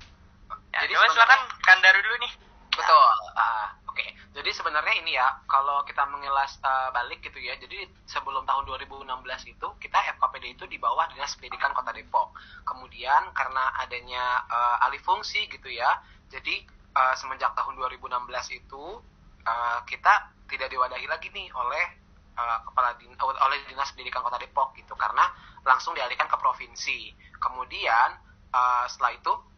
Ya, 0.72 0.86
Jadi 0.86 0.92
coba 0.96 1.06
silakan 1.12 1.40
Kandaru 1.62 2.00
dulu 2.02 2.16
nih. 2.24 2.32
Betul. 2.74 3.10
Uh, 3.34 3.68
Oke, 3.94 4.02
okay. 4.02 4.10
jadi 4.34 4.50
sebenarnya 4.50 4.94
ini 5.06 5.14
ya, 5.14 5.38
kalau 5.46 5.86
kita 5.86 6.02
mengilas 6.10 6.58
uh, 6.66 6.90
balik 6.90 7.22
gitu 7.22 7.38
ya, 7.38 7.54
jadi 7.54 7.86
sebelum 8.10 8.42
tahun 8.42 8.66
2016 8.66 9.06
itu, 9.54 9.68
kita 9.78 9.98
FKPD 10.18 10.58
itu 10.58 10.66
di 10.66 10.82
bawah 10.82 11.06
Dinas 11.14 11.38
Pendidikan 11.38 11.70
Kota 11.70 11.94
Depok. 11.94 12.34
Kemudian 12.66 13.30
karena 13.30 13.70
adanya 13.78 14.42
uh, 14.50 14.82
alih 14.90 14.98
fungsi 14.98 15.46
gitu 15.46 15.70
ya, 15.70 16.02
jadi 16.26 16.66
uh, 16.90 17.14
semenjak 17.14 17.54
tahun 17.54 17.78
2016 17.78 18.10
itu, 18.58 18.84
uh, 19.46 19.78
kita 19.86 20.34
tidak 20.50 20.74
diwadahi 20.74 21.06
lagi 21.06 21.30
nih 21.30 21.54
oleh 21.54 21.84
uh, 22.34 22.66
kepala 22.66 22.98
din 22.98 23.14
oleh 23.22 23.58
Dinas 23.70 23.94
Pendidikan 23.94 24.26
Kota 24.26 24.42
Depok 24.42 24.74
gitu, 24.74 24.98
karena 24.98 25.30
langsung 25.62 25.94
dialihkan 25.94 26.26
ke 26.26 26.34
provinsi. 26.34 27.14
Kemudian 27.38 28.18
uh, 28.50 28.90
setelah 28.90 29.14
itu 29.14 29.53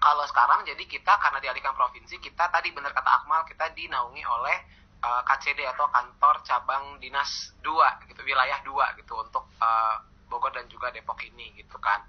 kalau 0.00 0.24
sekarang 0.24 0.64
jadi 0.64 0.80
kita 0.88 1.12
karena 1.20 1.38
dialihkan 1.44 1.76
provinsi 1.76 2.16
kita 2.18 2.48
tadi 2.48 2.72
benar 2.72 2.96
kata 2.96 3.20
Akmal 3.20 3.44
kita 3.44 3.68
dinaungi 3.76 4.24
oleh 4.24 4.56
uh, 5.04 5.20
eh, 5.20 5.22
KCD 5.28 5.60
atau 5.68 5.86
kantor 5.92 6.40
cabang 6.42 6.96
dinas 6.98 7.52
2 7.60 8.08
gitu 8.08 8.20
wilayah 8.24 8.58
2 8.64 8.98
gitu 9.00 9.14
untuk 9.20 9.44
uh, 9.60 9.96
Bogor 10.32 10.54
dan 10.54 10.70
juga 10.70 10.94
Depok 10.94 11.20
ini 11.26 11.52
gitu 11.58 11.76
kan. 11.82 12.00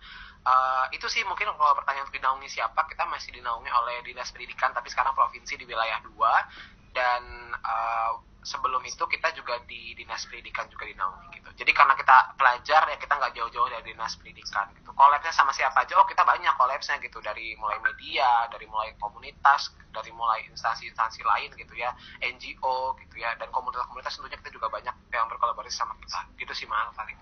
Uh, 0.42 0.90
itu 0.90 1.06
sih 1.06 1.22
mungkin 1.26 1.54
kalau 1.54 1.78
pertanyaan 1.78 2.10
untuk 2.10 2.18
dinaungi 2.18 2.50
siapa 2.50 2.90
kita 2.90 3.06
masih 3.06 3.30
dinaungi 3.38 3.70
oleh 3.70 4.02
dinas 4.02 4.34
pendidikan 4.34 4.74
tapi 4.74 4.90
sekarang 4.90 5.14
provinsi 5.14 5.54
di 5.54 5.66
wilayah 5.70 6.02
2 6.02 6.96
dan 6.98 7.22
uh, 7.62 8.18
sebelum 8.42 8.82
itu 8.82 9.06
kita 9.06 9.30
juga 9.38 9.62
di 9.70 9.94
dinas 9.94 10.26
pendidikan 10.26 10.66
juga 10.66 10.90
dinaungi 10.90 11.30
gitu. 11.38 11.50
Jadi 11.62 11.72
karena 11.78 11.94
kita 11.94 12.34
pelajar 12.34 12.90
ya 12.90 12.98
kita 12.98 13.14
nggak 13.14 13.34
jauh-jauh 13.38 13.70
dari 13.70 13.94
dinas 13.94 14.18
pendidikan 14.18 14.66
gitu. 14.74 14.90
Kolabnya 14.98 15.30
sama 15.30 15.54
siapa 15.54 15.86
aja? 15.86 15.94
Oh 16.02 16.10
kita 16.10 16.26
banyak 16.26 16.50
kolabnya 16.58 16.98
gitu 16.98 17.22
dari 17.22 17.54
mulai 17.62 17.78
media, 17.86 18.50
dari 18.50 18.66
mulai 18.66 18.98
komunitas, 18.98 19.70
dari 19.94 20.10
mulai 20.10 20.42
instansi-instansi 20.50 21.22
lain 21.22 21.54
gitu 21.54 21.74
ya, 21.78 21.94
NGO 22.18 22.98
gitu 23.06 23.16
ya, 23.22 23.30
dan 23.38 23.54
komunitas-komunitas 23.54 24.18
tentunya 24.18 24.38
kita 24.42 24.52
juga 24.58 24.68
banyak 24.74 24.96
yang 25.14 25.30
berkolaborasi 25.30 25.78
sama 25.78 25.94
kita. 26.02 26.20
Gitu 26.42 26.54
sih 26.58 26.66
mahal 26.66 26.90
paling. 26.98 27.18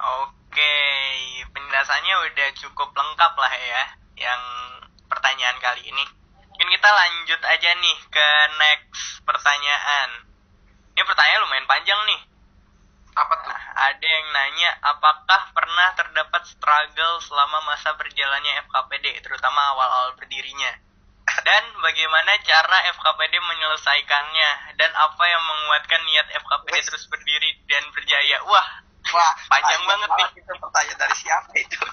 Oke, 0.00 0.76
penjelasannya 1.54 2.14
udah 2.32 2.48
cukup 2.56 2.88
lengkap 2.90 3.32
lah 3.36 3.52
ya, 3.52 3.82
yang 4.26 4.42
pertanyaan 5.06 5.60
kali 5.62 5.86
ini. 5.86 6.19
Mungkin 6.60 6.76
kita 6.76 6.92
lanjut 6.92 7.40
aja 7.40 7.70
nih 7.72 7.98
ke 8.12 8.28
next 8.60 9.24
pertanyaan. 9.24 10.28
Ini 10.92 11.08
pertanyaan 11.08 11.40
lumayan 11.48 11.64
panjang 11.64 11.96
nih. 12.04 12.20
Apa 13.16 13.32
tuh? 13.40 13.48
Nah, 13.48 13.64
ada 13.88 14.04
yang 14.04 14.28
nanya, 14.28 14.76
apakah 14.84 15.56
pernah 15.56 15.96
terdapat 15.96 16.44
struggle 16.44 17.16
selama 17.24 17.64
masa 17.64 17.96
berjalannya 17.96 18.60
FKPD, 18.68 19.24
terutama 19.24 19.72
awal-awal 19.72 20.12
berdirinya? 20.20 20.76
Dan 21.48 21.64
bagaimana 21.80 22.36
cara 22.44 22.92
FKPD 22.92 23.40
menyelesaikannya? 23.40 24.76
Dan 24.76 24.92
apa 25.00 25.24
yang 25.32 25.40
menguatkan 25.40 26.04
niat 26.12 26.28
FKPD 26.44 26.76
Wih. 26.76 26.84
terus 26.92 27.08
berdiri 27.08 27.56
dan 27.72 27.88
berjaya? 27.96 28.36
Wah, 28.44 28.84
Wah, 29.16 29.32
panjang 29.48 29.80
banget 29.88 30.10
nih. 30.12 30.44
Itu 30.44 30.52
pertanyaan 30.60 30.98
dari 31.08 31.16
siapa 31.16 31.52
itu? 31.56 31.80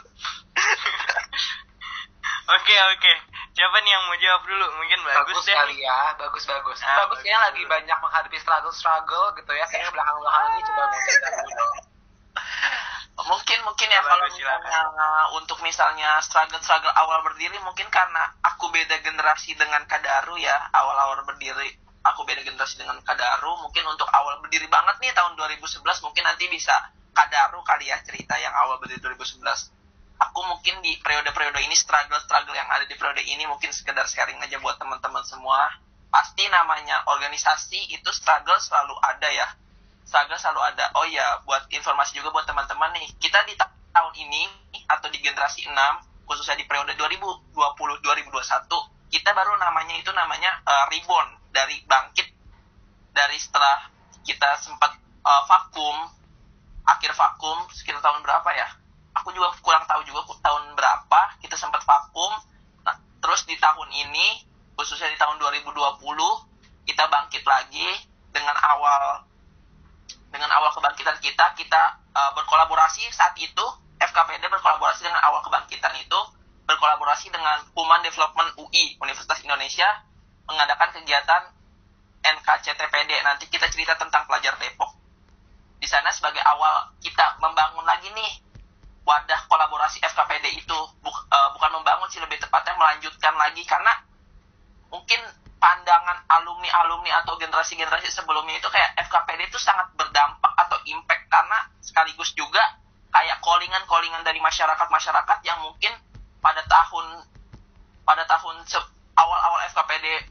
Oke 2.47 2.75
oke. 2.95 3.13
Siapa 3.51 3.75
nih 3.83 3.91
yang 3.91 4.03
mau 4.07 4.15
jawab 4.15 4.41
dulu? 4.47 4.65
Mungkin 4.79 4.99
bagus, 5.03 5.35
bagus 5.35 5.45
deh. 5.51 5.55
kali 5.57 5.75
ya, 5.83 6.15
bagus 6.15 6.43
bagus. 6.47 6.79
Ah, 6.79 7.03
bagus 7.03 7.19
kayaknya 7.19 7.39
lagi 7.43 7.61
banyak 7.67 7.97
menghadapi 7.99 8.37
struggle 8.39 8.71
struggle 8.71 9.35
gitu 9.35 9.51
ya. 9.51 9.67
Kayaknya 9.67 9.91
belakang 9.91 10.15
belakang 10.23 10.43
ini 10.47 10.61
coba 10.63 10.81
mau 10.87 10.99
cerita 11.03 11.29
dulu 11.43 11.65
Mungkin 13.17 13.59
mungkin 13.65 13.87
ya 13.91 13.99
kalau 14.05 14.23
misalnya 14.29 14.79
untuk 15.35 15.57
misalnya 15.59 16.21
struggle 16.23 16.61
struggle 16.63 16.93
awal 16.95 17.19
berdiri 17.27 17.59
mungkin 17.59 17.89
karena 17.91 18.23
aku 18.45 18.71
beda 18.71 19.03
generasi 19.03 19.57
dengan 19.57 19.83
Kadaru 19.83 20.37
ya 20.39 20.55
awal 20.71 20.95
awal 20.95 21.25
berdiri 21.27 21.75
aku 22.05 22.23
beda 22.23 22.45
generasi 22.45 22.79
dengan 22.79 23.01
Kadaru 23.03 23.57
mungkin 23.59 23.83
untuk 23.89 24.07
awal 24.13 24.39
berdiri 24.39 24.69
banget 24.71 25.01
nih 25.01 25.11
tahun 25.11 25.33
2011 25.33 25.83
mungkin 26.05 26.23
nanti 26.23 26.45
bisa 26.47 26.93
Kadaru 27.11 27.59
kali 27.65 27.89
ya 27.89 27.97
cerita 28.05 28.37
yang 28.37 28.53
awal 28.53 28.79
berdiri 28.79 29.01
2011 29.01 29.43
aku 30.17 30.39
mungkin 30.49 30.81
di 30.81 30.97
periode-periode 31.01 31.61
ini 31.61 31.75
struggle-struggle 31.77 32.57
yang 32.57 32.69
ada 32.69 32.85
di 32.85 32.97
periode 32.97 33.21
ini 33.25 33.45
mungkin 33.45 33.69
sekedar 33.69 34.05
sharing 34.09 34.41
aja 34.41 34.57
buat 34.61 34.77
teman-teman 34.81 35.21
semua. 35.25 35.69
Pasti 36.09 36.47
namanya 36.49 37.05
organisasi 37.05 37.93
itu 37.93 38.09
struggle 38.13 38.57
selalu 38.57 38.97
ada 39.05 39.29
ya. 39.29 39.47
Struggle 40.07 40.39
selalu 40.39 40.61
ada. 40.73 40.85
Oh 40.97 41.05
ya, 41.05 41.43
buat 41.43 41.67
informasi 41.69 42.17
juga 42.17 42.33
buat 42.33 42.47
teman-teman 42.47 42.95
nih. 42.97 43.11
Kita 43.19 43.43
di 43.45 43.53
tahun 43.97 44.13
ini 44.13 44.43
atau 44.87 45.09
di 45.09 45.19
generasi 45.19 45.67
6 45.67 45.73
khususnya 46.27 46.59
di 46.59 46.67
periode 46.67 46.93
2020-2021 46.99 47.55
kita 49.07 49.31
baru 49.31 49.55
namanya 49.55 49.95
itu 49.95 50.11
namanya 50.11 50.59
uh, 50.67 50.85
reborn 50.91 51.39
dari 51.55 51.79
bangkit 51.87 52.27
dari 53.15 53.39
setelah 53.39 53.87
kita 54.27 54.59
sempat 54.59 54.91
uh, 55.23 55.43
vakum 55.47 56.11
akhir 56.83 57.15
vakum 57.15 57.63
sekitar 57.71 58.03
tahun 58.03 58.21
berapa 58.21 58.49
ya 58.53 58.67
aku 59.21 59.33
juga 59.33 59.53
kurang 59.61 59.83
tahu 59.89 60.01
juga 60.05 60.23
tahun 60.41 60.73
berapa 60.77 61.19
kita 61.41 61.57
sempat 61.57 61.81
vakum. 61.83 62.31
Nah, 62.85 62.95
terus 63.21 63.43
di 63.49 63.57
tahun 63.57 63.89
ini 63.91 64.45
khususnya 64.77 65.09
di 65.09 65.17
tahun 65.17 65.41
2020 65.41 65.73
kita 66.85 67.03
bangkit 67.09 67.43
lagi 67.43 67.87
dengan 68.29 68.55
awal 68.61 69.25
dengan 70.29 70.53
awal 70.53 70.69
kebangkitan 70.75 71.17
kita 71.17 71.45
kita 71.57 71.81
uh, 72.13 72.31
berkolaborasi 72.37 73.09
saat 73.09 73.33
itu 73.41 73.65
FKPD 73.97 74.45
berkolaborasi 74.45 75.09
dengan 75.09 75.19
awal 75.25 75.41
kebangkitan 75.41 75.97
itu 75.97 76.19
berkolaborasi 76.69 77.33
dengan 77.33 77.65
Human 77.73 78.01
Development 78.05 78.53
UI 78.61 78.99
Universitas 79.01 79.41
Indonesia 79.41 79.87
mengadakan 80.45 80.93
kegiatan 80.93 81.49
NKCTPD 82.21 83.11
nanti 83.23 83.47
kita 83.47 83.71
cerita 83.71 83.95
tentang 83.95 84.27
pelajar 84.27 84.53
Depok. 84.59 84.93
Di 85.77 85.87
sana 85.87 86.11
sebagai 86.11 86.43
awal 86.43 86.91
kita 86.99 87.39
membangun 87.39 87.85
lagi 87.87 88.11
nih 88.11 88.31
wadah 89.07 89.39
kolaborasi 89.47 90.03
FKPD 90.03 90.59
itu 90.59 90.77
bu, 90.99 91.07
uh, 91.07 91.49
bukan 91.55 91.79
membangun 91.79 92.11
sih 92.11 92.19
lebih 92.19 92.35
tepatnya 92.43 92.75
melanjutkan 92.75 93.31
lagi. 93.39 93.63
Karena 93.63 93.95
mungkin 94.91 95.23
pandangan 95.57 96.27
alumni-alumni 96.27 97.23
atau 97.23 97.39
generasi-generasi 97.39 98.11
sebelumnya 98.11 98.59
itu 98.59 98.67
kayak 98.67 98.99
FKPD 99.07 99.47
itu 99.47 99.55
sangat 99.55 99.87
berdampak 99.95 100.51
atau 100.59 100.75
impact. 100.83 101.31
Karena 101.31 101.71
sekaligus 101.79 102.35
juga 102.35 102.59
kayak 103.15 103.39
callingan-callingan 103.39 104.27
dari 104.27 104.43
masyarakat-masyarakat 104.43 105.39
yang 105.47 105.63
mungkin 105.63 105.95
pada 106.43 106.61
tahun 106.67 107.23
pada 108.03 108.27
tahun 108.27 108.67
awal-awal 109.15 109.59
FKPD 109.71 110.27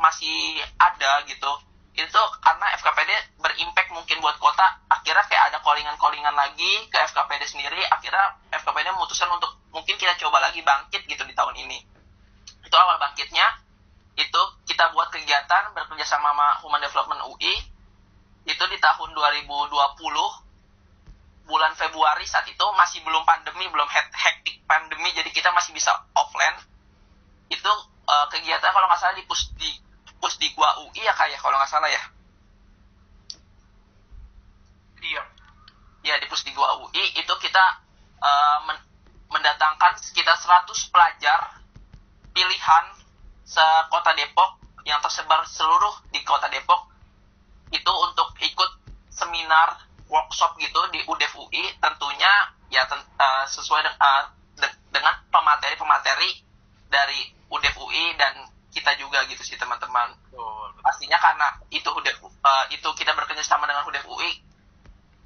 masih 0.00 0.62
ada 0.80 1.22
gitu 1.28 1.67
itu 2.06 2.22
karena 2.38 2.66
FKPD 2.78 3.10
berimpact 3.42 3.90
mungkin 3.90 4.22
buat 4.22 4.38
kota 4.38 4.78
akhirnya 4.86 5.24
kayak 5.26 5.50
ada 5.50 5.58
callingan-callingan 5.66 6.30
lagi 6.30 6.86
ke 6.86 6.96
FKPD 7.10 7.42
sendiri 7.50 7.82
akhirnya 7.90 8.38
FKPD 8.54 8.94
memutuskan 8.94 9.26
untuk 9.34 9.58
mungkin 9.74 9.98
kita 9.98 10.14
coba 10.22 10.38
lagi 10.38 10.62
bangkit 10.62 11.02
gitu 11.10 11.26
di 11.26 11.34
tahun 11.34 11.58
ini. 11.58 11.82
Itu 12.62 12.76
awal 12.78 13.02
bangkitnya 13.02 13.46
itu 14.14 14.40
kita 14.70 14.94
buat 14.94 15.10
kegiatan 15.10 15.74
bekerja 15.74 16.06
sama 16.06 16.30
sama 16.30 16.62
Human 16.62 16.82
Development 16.82 17.22
UI 17.34 17.54
itu 18.46 18.64
di 18.70 18.78
tahun 18.78 19.10
2020 19.14 19.74
bulan 21.50 21.72
Februari 21.74 22.26
saat 22.28 22.46
itu 22.46 22.64
masih 22.76 23.02
belum 23.02 23.24
pandemi 23.26 23.66
belum 23.66 23.88
hektik 23.90 24.62
pandemi 24.70 25.10
jadi 25.18 25.30
kita 25.34 25.50
masih 25.50 25.74
bisa 25.74 25.90
offline. 26.14 26.62
Itu 27.50 27.70
uh, 28.06 28.26
kegiatan 28.30 28.70
kalau 28.70 28.86
nggak 28.86 29.00
salah 29.00 29.16
di 29.18 29.24
pus 29.26 29.50
di 29.58 29.87
di 30.38 30.48
gua 30.54 30.78
UI 30.86 31.02
ya 31.02 31.14
kayak 31.14 31.34
ya, 31.34 31.38
kalau 31.38 31.56
nggak 31.58 31.70
salah 31.70 31.90
ya? 31.90 32.02
Iya. 34.98 35.22
Ya 36.02 36.14
di 36.18 36.52
gua 36.54 36.78
UI 36.82 37.04
itu 37.14 37.34
kita 37.42 37.64
uh, 38.22 38.58
men 38.66 38.78
mendatangkan 39.28 40.00
sekitar 40.00 40.40
100 40.40 40.72
pelajar 40.88 41.60
pilihan 42.32 42.84
sekota 43.44 44.16
Depok 44.16 44.56
yang 44.88 45.04
tersebar 45.04 45.44
seluruh 45.44 46.00
di 46.08 46.24
kota 46.24 46.48
Depok. 46.48 46.88
Itu 47.68 47.92
untuk 47.92 48.32
ikut 48.40 48.70
seminar 49.12 49.88
workshop 50.08 50.56
gitu 50.56 50.80
di 50.88 51.04
UDEF 51.04 51.36
UI 51.36 51.76
tentunya 51.76 52.32
ya 52.72 52.88
ten, 52.88 53.00
uh, 53.20 53.44
sesuai 53.44 53.84
de, 53.84 53.92
uh, 54.00 54.24
de, 54.56 54.68
dengan 54.88 55.12
pemateri-pemateri 55.28 56.40
dari 56.88 57.28
UDEF 57.52 57.76
UI 57.76 58.16
dan 58.16 58.48
kita 58.72 58.92
juga 59.00 59.24
gitu 59.28 59.40
sih 59.44 59.56
teman-teman. 59.56 60.12
Pastinya 60.84 61.18
karena 61.20 61.48
itu 61.72 61.88
udah 61.88 62.14
uh, 62.22 62.64
itu 62.72 62.88
kita 62.96 63.12
bekerja 63.16 63.44
sama 63.44 63.68
dengan 63.68 63.84
Hudef 63.84 64.04
UI 64.08 64.44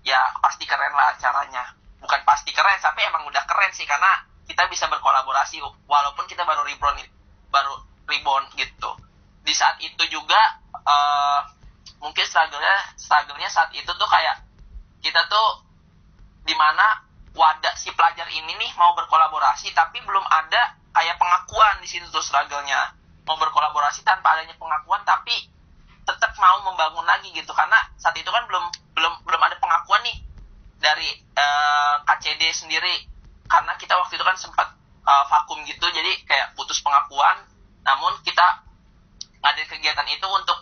ya 0.03 0.19
pasti 0.43 0.67
keren 0.67 0.91
lah 0.99 1.15
acaranya 1.15 1.79
bukan 2.03 2.21
pasti 2.27 2.51
keren 2.51 2.75
tapi 2.83 3.07
emang 3.07 3.23
udah 3.31 3.47
keren 3.47 3.71
sih 3.71 3.87
karena 3.87 4.27
kita 4.51 4.67
bisa 4.67 4.91
berkolaborasi 4.91 5.63
walaupun 5.87 6.27
kita 6.27 6.43
baru 6.43 6.67
reborn 6.67 6.99
baru 7.55 7.75
reborn 8.11 8.45
gitu. 8.59 8.91
Di 9.43 9.55
saat 9.55 9.79
itu 9.79 10.03
juga 10.11 10.39
uh, 10.75 11.41
mungkin 12.03 12.27
struggle-nya 12.27 12.99
struggle-nya 12.99 13.47
saat 13.51 13.71
itu 13.75 13.87
tuh 13.87 14.09
kayak 14.11 14.43
kita 15.03 15.23
tuh 15.31 15.63
di 16.43 16.55
mana 16.59 17.07
wadah 17.33 17.75
si 17.79 17.95
pelajar 17.95 18.27
ini 18.29 18.59
nih 18.59 18.71
mau 18.75 18.93
berkolaborasi 18.99 19.71
tapi 19.73 20.03
belum 20.03 20.27
ada 20.27 20.75
kayak 20.93 21.17
pengakuan 21.17 21.81
di 21.81 21.89
situ 21.89 22.05
tuh 22.11 22.21
struggle-nya 22.21 22.93
mau 23.27 23.37
berkolaborasi 23.39 24.03
tanpa 24.03 24.35
adanya 24.39 24.55
pengakuan 24.59 25.03
tapi 25.07 25.35
tetap 26.03 26.35
mau 26.39 26.63
membangun 26.67 27.07
lagi 27.07 27.31
gitu. 27.31 27.51
Karena 27.55 27.79
saat 27.99 28.15
itu 28.19 28.29
kan 28.29 28.47
belum 28.51 28.65
belum 28.95 29.13
belum 29.23 29.41
ada 29.43 29.57
pengakuan 29.63 30.03
nih 30.03 30.19
dari 30.83 31.09
uh, 31.39 31.43
eh, 31.43 31.95
KCD 32.07 32.43
sendiri. 32.51 32.95
Karena 33.47 33.77
kita 33.79 33.95
waktu 33.99 34.19
itu 34.19 34.25
kan 34.25 34.35
sempat 34.39 34.75
uh, 35.07 35.25
vakum 35.29 35.63
gitu 35.67 35.87
jadi 35.91 36.13
kayak 36.27 36.59
putus 36.59 36.83
pengakuan. 36.83 37.47
Namun 37.87 38.19
kita 38.27 38.63
ngadain 39.43 39.67
kegiatan 39.67 40.07
itu 40.07 40.27
untuk 40.27 40.59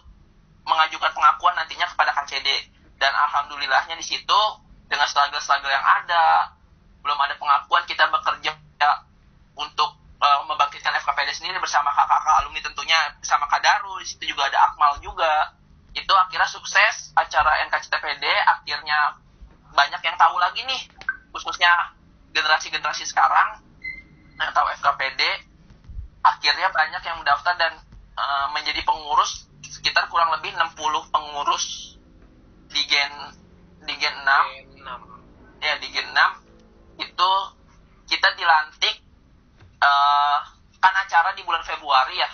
mengajukan 0.64 1.12
pengakuan 1.12 1.56
nantinya 1.56 1.88
kepada 1.88 2.16
KCD 2.16 2.48
dan 3.00 3.12
alhamdulillahnya 3.16 3.96
di 3.96 4.04
situ 4.04 4.40
dengan 4.88 5.08
struggle-struggle 5.08 5.72
yang 5.72 5.84
ada 5.84 6.52
belum 7.00 7.16
ada 7.16 7.34
pengakuan 7.40 7.84
kita 7.88 8.08
bekerja 8.12 8.60
untuk 9.60 9.90
uh, 10.20 10.40
membangkitkan 10.48 10.69
FKPD 11.20 11.36
sendiri 11.36 11.60
bersama 11.60 11.92
kakak-kakak 11.92 12.34
alumni 12.40 12.64
tentunya 12.64 12.96
bersama 13.20 13.44
Kadaru 13.44 14.00
di 14.00 14.08
situ 14.08 14.32
juga 14.32 14.48
ada 14.48 14.72
Akmal 14.72 14.96
juga. 15.04 15.52
Itu 15.92 16.16
akhirnya 16.16 16.48
sukses 16.48 17.12
acara 17.12 17.60
NKCTPD 17.68 18.24
akhirnya 18.48 19.20
banyak 19.76 20.00
yang 20.00 20.16
tahu 20.16 20.40
lagi 20.40 20.64
nih 20.64 20.80
khususnya 21.28 21.92
generasi-generasi 22.32 23.04
sekarang 23.04 23.60
yang 24.40 24.48
tahu 24.56 24.64
FKPD 24.80 25.20
akhirnya 26.24 26.72
banyak 26.72 27.02
yang 27.04 27.16
mendaftar 27.20 27.52
dan 27.60 27.76
uh, 28.16 28.48
menjadi 28.56 28.80
pengurus 28.80 29.44
sekitar 29.60 30.08
kurang 30.08 30.32
lebih 30.40 30.56
60 30.56 30.72
pengurus 31.12 32.00
di 32.72 32.80
gen 32.88 33.12
di 33.84 33.92
gen 34.00 34.16
6, 34.24 34.72
gen 34.72 34.88
6. 34.88 35.68
ya 35.68 35.76
di 35.84 35.88
gen 35.92 36.08
6 36.16 37.04
itu 37.04 37.30
kita 38.08 38.28
dilantik 38.40 39.04
uh, 39.84 40.59
kan 40.80 40.94
acara 40.96 41.36
di 41.36 41.44
bulan 41.44 41.62
Februari 41.62 42.16
ya. 42.16 42.30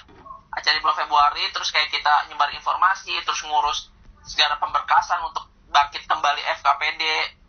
Acara 0.55 0.72
di 0.78 0.82
bulan 0.82 0.97
Februari 0.97 1.42
terus 1.53 1.68
kayak 1.74 1.90
kita 1.92 2.30
nyebar 2.30 2.49
informasi 2.55 3.12
terus 3.26 3.42
ngurus 3.44 3.90
segala 4.24 4.57
pemberkasan 4.57 5.20
untuk 5.26 5.44
bangkit 5.68 6.07
kembali 6.07 6.40
FKPD 6.62 7.03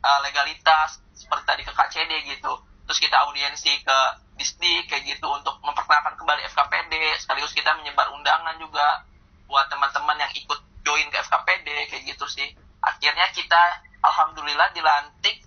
uh, 0.04 0.10
eh, 0.10 0.20
legalitas 0.26 1.00
seperti 1.14 1.44
tadi 1.46 1.62
ke 1.64 1.72
KCD 1.72 2.12
gitu. 2.36 2.54
Terus 2.90 3.00
kita 3.00 3.16
audiensi 3.30 3.72
ke 3.86 3.98
Disney 4.38 4.86
kayak 4.90 5.06
gitu 5.06 5.28
untuk 5.30 5.58
memperkenalkan 5.66 6.14
kembali 6.18 6.42
FKPD 6.54 6.94
sekaligus 7.22 7.54
kita 7.54 7.74
menyebar 7.78 8.10
undangan 8.14 8.58
juga 8.62 9.06
buat 9.48 9.66
teman-teman 9.72 10.18
yang 10.20 10.32
ikut 10.34 10.60
join 10.86 11.08
ke 11.10 11.18
FKPD 11.26 11.68
kayak 11.94 12.04
gitu 12.06 12.26
sih. 12.30 12.48
Akhirnya 12.84 13.30
kita 13.34 13.82
alhamdulillah 14.02 14.70
dilantik 14.74 15.42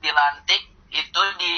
dilantik 0.00 0.62
itu 0.92 1.22
di 1.40 1.54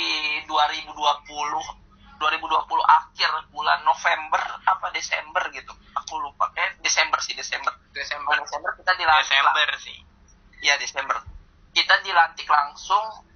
2020 0.46 1.87
2020 2.18 2.50
akhir 2.82 3.30
bulan 3.54 3.80
November 3.86 4.42
apa 4.66 4.90
Desember 4.90 5.46
gitu. 5.54 5.72
Aku 6.04 6.18
lupa. 6.18 6.50
Eh 6.58 6.76
Desember 6.82 7.22
sih 7.22 7.38
Desember. 7.38 7.72
Desember. 7.94 8.34
Oh, 8.34 8.42
Desember 8.42 8.74
kita 8.76 8.92
dilantik 8.98 9.30
Desember 9.30 9.70
sih. 9.78 9.98
Ya 10.60 10.74
Desember. 10.76 11.16
Kita 11.72 11.94
dilantik 12.02 12.48
langsung 12.50 13.28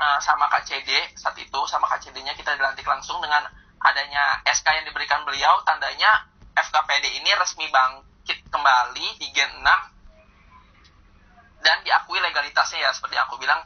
uh, 0.00 0.18
sama 0.18 0.48
KCD 0.58 1.14
saat 1.14 1.36
itu 1.38 1.60
sama 1.68 1.86
KCD-nya 1.94 2.34
kita 2.34 2.56
dilantik 2.56 2.88
langsung 2.88 3.20
dengan 3.22 3.46
adanya 3.80 4.42
SK 4.48 4.66
yang 4.82 4.86
diberikan 4.88 5.24
beliau 5.24 5.62
tandanya 5.64 6.28
FKPD 6.56 7.20
ini 7.20 7.30
resmi 7.36 7.68
bangkit 7.72 8.44
kembali 8.52 9.06
di 9.16 9.26
Gen 9.32 9.64
6 9.64 11.64
dan 11.64 11.76
diakui 11.84 12.20
legalitasnya 12.20 12.88
ya 12.88 12.90
seperti 12.92 13.16
yang 13.16 13.24
aku 13.28 13.36
bilang 13.40 13.64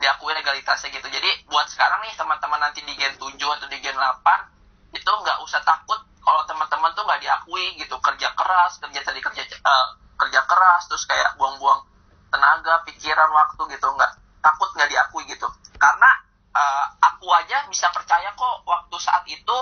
diakui 0.00 0.32
legalitasnya 0.34 0.90
gitu. 0.92 1.08
Jadi 1.08 1.30
buat 1.48 1.66
sekarang 1.68 2.04
nih 2.06 2.14
teman-teman 2.16 2.60
nanti 2.60 2.80
di 2.84 2.94
gen 2.96 3.14
7 3.16 3.36
atau 3.36 3.66
di 3.68 3.78
gen 3.80 3.96
8 3.96 4.96
itu 4.96 5.10
nggak 5.10 5.38
usah 5.44 5.60
takut 5.64 5.98
kalau 6.22 6.42
teman-teman 6.46 6.92
tuh 6.92 7.04
nggak 7.04 7.20
diakui 7.22 7.64
gitu. 7.78 7.96
Kerja 7.98 8.28
keras 8.36 8.78
kerja 8.80 9.00
tadi 9.02 9.20
kerja 9.20 9.42
uh, 9.62 9.86
kerja 10.18 10.40
keras 10.46 10.82
terus 10.88 11.04
kayak 11.08 11.34
buang-buang 11.36 11.84
tenaga 12.32 12.84
pikiran 12.88 13.30
waktu 13.32 13.62
gitu. 13.76 13.86
Nggak 13.92 14.12
takut 14.40 14.68
nggak 14.76 14.90
diakui 14.90 15.22
gitu. 15.28 15.48
Karena 15.76 16.10
uh, 16.54 16.86
aku 17.00 17.26
aja 17.32 17.66
bisa 17.68 17.90
percaya 17.90 18.32
kok 18.32 18.54
waktu 18.64 18.96
saat 19.00 19.24
itu 19.26 19.58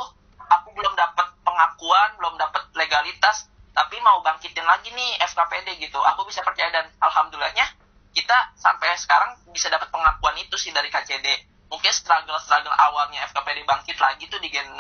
aku 0.50 0.68
belum 0.74 0.92
dapat 0.98 1.30
pengakuan 1.46 2.10
belum 2.18 2.34
dapat 2.36 2.62
legalitas 2.74 3.46
tapi 3.70 3.96
mau 4.02 4.18
bangkitin 4.20 4.66
lagi 4.66 4.90
nih 4.92 5.22
FKPD 5.24 5.78
gitu. 5.80 5.98
Aku 6.14 6.26
bisa 6.26 6.42
percaya 6.42 6.68
dan 6.74 6.90
alhamdulillahnya 7.00 7.64
kita 8.10 8.36
sampai 8.58 8.92
sekarang 8.98 9.38
bisa 9.50 9.66
dapat 9.70 9.90
pengakuan 9.90 10.36
itu 10.38 10.54
sih 10.56 10.70
dari 10.70 10.88
KCD 10.90 11.26
mungkin 11.70 11.92
struggle-struggle 11.94 12.74
awalnya 12.74 13.22
FKPD 13.30 13.62
bangkit 13.62 13.96
lagi 14.02 14.26
tuh 14.26 14.42
di 14.42 14.50
Gen 14.50 14.66
6 14.74 14.78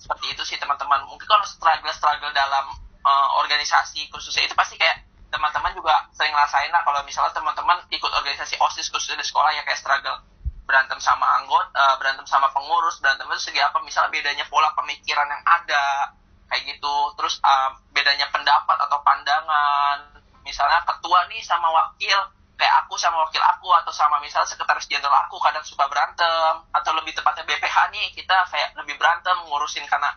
seperti 0.00 0.32
itu 0.32 0.42
sih 0.44 0.56
teman-teman. 0.56 1.04
Mungkin 1.08 1.28
kalau 1.28 1.44
struggle-struggle 1.44 2.32
dalam 2.32 2.64
uh, 3.04 3.28
organisasi 3.44 4.08
khususnya 4.08 4.48
itu 4.48 4.56
pasti 4.56 4.80
kayak 4.80 5.04
teman-teman 5.28 5.76
juga 5.76 6.08
sering 6.16 6.32
ngerasain 6.32 6.70
lah 6.72 6.80
kalau 6.86 7.04
misalnya 7.04 7.32
teman-teman 7.36 7.76
ikut 7.92 8.08
organisasi 8.08 8.56
OSIS 8.56 8.88
khususnya 8.88 9.20
di 9.20 9.26
sekolah 9.26 9.50
ya 9.52 9.62
kayak 9.66 9.80
struggle 9.80 10.16
berantem 10.64 10.96
sama 10.96 11.44
anggota, 11.44 11.76
uh, 11.76 11.96
berantem 12.00 12.24
sama 12.24 12.48
pengurus, 12.56 12.96
berantem 13.04 13.28
itu 13.28 13.52
segi 13.52 13.60
apa 13.60 13.84
misalnya 13.84 14.16
bedanya 14.16 14.48
pola 14.48 14.72
pemikiran 14.72 15.28
yang 15.28 15.44
ada 15.44 16.08
kayak 16.48 16.62
gitu, 16.72 16.94
terus 17.20 17.36
uh, 17.44 17.68
bedanya 17.92 18.32
pendapat 18.32 18.76
atau 18.80 18.96
pandangan, 19.04 20.24
misalnya 20.40 20.80
ketua 20.88 21.28
nih 21.28 21.44
sama 21.44 21.68
wakil 21.68 22.16
kayak 22.54 22.74
aku 22.86 22.94
sama 22.94 23.26
wakil 23.26 23.42
aku 23.42 23.68
atau 23.82 23.90
sama 23.90 24.22
misalnya 24.22 24.46
sekretaris 24.46 24.86
jenderal 24.86 25.26
aku 25.26 25.36
kadang 25.42 25.66
suka 25.66 25.90
berantem 25.90 26.54
atau 26.70 26.90
lebih 26.94 27.10
tepatnya 27.10 27.42
BPH 27.42 27.90
nih 27.90 28.06
kita 28.14 28.36
kayak 28.46 28.78
lebih 28.78 28.94
berantem 28.94 29.34
ngurusin 29.50 29.82
karena 29.90 30.14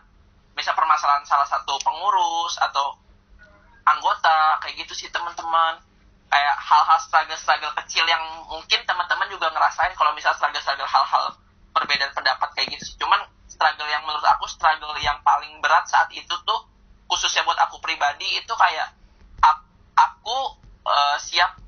misal 0.54 0.74
permasalahan 0.74 1.26
salah 1.26 1.46
satu 1.46 1.78
pengurus 1.82 2.58
atau 2.58 2.98
anggota 3.86 4.60
kayak 4.62 4.84
gitu 4.84 4.92
sih 4.92 5.08
teman-teman. 5.08 5.80
Kayak 6.28 6.56
hal-hal 6.60 6.98
struggle-struggle 7.08 7.72
kecil 7.82 8.04
yang 8.04 8.20
mungkin 8.52 8.84
teman-teman 8.84 9.32
juga 9.32 9.48
ngerasain 9.48 9.96
kalau 9.96 10.12
misal 10.12 10.36
struggle-struggle 10.36 10.84
hal-hal 10.84 11.32
perbedaan 11.72 12.12
pendapat 12.12 12.48
kayak 12.52 12.68
gitu 12.74 13.00
cuman 13.00 13.22
struggle 13.48 13.88
yang 13.88 14.02
menurut 14.04 14.26
aku 14.36 14.44
struggle 14.50 14.92
yang 15.00 15.16
paling 15.24 15.56
berat 15.64 15.88
saat 15.88 16.10
itu 16.12 16.34
tuh 16.44 16.60
khususnya 17.08 17.46
buat 17.48 17.56
aku 17.64 17.80
pribadi 17.80 18.28
itu 18.36 18.52
kayak 18.52 18.92
aku 19.98 20.36
uh, 20.84 21.16
siap 21.16 21.58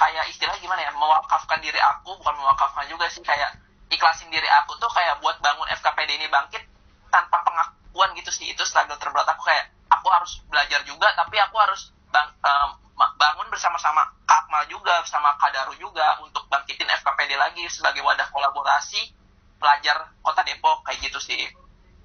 kayak 0.00 0.24
istilah 0.32 0.56
gimana 0.56 0.80
ya 0.80 0.92
mewakafkan 0.96 1.60
diri 1.60 1.76
aku 1.76 2.16
bukan 2.16 2.32
mewakafkan 2.40 2.88
juga 2.88 3.04
sih 3.12 3.20
kayak 3.20 3.52
ikhlasin 3.92 4.32
diri 4.32 4.48
aku 4.64 4.80
tuh 4.80 4.88
kayak 4.88 5.20
buat 5.20 5.36
bangun 5.44 5.68
FKPD 5.76 6.16
ini 6.16 6.26
bangkit 6.32 6.64
tanpa 7.12 7.44
pengakuan 7.44 8.16
gitu 8.16 8.32
sih 8.32 8.48
itu 8.48 8.64
struggle 8.64 8.96
terberat 8.96 9.28
aku 9.28 9.44
kayak 9.44 9.68
aku 9.92 10.08
harus 10.08 10.40
belajar 10.48 10.80
juga 10.88 11.12
tapi 11.12 11.36
aku 11.36 11.60
harus 11.60 11.92
bang, 12.08 12.32
um, 12.40 12.70
bangun 13.16 13.48
bersama-sama 13.52 14.08
Akmal 14.30 14.62
juga 14.70 15.02
bersama 15.02 15.34
Kadaru 15.40 15.74
juga 15.80 16.20
untuk 16.22 16.46
bangkitin 16.46 16.86
FKPD 17.00 17.34
lagi 17.34 17.64
sebagai 17.66 18.04
wadah 18.04 18.28
kolaborasi 18.30 19.10
pelajar 19.58 20.12
kota 20.22 20.44
Depok 20.46 20.86
kayak 20.86 21.00
gitu 21.02 21.18
sih. 21.18 21.40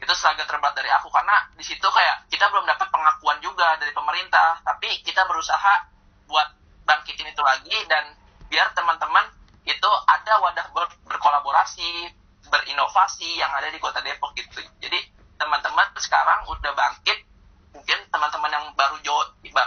Itu 0.02 0.14
struggle 0.16 0.48
terberat 0.48 0.74
dari 0.74 0.90
aku 0.90 1.12
karena 1.12 1.52
di 1.54 1.62
situ 1.62 1.86
kayak 1.86 2.26
kita 2.32 2.48
belum 2.50 2.66
dapat 2.66 2.88
pengakuan 2.90 3.38
juga 3.44 3.78
dari 3.78 3.92
pemerintah 3.94 4.64
tapi 4.66 5.04
kita 5.04 5.28
berusaha 5.28 5.74
buat 6.26 6.48
bangkitin 6.86 7.30
itu 7.30 7.42
lagi 7.42 7.76
dan 7.90 8.14
biar 8.48 8.72
teman-teman 8.78 9.26
itu 9.66 9.92
ada 10.06 10.34
wadah 10.42 10.66
ber 10.72 10.86
berkolaborasi 11.10 12.14
berinovasi 12.46 13.42
yang 13.42 13.50
ada 13.50 13.74
di 13.74 13.82
kota 13.82 14.00
Depok 14.06 14.38
gitu. 14.38 14.62
Jadi 14.78 15.00
teman-teman 15.36 15.90
sekarang 15.98 16.46
udah 16.48 16.72
bangkit 16.78 17.26
mungkin 17.74 18.00
teman-teman 18.08 18.52
yang 18.54 18.66
baru 18.78 18.96
jo 19.04 19.18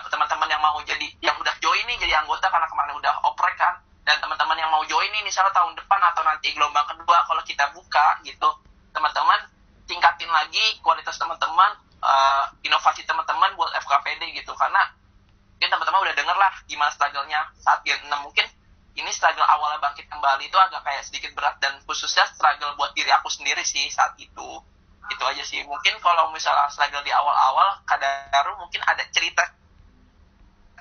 teman-teman 0.09 0.49
yang 0.49 0.63
mau 0.65 0.81
jadi 0.81 1.07
yang 1.21 1.37
udah 1.37 1.53
join 1.61 1.85
nih 1.85 1.99
jadi 2.01 2.25
anggota 2.25 2.49
karena 2.49 2.65
kemarin 2.65 2.97
udah 2.97 3.13
oprek 3.29 3.53
kan 3.61 3.77
dan 4.09 4.17
teman-teman 4.25 4.57
yang 4.57 4.73
mau 4.73 4.81
join 4.89 5.13
nih 5.13 5.21
misalnya 5.21 5.53
tahun 5.53 5.77
depan 5.77 6.01
atau 6.01 6.25
nanti 6.25 6.57
gelombang 6.57 6.89
kedua 6.89 7.21
kalau 7.29 7.43
kita 7.45 7.69
buka 7.77 8.17
gitu 8.25 8.49
teman-teman 8.97 9.45
tingkatin 9.85 10.31
lagi 10.33 10.81
kualitas 10.81 11.21
teman-teman 11.21 11.77
uh, 12.05 12.45
inovasi 12.63 13.03
teman-teman 13.09 13.55
buat 13.57 13.73
FKPD 13.83 14.37
gitu. 14.37 14.53
Karena 14.55 14.85
mungkin 15.59 15.75
teman-teman 15.75 16.07
udah 16.07 16.15
denger 16.15 16.37
lah 16.39 16.55
gimana 16.71 16.87
struggle-nya 16.95 17.51
saat 17.59 17.83
Gen 17.83 17.99
6 18.07 18.15
mungkin 18.23 18.47
ini 18.95 19.11
struggle 19.11 19.43
awalnya 19.43 19.83
bangkit 19.83 20.07
kembali 20.07 20.47
itu 20.47 20.55
agak 20.55 20.87
kayak 20.87 21.03
sedikit 21.03 21.35
berat 21.35 21.59
dan 21.59 21.75
khususnya 21.83 22.31
struggle 22.31 22.79
buat 22.79 22.95
diri 22.95 23.11
aku 23.11 23.27
sendiri 23.27 23.67
sih 23.67 23.91
saat 23.91 24.15
itu. 24.23 24.63
Itu 25.11 25.23
aja 25.27 25.43
sih. 25.43 25.67
Mungkin 25.67 25.99
kalau 25.99 26.31
misalnya 26.31 26.71
struggle 26.71 27.03
di 27.03 27.11
awal-awal 27.11 27.83
kadang 27.91 28.55
mungkin 28.55 28.87
ada 28.87 29.03
cerita 29.11 29.51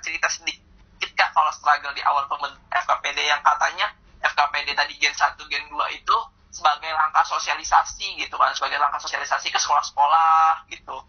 cerita 0.06 0.30
sedikit 0.30 1.10
kak 1.18 1.34
kalau 1.34 1.50
struggle 1.58 1.98
di 1.98 2.06
awal 2.06 2.30
FKPD 2.70 3.18
yang 3.26 3.42
katanya 3.42 3.90
FKPD 4.22 4.78
tadi 4.78 4.94
gen 5.02 5.18
1 5.18 5.42
gen 5.42 5.66
2 5.74 5.98
itu 5.98 6.16
sebagai 6.54 6.94
langkah 6.94 7.26
sosialisasi 7.26 8.22
gitu 8.22 8.38
kan 8.38 8.54
sebagai 8.54 8.78
langkah 8.78 9.02
sosialisasi 9.02 9.50
ke 9.50 9.58
sekolah-sekolah 9.58 10.70
gitu. 10.70 11.02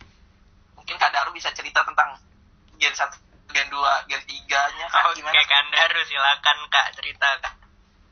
Mungkin 0.72 0.96
Kak 0.96 1.12
Daru 1.12 1.36
bisa 1.36 1.52
cerita 1.52 1.84
tentang 1.84 2.16
gen 2.80 2.96
1 2.96 3.27
gen 3.52 3.68
2 3.70 4.10
gen 4.10 4.22
3 4.22 4.76
nya 4.78 4.86
Kak, 4.92 5.02
oh, 5.08 5.12
gimana? 5.16 5.32
Oke 5.32 5.42
Kak 5.48 5.62
Daru 5.72 6.02
silakan 6.04 6.58
Kak 6.68 6.86
cerita 6.96 7.28
Kak 7.40 7.58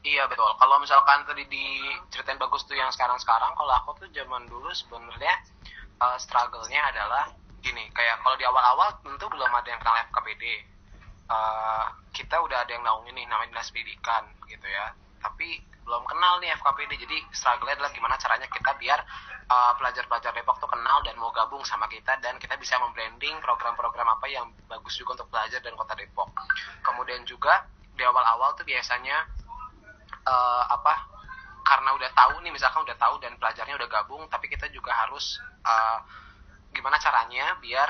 Iya 0.06 0.22
betul. 0.30 0.46
Kalau 0.54 0.78
misalkan 0.78 1.26
tadi 1.26 1.42
diceritain 1.50 2.38
bagus 2.38 2.62
tuh 2.62 2.78
yang 2.78 2.86
sekarang-sekarang, 2.94 3.50
kalau 3.58 3.74
aku 3.74 4.06
tuh 4.06 4.08
zaman 4.14 4.46
dulu 4.46 4.70
sebenarnya 4.70 5.34
uh, 5.98 6.14
struggle-nya 6.14 6.94
adalah 6.94 7.26
gini, 7.58 7.90
kayak 7.90 8.22
kalau 8.22 8.38
di 8.38 8.46
awal-awal 8.46 9.02
tentu 9.02 9.26
belum 9.26 9.50
ada 9.50 9.66
yang 9.66 9.82
kenal 9.82 9.98
FKPD. 10.06 10.44
Uh, 11.26 11.34
eh, 11.34 11.86
kita 12.14 12.38
udah 12.38 12.62
ada 12.62 12.70
yang 12.70 12.86
naungin 12.86 13.18
nih 13.18 13.26
namanya 13.26 13.58
dinas 13.58 13.74
pendidikan 13.74 14.30
gitu 14.46 14.62
ya. 14.70 14.94
Tapi 15.18 15.58
belum 15.82 16.06
kenal 16.06 16.38
nih 16.38 16.54
FKPD. 16.54 17.02
Jadi 17.02 17.16
struggle 17.34 17.66
adalah 17.66 17.90
gimana 17.90 18.14
caranya 18.14 18.46
kita 18.46 18.78
biar 18.78 19.02
uh, 19.46 19.72
pelajar-pelajar 19.78 20.34
Depok 20.34 20.58
tuh 20.58 20.70
kenal 20.70 21.02
dan 21.06 21.14
mau 21.18 21.30
gabung 21.30 21.62
sama 21.62 21.86
kita 21.86 22.18
dan 22.18 22.36
kita 22.38 22.58
bisa 22.58 22.78
membranding 22.82 23.38
program-program 23.42 24.06
apa 24.18 24.26
yang 24.26 24.50
bagus 24.66 24.98
juga 24.98 25.22
untuk 25.22 25.30
pelajar 25.30 25.62
dan 25.62 25.74
kota 25.78 25.94
Depok. 25.94 26.30
Kemudian 26.82 27.22
juga 27.22 27.66
di 27.96 28.02
awal-awal 28.04 28.52
tuh 28.58 28.66
biasanya 28.66 29.24
uh, 30.26 30.64
apa 30.68 30.94
karena 31.66 31.90
udah 31.98 32.10
tahu 32.14 32.34
nih 32.46 32.52
misalkan 32.54 32.86
udah 32.86 32.94
tahu 32.94 33.18
dan 33.18 33.34
pelajarnya 33.42 33.74
udah 33.74 33.88
gabung 33.90 34.22
tapi 34.30 34.46
kita 34.46 34.70
juga 34.70 34.94
harus 34.94 35.42
uh, 35.66 35.98
gimana 36.70 36.94
caranya 37.02 37.58
biar 37.58 37.88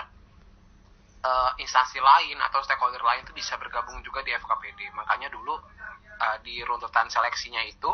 uh, 1.21 1.51
instansi 1.61 2.01
lain 2.01 2.41
atau 2.41 2.65
stakeholder 2.65 3.05
lain 3.05 3.27
itu 3.27 3.37
bisa 3.37 3.61
bergabung 3.61 4.01
juga 4.01 4.25
di 4.25 4.33
FKPD 4.33 4.97
makanya 4.97 5.29
dulu 5.29 5.61
uh, 6.23 6.37
di 6.41 6.65
runtutan 6.65 7.13
seleksinya 7.13 7.61
itu 7.69 7.93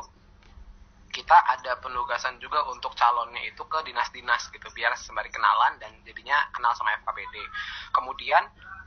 kita 1.12 1.36
ada 1.44 1.76
penugasan 1.78 2.40
juga 2.40 2.64
untuk 2.72 2.96
calonnya 2.96 3.44
itu 3.44 3.60
ke 3.68 3.78
dinas-dinas 3.84 4.48
gitu 4.48 4.64
biar 4.72 4.96
sembari 4.96 5.28
kenalan 5.28 5.76
dan 5.76 5.92
jadinya 6.08 6.48
kenal 6.56 6.72
sama 6.72 6.96
FKPD 7.04 7.36
kemudian 7.92 8.42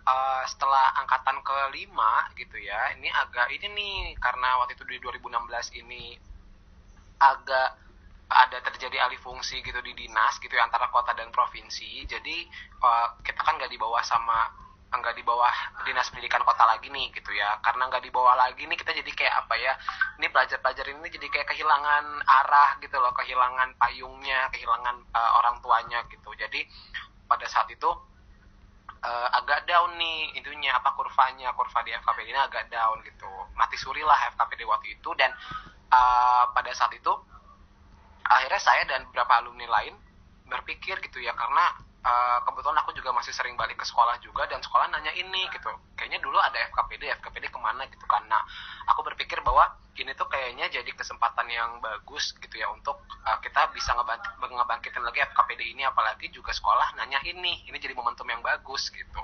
uh, 0.09 0.43
setelah 0.49 0.97
angkatan 1.05 1.37
kelima 1.45 2.25
gitu 2.33 2.57
ya 2.57 2.97
ini 2.97 3.07
agak 3.13 3.53
ini 3.53 3.67
nih 3.71 3.95
karena 4.17 4.57
waktu 4.57 4.73
itu 4.73 4.85
di 4.89 4.97
2016 4.99 5.81
ini 5.85 6.17
agak 7.21 7.85
ada 8.25 8.57
terjadi 8.57 9.05
alih 9.05 9.21
fungsi 9.21 9.61
gitu 9.61 9.77
di 9.85 9.93
dinas 9.93 10.41
gitu 10.41 10.57
ya 10.57 10.65
antara 10.65 10.89
kota 10.89 11.13
dan 11.13 11.29
provinsi. 11.29 12.09
Jadi 12.09 12.49
uh, 12.81 13.13
kita 13.21 13.37
kan 13.45 13.61
nggak 13.61 13.69
dibawa 13.69 14.01
sama 14.01 14.49
nggak 14.91 15.15
di 15.17 15.23
bawah 15.27 15.51
dinas 15.83 16.07
pendidikan 16.09 16.41
kota 16.45 16.63
lagi 16.65 16.87
nih 16.89 17.11
gitu 17.13 17.31
ya. 17.33 17.57
Karena 17.61 17.87
nggak 17.89 18.03
dibawa 18.05 18.35
lagi 18.37 18.65
nih 18.65 18.77
kita 18.77 18.91
jadi 18.93 19.11
kayak 19.11 19.33
apa 19.45 19.55
ya 19.59 19.73
ini 20.21 20.27
pelajar-pelajar 20.31 20.85
ini 20.91 21.07
jadi 21.09 21.27
kayak 21.29 21.47
kehilangan 21.51 22.05
arah 22.25 22.69
gitu 22.79 22.95
loh 22.97 23.11
kehilangan 23.13 23.75
payungnya 23.75 24.49
kehilangan 24.53 24.95
uh, 25.11 25.31
orang 25.43 25.59
tuanya 25.61 25.99
gitu. 26.09 26.29
Jadi 26.37 26.63
pada 27.25 27.45
saat 27.49 27.67
itu 27.69 27.89
uh, 29.05 29.27
agak 29.37 29.69
down 29.69 29.93
nih 29.99 30.37
intinya 30.37 30.79
apa 30.81 30.93
kurvanya 30.97 31.53
kurva 31.53 31.85
di 31.85 31.91
FKPD 31.93 32.27
ini 32.33 32.41
agak 32.41 32.65
down 32.73 33.01
gitu. 33.05 33.29
Mati 33.53 33.77
suri 33.77 34.01
lah 34.01 34.31
FKPD 34.33 34.65
waktu 34.65 34.97
itu 34.97 35.09
dan 35.13 35.33
uh, 35.93 36.49
pada 36.51 36.71
saat 36.73 36.93
itu 36.97 37.13
akhirnya 38.25 38.61
saya 38.61 38.83
dan 38.89 39.05
beberapa 39.09 39.37
alumni 39.37 39.69
lain 39.69 39.93
berpikir 40.49 40.97
gitu 41.01 41.21
ya 41.21 41.33
karena 41.33 41.77
uh, 42.05 42.39
kebetulan 42.45 42.77
aku 42.85 42.93
juga 42.93 43.09
masih 43.11 43.33
sering 43.33 43.57
balik 43.57 43.81
ke 43.81 43.85
sekolah 43.85 44.21
juga 44.21 44.45
dan 44.45 44.61
sekolah 44.61 44.85
nanya 44.93 45.11
ini 45.17 45.49
gitu. 45.49 45.73
Kayaknya 45.97 46.21
dulu 46.21 46.37
ada 46.37 46.61
FKPD 46.69 47.09
FKPD 47.19 47.49
ke 47.49 47.59
mana 47.59 47.89
gitu 47.89 48.05
karena 48.05 48.37
aku 48.85 49.01
berpikir 49.01 49.41
bahwa 49.41 49.73
ini 49.95 50.11
tuh 50.13 50.27
kayaknya 50.27 50.67
jadi 50.67 50.91
kesempatan 50.91 51.47
yang 51.47 51.79
bagus 51.79 52.35
gitu 52.37 52.55
ya 52.59 52.67
untuk 52.69 52.99
uh, 53.25 53.39
kita 53.41 53.71
bisa 53.73 53.95
ngebangkitin 53.95 55.01
lagi 55.01 55.23
FKPD 55.23 55.73
ini 55.73 55.87
apalagi 55.87 56.29
juga 56.29 56.53
sekolah 56.53 56.93
nanya 57.01 57.19
ini. 57.25 57.65
Ini 57.65 57.77
jadi 57.81 57.97
momentum 57.97 58.29
yang 58.29 58.45
bagus 58.45 58.93
gitu. 58.93 59.19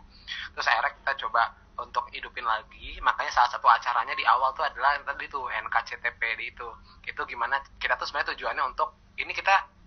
Terus 0.57 0.65
akhirnya 0.65 0.97
kita 1.05 1.13
coba 1.27 1.53
untuk 1.77 2.09
hidupin 2.09 2.43
lagi. 2.43 2.97
Makanya 3.03 3.31
salah 3.31 3.51
satu 3.53 3.69
acaranya 3.69 4.17
di 4.17 4.25
awal 4.25 4.57
tuh 4.57 4.65
adalah 4.65 4.97
tadi 5.05 5.29
tuh 5.29 5.45
NKCTPD 5.47 6.57
itu. 6.57 6.67
Itu 7.05 7.21
gimana 7.29 7.61
kita 7.77 7.99
tuh 7.99 8.09
sebenarnya 8.09 8.33
tujuannya 8.33 8.63
untuk 8.65 8.95
ini 9.19 9.35
kita 9.35 9.80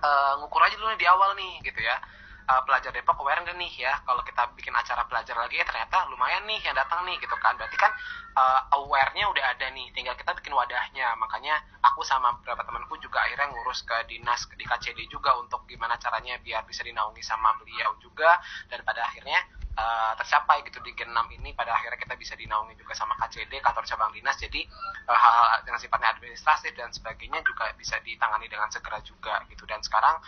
uh, 0.00 0.32
ngukur 0.40 0.62
aja 0.64 0.76
dulu 0.78 0.88
nih 0.94 1.00
di 1.00 1.08
awal 1.08 1.36
nih 1.36 1.60
gitu 1.60 1.80
ya. 1.82 1.96
Uh, 2.42 2.58
pelajar 2.66 2.90
Depok 2.90 3.22
aware 3.22 3.38
nggak 3.38 3.54
nih 3.54 3.70
ya 3.86 3.94
kalau 4.02 4.18
kita 4.26 4.50
bikin 4.58 4.74
acara 4.74 5.06
pelajar 5.06 5.38
lagi 5.38 5.62
ya 5.62 5.64
ternyata 5.64 6.10
lumayan 6.10 6.42
nih 6.42 6.58
yang 6.64 6.74
datang 6.74 7.06
nih 7.06 7.14
gitu 7.22 7.36
kan. 7.38 7.54
Berarti 7.54 7.78
kan 7.78 7.94
uh, 8.34 8.60
aware-nya 8.82 9.30
udah 9.30 9.44
ada 9.54 9.70
nih 9.70 9.88
tinggal 9.94 10.18
kita 10.18 10.34
bikin 10.34 10.50
wadahnya. 10.50 11.14
Makanya 11.22 11.54
aku 11.86 12.02
sama 12.02 12.34
beberapa 12.42 12.66
temanku 12.66 12.98
juga 12.98 13.22
akhirnya 13.22 13.54
ngurus 13.54 13.86
ke 13.86 13.94
dinas 14.10 14.48
di 14.58 14.66
KCD 14.66 15.06
juga 15.06 15.38
untuk 15.38 15.62
gimana 15.70 15.94
caranya 16.02 16.34
biar 16.42 16.66
bisa 16.66 16.82
dinaungi 16.82 17.22
sama 17.22 17.54
beliau 17.62 17.94
juga. 18.02 18.42
Dan 18.66 18.82
pada 18.82 19.06
akhirnya 19.06 19.38
uh, 19.76 20.12
tercapai 20.18 20.64
gitu 20.68 20.78
di 20.84 20.92
Gen 20.96 21.12
6 21.12 21.38
ini. 21.38 21.52
Pada 21.56 21.76
akhirnya 21.76 21.98
kita 22.00 22.14
bisa 22.16 22.34
dinaungi 22.36 22.76
juga 22.76 22.92
sama 22.96 23.16
KCD 23.18 23.60
kantor 23.60 23.84
cabang 23.86 24.12
dinas. 24.12 24.36
Jadi 24.36 24.64
hal-hal 25.08 25.62
uh, 25.62 25.68
yang 25.68 25.78
sifatnya 25.80 26.12
administratif 26.16 26.72
dan 26.76 26.92
sebagainya 26.92 27.40
juga 27.44 27.72
bisa 27.76 27.96
ditangani 28.04 28.46
dengan 28.48 28.68
segera 28.68 29.00
juga 29.04 29.44
gitu. 29.48 29.64
Dan 29.64 29.80
sekarang 29.80 30.20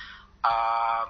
uh, 0.44 1.04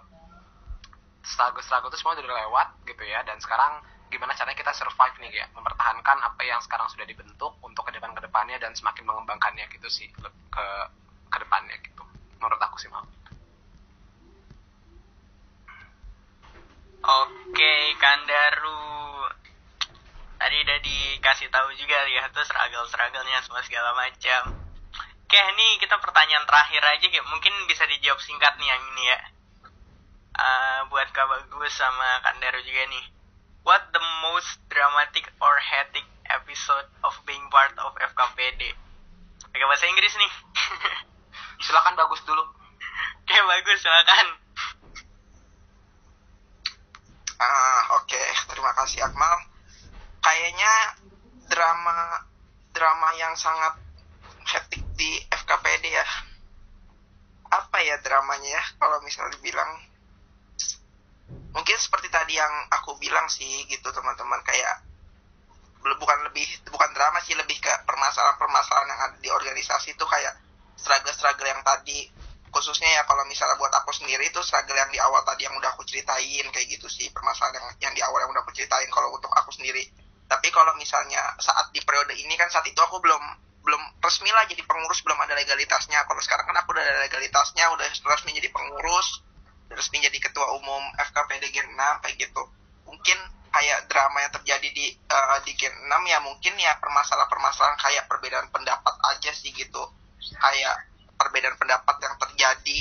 struggle-struggle 1.25 1.91
itu 1.91 1.99
semua 1.99 2.19
udah 2.19 2.25
lewat 2.25 2.69
gitu 2.87 3.03
ya. 3.07 3.23
Dan 3.23 3.39
sekarang 3.39 3.83
gimana 4.11 4.37
caranya 4.37 4.59
kita 4.59 4.73
survive 4.75 5.17
nih 5.23 5.43
ya? 5.43 5.47
Mempertahankan 5.55 6.19
apa 6.23 6.43
yang 6.43 6.61
sekarang 6.63 6.87
sudah 6.91 7.07
dibentuk 7.07 7.59
untuk 7.63 7.87
ke 7.87 7.93
depan 7.95 8.15
ke 8.15 8.23
depannya 8.23 8.59
dan 8.63 8.75
semakin 8.75 9.07
mengembangkannya 9.07 9.67
gitu 9.73 9.89
sih 9.91 10.11
ke 10.51 10.67
ke 11.31 11.39
depannya 11.43 11.75
gitu. 11.83 12.03
Menurut 12.39 12.61
aku 12.63 12.79
sih 12.79 12.91
mau 12.93 13.03
Oke, 17.05 17.93
Kandaru. 18.01 18.81
Tadi 20.41 20.57
udah 20.57 20.79
dikasih 20.81 21.53
tahu 21.53 21.69
juga 21.77 22.01
ya 22.09 22.25
tuh 22.33 22.41
struggle-strugglenya 22.49 23.45
semua 23.45 23.61
segala 23.61 23.93
macam. 23.93 24.57
Oke, 25.25 25.37
ini 25.37 25.77
kita 25.85 26.01
pertanyaan 26.01 26.49
terakhir 26.49 26.81
aja 26.81 27.05
kayak 27.05 27.29
mungkin 27.29 27.53
bisa 27.69 27.85
dijawab 27.85 28.25
singkat 28.25 28.57
nih 28.57 28.73
yang 28.73 28.81
ini 28.97 29.05
ya 29.05 29.19
uh, 30.33 30.81
buat 30.89 31.13
Kak 31.13 31.29
Bagus 31.29 31.77
sama 31.77 32.25
Kandero 32.25 32.61
juga 32.65 32.89
nih. 32.89 33.05
What 33.69 33.93
the 33.93 34.01
most 34.25 34.61
dramatic 34.73 35.29
or 35.45 35.61
hectic 35.61 36.09
episode 36.29 36.89
of 37.05 37.17
being 37.29 37.45
part 37.53 37.77
of 37.81 37.97
FKPD? 38.01 38.73
Pakai 39.53 39.67
bahasa 39.69 39.89
Inggris 39.93 40.17
nih. 40.17 40.33
silakan 41.69 42.01
Bagus 42.01 42.25
dulu. 42.25 42.45
Oke, 43.25 43.37
Bagus 43.45 43.81
silakan. 43.85 44.44
Ah, 47.39 47.99
oke. 47.99 48.07
Okay. 48.11 48.27
Terima 48.51 48.71
kasih 48.79 49.03
Akmal. 49.05 49.35
Kayaknya 50.23 50.73
drama 51.51 52.25
drama 52.75 53.09
yang 53.19 53.35
sangat 53.39 53.79
hectic 54.45 54.83
di 54.95 55.19
FKPD 55.31 55.85
ya. 55.95 56.07
Apa 57.51 57.79
ya 57.83 57.99
dramanya 58.03 58.59
ya 58.59 58.63
kalau 58.79 58.99
misalnya 59.03 59.39
dibilang 59.39 59.71
mungkin 61.55 61.77
seperti 61.79 62.11
tadi 62.11 62.35
yang 62.35 62.51
aku 62.67 62.99
bilang 62.99 63.31
sih 63.31 63.63
gitu 63.71 63.87
teman-teman 63.95 64.43
kayak 64.43 64.83
bukan 65.85 66.19
lebih 66.27 66.49
bukan 66.67 66.91
drama 66.97 67.23
sih 67.23 67.39
lebih 67.39 67.61
ke 67.63 67.71
permasalahan-permasalahan 67.87 68.91
yang 68.91 69.01
ada 69.07 69.17
di 69.23 69.29
organisasi 69.31 69.95
itu 69.95 70.05
kayak 70.09 70.35
struggle-struggle 70.75 71.47
yang 71.47 71.63
tadi 71.63 72.11
khususnya 72.55 72.87
ya 72.87 73.03
kalau 73.05 73.27
misalnya 73.27 73.59
buat 73.59 73.75
aku 73.75 73.91
sendiri 73.91 74.31
itu 74.31 74.39
struggle 74.47 74.79
yang 74.79 74.87
di 74.95 75.03
awal 75.03 75.27
tadi 75.27 75.43
yang 75.43 75.55
udah 75.59 75.75
aku 75.75 75.83
ceritain 75.83 76.47
kayak 76.55 76.67
gitu 76.71 76.87
sih 76.87 77.11
permasalahan 77.11 77.59
yang, 77.59 77.91
yang 77.91 77.93
di 77.99 78.03
awal 78.07 78.23
yang 78.23 78.31
udah 78.31 78.47
aku 78.47 78.55
ceritain 78.55 78.87
kalau 78.95 79.11
untuk 79.11 79.35
aku 79.35 79.51
sendiri. 79.51 79.83
Tapi 80.31 80.49
kalau 80.55 80.73
misalnya 80.79 81.35
saat 81.43 81.75
di 81.75 81.83
periode 81.83 82.15
ini 82.15 82.39
kan 82.39 82.47
saat 82.49 82.65
itu 82.71 82.79
aku 82.79 83.03
belum 83.03 83.21
belum 83.67 83.83
resmi 83.99 84.31
lah 84.31 84.47
jadi 84.47 84.63
pengurus 84.63 85.03
belum 85.03 85.19
ada 85.19 85.35
legalitasnya. 85.35 86.07
Kalau 86.07 86.21
sekarang 86.23 86.47
kan 86.47 86.57
aku 86.63 86.79
udah 86.79 86.85
ada 86.87 87.03
legalitasnya 87.03 87.65
udah 87.75 87.87
resmi 87.91 88.31
jadi 88.39 88.49
pengurus 88.55 89.25
resmi 89.75 89.99
jadi 89.99 90.19
ketua 90.23 90.55
umum 90.55 90.83
FKPD 91.11 91.51
Gen 91.51 91.67
6 91.75 92.03
kayak 92.07 92.17
gitu. 92.23 92.43
Mungkin 92.87 93.19
kayak 93.51 93.87
drama 93.91 94.19
yang 94.23 94.33
terjadi 94.35 94.69
di 94.71 94.87
uh, 95.11 95.39
di 95.43 95.53
Gen 95.59 95.75
6 95.75 95.91
ya 96.07 96.19
mungkin 96.23 96.55
ya 96.61 96.79
permasalahan-permasalahan 96.79 97.79
kayak 97.83 98.05
perbedaan 98.07 98.47
pendapat 98.55 98.95
aja 99.11 99.31
sih 99.35 99.51
gitu. 99.51 99.83
Kayak 100.39 100.94
perbedaan 101.15 101.57
pendapat 101.59 101.97
yang 102.03 102.15
terjadi 102.19 102.79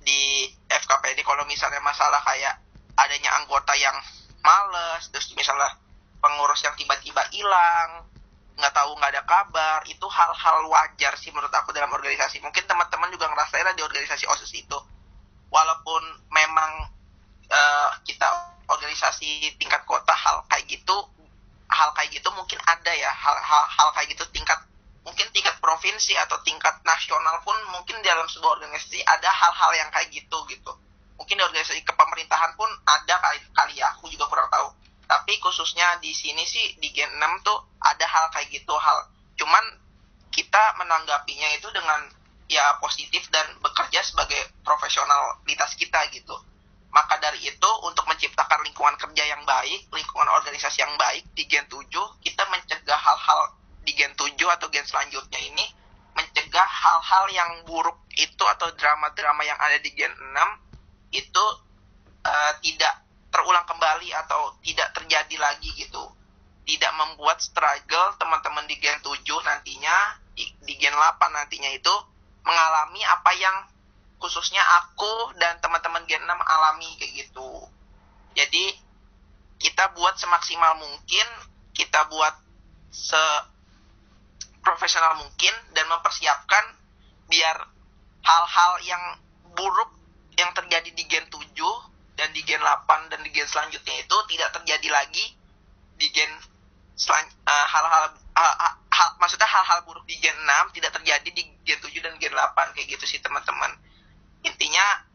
di 0.00 0.22
FKPD 0.66 1.20
kalau 1.26 1.44
misalnya 1.44 1.80
masalah 1.84 2.20
kayak 2.24 2.56
adanya 2.96 3.36
anggota 3.40 3.76
yang 3.76 3.94
males 4.40 5.04
terus 5.12 5.32
misalnya 5.36 5.76
pengurus 6.20 6.64
yang 6.64 6.76
tiba-tiba 6.76 7.24
hilang 7.32 8.08
nggak 8.60 8.76
tahu 8.76 8.92
nggak 9.00 9.12
ada 9.16 9.24
kabar 9.24 9.80
itu 9.88 10.04
hal-hal 10.04 10.68
wajar 10.68 11.16
sih 11.16 11.32
menurut 11.32 11.52
aku 11.56 11.72
dalam 11.72 11.88
organisasi. 11.88 12.44
Mungkin 12.44 12.68
teman-teman 12.68 13.08
juga 13.08 13.32
ngerasain 13.32 13.64
lah 13.64 13.72
di 13.72 13.80
organisasi 13.80 14.28
osis 14.28 14.52
itu. 14.52 14.78
Walaupun 15.48 16.28
memang 16.28 16.92
uh, 17.48 17.90
kita 18.04 18.28
organisasi 18.68 19.56
tingkat 19.56 19.82
kota 19.88 20.12
hal 20.12 20.44
kayak 20.52 20.68
gitu 20.68 20.96
hal 21.70 21.90
kayak 21.96 22.10
gitu 22.14 22.28
mungkin 22.34 22.58
ada 22.66 22.92
ya 22.94 23.10
hal-hal 23.10 23.64
hal 23.66 23.88
kayak 23.94 24.14
gitu 24.14 24.22
tingkat 24.30 24.58
mungkin 25.04 25.26
tingkat 25.32 25.56
provinsi 25.58 26.12
atau 26.20 26.36
tingkat 26.44 26.76
nasional 26.84 27.40
pun 27.40 27.56
mungkin 27.72 27.96
dalam 28.04 28.28
sebuah 28.28 28.60
organisasi 28.60 29.00
ada 29.04 29.28
hal-hal 29.32 29.72
yang 29.76 29.88
kayak 29.88 30.12
gitu 30.12 30.38
gitu. 30.52 30.72
Mungkin 31.16 31.36
di 31.36 31.44
organisasi 31.44 31.84
kepemerintahan 31.84 32.56
pun 32.56 32.68
ada 32.84 33.14
kali 33.20 33.38
kali 33.52 33.74
ya 33.80 33.92
aku 33.96 34.08
juga 34.12 34.28
kurang 34.28 34.48
tahu. 34.52 34.68
Tapi 35.08 35.32
khususnya 35.42 35.98
di 35.98 36.14
sini 36.14 36.46
sih 36.46 36.78
di 36.78 36.92
Gen 36.94 37.10
6 37.18 37.46
tuh 37.46 37.58
ada 37.82 38.06
hal 38.06 38.30
kayak 38.30 38.48
gitu 38.52 38.74
hal. 38.76 39.10
Cuman 39.34 39.64
kita 40.30 40.78
menanggapinya 40.78 41.48
itu 41.58 41.66
dengan 41.74 42.06
ya 42.46 42.78
positif 42.78 43.26
dan 43.30 43.46
bekerja 43.58 44.02
sebagai 44.06 44.38
profesionalitas 44.62 45.74
kita 45.74 45.98
gitu. 46.14 46.36
Maka 46.90 47.22
dari 47.22 47.38
itu 47.46 47.70
untuk 47.86 48.02
menciptakan 48.10 48.66
lingkungan 48.66 48.98
kerja 48.98 49.22
yang 49.22 49.42
baik 49.46 49.86
lingkungan 49.94 50.28
organisasi 50.30 50.82
yang 50.82 50.94
baik 50.98 51.22
di 51.34 51.46
Gen 51.46 51.66
7 51.70 51.86
kita 52.22 52.42
mencegah 52.50 52.98
hal-hal 52.98 53.59
di 53.84 53.92
Gen 53.96 54.12
7 54.14 54.36
atau 54.36 54.68
Gen 54.68 54.84
selanjutnya 54.84 55.40
ini 55.40 55.64
mencegah 56.14 56.68
hal-hal 56.68 57.24
yang 57.32 57.50
buruk 57.64 57.96
itu 58.18 58.44
atau 58.44 58.68
drama-drama 58.76 59.42
yang 59.46 59.56
ada 59.56 59.78
di 59.80 59.90
Gen 59.94 60.12
6 60.12 61.16
itu 61.16 61.44
uh, 62.26 62.52
tidak 62.60 62.94
terulang 63.30 63.64
kembali 63.64 64.10
atau 64.26 64.58
tidak 64.60 64.90
terjadi 64.92 65.36
lagi 65.38 65.70
gitu. 65.78 66.10
Tidak 66.66 66.92
membuat 66.94 67.40
struggle 67.40 68.14
teman-teman 68.20 68.66
di 68.66 68.76
Gen 68.78 69.00
7 69.00 69.16
nantinya 69.46 69.96
di, 70.34 70.44
di 70.66 70.74
Gen 70.76 70.94
8 70.94 71.18
nantinya 71.30 71.70
itu 71.72 71.94
mengalami 72.44 73.02
apa 73.06 73.30
yang 73.38 73.56
khususnya 74.20 74.60
aku 74.84 75.32
dan 75.40 75.56
teman-teman 75.64 76.04
Gen 76.04 76.22
6 76.22 76.28
alami 76.28 76.90
kayak 77.00 77.26
gitu. 77.26 77.50
Jadi 78.36 78.76
kita 79.60 79.92
buat 79.96 80.16
semaksimal 80.16 80.76
mungkin 80.78 81.26
kita 81.76 82.08
buat 82.12 82.34
se 82.90 83.22
profesional 84.60 85.16
mungkin 85.20 85.54
dan 85.72 85.88
mempersiapkan 85.88 86.64
biar 87.26 87.56
hal-hal 88.24 88.72
yang 88.84 89.02
buruk 89.56 89.90
yang 90.36 90.52
terjadi 90.52 90.90
di 90.92 91.04
Gen 91.08 91.26
7 91.28 91.40
dan 92.20 92.28
di 92.36 92.44
gen 92.44 92.60
8 92.60 93.08
dan 93.08 93.20
di 93.24 93.32
gen 93.32 93.48
selanjutnya 93.48 94.04
itu 94.04 94.16
tidak 94.28 94.52
terjadi 94.52 94.88
lagi 94.92 95.24
di 95.96 96.06
gen 96.12 96.28
uh, 97.08 97.66
hal-hal 97.72 98.12
uh, 98.36 98.56
hal, 98.92 99.08
maksudnya 99.16 99.48
hal-hal 99.48 99.80
buruk 99.88 100.04
di 100.04 100.20
gen 100.20 100.36
6 100.36 100.76
tidak 100.76 100.92
terjadi 101.00 101.28
di 101.32 101.42
gen 101.64 101.80
7 101.80 101.88
dan 102.04 102.14
gen 102.20 102.36
8 102.36 102.76
kayak 102.76 102.88
gitu 102.92 103.04
sih 103.08 103.24
teman-teman. 103.24 103.72
Intinya 104.44 105.08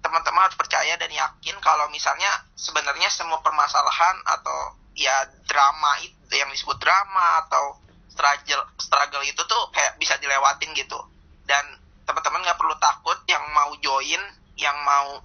teman-teman 0.00 0.48
harus 0.48 0.56
percaya 0.56 0.96
dan 0.96 1.12
yakin 1.12 1.56
kalau 1.60 1.88
misalnya 1.92 2.28
sebenarnya 2.56 3.08
semua 3.12 3.40
permasalahan 3.44 4.16
atau 4.24 4.80
ya 4.96 5.28
drama 5.44 6.00
itu 6.00 6.32
yang 6.32 6.48
disebut 6.48 6.76
drama 6.80 7.44
atau 7.44 7.83
struggle 8.14 8.62
struggle 8.78 9.24
itu 9.26 9.42
tuh 9.42 9.62
kayak 9.74 9.98
bisa 9.98 10.14
dilewatin 10.22 10.70
gitu. 10.78 11.02
Dan 11.42 11.66
teman-teman 12.06 12.46
nggak 12.46 12.54
perlu 12.54 12.78
takut 12.78 13.18
yang 13.26 13.42
mau 13.50 13.74
join 13.82 14.22
yang 14.54 14.78
mau 14.86 15.18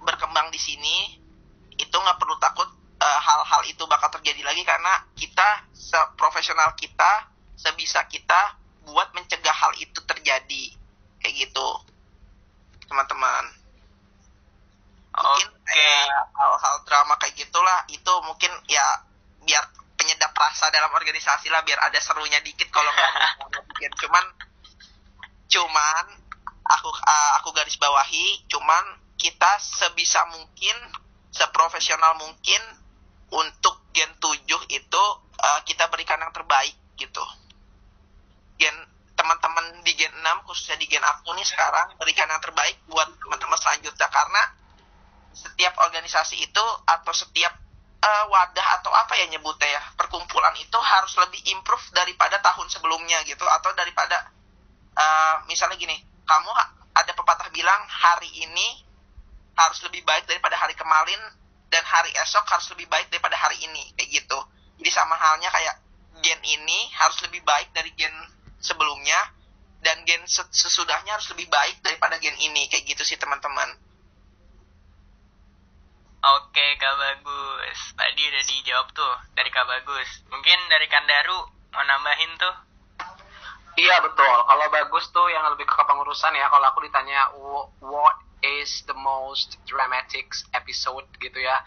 berkembang 0.00 0.48
di 0.48 0.56
sini 0.56 1.20
itu 1.76 1.92
nggak 1.92 2.16
perlu 2.16 2.40
takut 2.40 2.64
eh, 2.96 3.20
hal-hal 3.20 3.60
uh, 3.60 3.68
itu 3.68 3.84
bakal 3.84 4.08
terjadi 4.16 4.40
lagi 4.48 4.64
karena 4.64 5.04
kita 5.12 5.68
seprofesional 5.76 6.72
kita 6.80 7.28
sebisa 7.60 8.08
kita 8.08 8.56
buat 8.88 9.12
mencegah 9.12 9.52
hal 9.52 9.76
itu 9.76 10.00
terjadi. 10.08 10.72
Kayak 11.20 11.34
gitu 11.36 11.68
teman-teman. 12.88 13.44
Mungkin 15.10 15.48
okay. 15.52 16.08
hal-hal 16.32 16.76
drama 16.88 17.14
kayak 17.20 17.36
gitulah 17.36 17.84
itu 17.92 18.12
mungkin 18.24 18.50
ya 18.72 19.04
biar 19.44 19.68
penyedap 20.00 20.32
rasa 20.32 20.72
dalam 20.72 20.88
organisasi 20.88 21.52
lah 21.52 21.60
biar 21.60 21.76
ada 21.84 22.00
serunya 22.00 22.40
dikit 22.40 22.72
kalau 22.72 22.88
nggak 22.88 23.64
bikin 23.76 23.92
cuman 24.00 24.24
cuman 25.52 26.04
aku 26.64 26.88
uh, 26.88 27.30
aku 27.42 27.52
garis 27.52 27.76
bawahi 27.76 28.48
cuman 28.48 28.96
kita 29.20 29.60
sebisa 29.60 30.24
mungkin 30.32 30.76
seprofesional 31.28 32.16
mungkin 32.16 32.62
untuk 33.30 33.84
gen 33.94 34.10
7 34.18 34.42
itu 34.72 35.02
uh, 35.38 35.60
kita 35.68 35.86
berikan 35.92 36.18
yang 36.18 36.34
terbaik 36.34 36.74
gitu. 36.98 37.24
Gen 38.58 38.74
teman-teman 39.14 39.84
di 39.84 39.92
gen 39.94 40.10
6 40.10 40.46
khususnya 40.48 40.80
di 40.80 40.88
gen 40.88 41.04
aku 41.04 41.36
nih 41.36 41.46
sekarang 41.46 41.94
berikan 42.00 42.26
yang 42.26 42.42
terbaik 42.42 42.80
buat 42.88 43.06
teman-teman 43.20 43.58
selanjutnya 43.60 44.08
karena 44.08 44.42
setiap 45.30 45.76
organisasi 45.78 46.42
itu 46.42 46.64
atau 46.88 47.12
setiap 47.14 47.54
uh, 48.00 48.24
wadah 48.32 48.66
atau 48.80 48.90
apa 48.92 49.16
ya 49.16 49.28
nyebutnya 49.28 49.78
ya 49.78 49.82
perkumpulan 49.96 50.52
itu 50.56 50.78
harus 50.80 51.12
lebih 51.20 51.40
improve 51.52 51.84
daripada 51.92 52.40
tahun 52.40 52.66
sebelumnya 52.72 53.20
gitu 53.28 53.44
atau 53.44 53.70
daripada 53.76 54.32
uh, 54.96 55.44
misalnya 55.46 55.76
gini 55.76 55.96
kamu 56.24 56.50
ada 56.96 57.12
pepatah 57.14 57.48
bilang 57.52 57.80
hari 57.88 58.28
ini 58.44 58.84
harus 59.58 59.82
lebih 59.84 60.02
baik 60.06 60.24
daripada 60.24 60.56
hari 60.56 60.72
kemarin 60.72 61.20
dan 61.70 61.84
hari 61.86 62.10
esok 62.18 62.44
harus 62.50 62.66
lebih 62.74 62.90
baik 62.90 63.06
daripada 63.12 63.38
hari 63.38 63.60
ini 63.62 63.94
kayak 63.94 64.22
gitu. 64.22 64.38
Jadi 64.82 64.90
sama 64.90 65.14
halnya 65.14 65.52
kayak 65.52 65.76
gen 66.20 66.40
ini 66.42 66.90
harus 66.98 67.20
lebih 67.22 67.44
baik 67.46 67.70
dari 67.70 67.92
gen 67.94 68.12
sebelumnya 68.58 69.16
dan 69.80 70.02
gen 70.04 70.20
sesudahnya 70.28 71.16
harus 71.16 71.30
lebih 71.32 71.48
baik 71.48 71.80
daripada 71.80 72.18
gen 72.20 72.36
ini 72.36 72.68
kayak 72.68 72.84
gitu 72.84 73.02
sih 73.06 73.16
teman-teman 73.16 73.70
Oke 76.20 76.66
Kak 76.76 76.94
Bagus, 77.00 77.80
tadi 77.96 78.22
udah 78.28 78.44
dijawab 78.44 78.86
tuh 78.92 79.14
dari 79.32 79.48
Kak 79.48 79.64
Bagus. 79.64 80.20
Mungkin 80.28 80.58
dari 80.68 80.84
Kandaru 80.84 81.40
mau 81.72 81.84
nambahin 81.84 82.32
tuh? 82.36 82.54
Iya 83.80 84.04
betul. 84.04 84.36
Kalau 84.44 84.66
Bagus 84.68 85.08
tuh 85.12 85.26
yang 85.32 85.48
lebih 85.48 85.64
ke 85.64 85.74
kepengurusan 85.74 86.36
ya. 86.36 86.52
Kalau 86.52 86.66
aku 86.68 86.84
ditanya 86.84 87.32
what 87.80 88.20
is 88.44 88.84
the 88.84 88.96
most 88.96 89.56
dramatic 89.64 90.32
episode 90.56 91.08
gitu 91.20 91.40
ya 91.40 91.60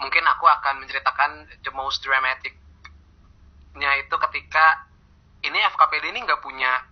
mungkin 0.00 0.24
aku 0.24 0.48
akan 0.48 0.80
menceritakan 0.80 1.44
the 1.60 1.72
most 1.76 2.00
dramaticnya 2.00 3.90
itu 4.00 4.14
ketika 4.28 4.88
ini 5.44 5.60
FKPD 5.76 6.16
ini 6.16 6.24
nggak 6.24 6.40
punya 6.40 6.88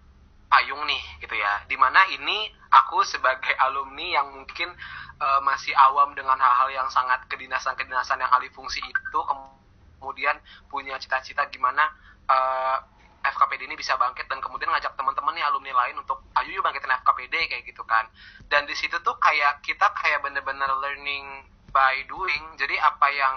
payung 0.48 0.82
nih 0.88 1.02
gitu 1.22 1.36
ya. 1.36 1.62
Di 1.68 1.76
mana 1.76 2.02
ini 2.12 2.48
aku 2.72 3.04
sebagai 3.04 3.52
alumni 3.60 4.20
yang 4.20 4.32
mungkin 4.32 4.72
uh, 5.20 5.40
masih 5.44 5.72
awam 5.76 6.16
dengan 6.16 6.36
hal-hal 6.40 6.68
yang 6.72 6.88
sangat 6.88 7.24
kedinasan-kedinasan 7.28 8.20
yang 8.20 8.32
alih 8.32 8.50
fungsi 8.52 8.80
itu 8.80 9.20
kemudian 9.28 10.36
punya 10.72 10.96
cita-cita 10.96 11.46
gimana 11.52 11.92
uh, 12.28 12.78
FKPD 13.18 13.68
ini 13.68 13.76
bisa 13.76 13.98
bangkit 13.98 14.30
dan 14.30 14.38
kemudian 14.40 14.70
ngajak 14.72 14.94
teman-teman 14.94 15.34
nih 15.36 15.44
alumni 15.44 15.74
lain 15.84 16.00
untuk 16.00 16.22
ayo 16.38 16.48
yuk 16.48 16.62
bangkitin 16.64 16.96
FKPD 17.02 17.34
kayak 17.50 17.64
gitu 17.66 17.82
kan. 17.84 18.08
Dan 18.48 18.64
di 18.64 18.72
situ 18.78 18.96
tuh 19.04 19.16
kayak 19.20 19.60
kita 19.60 19.90
kayak 20.00 20.24
bener-bener 20.24 20.70
learning 20.80 21.44
by 21.74 22.00
doing. 22.08 22.44
Jadi 22.56 22.78
apa 22.80 23.06
yang 23.12 23.34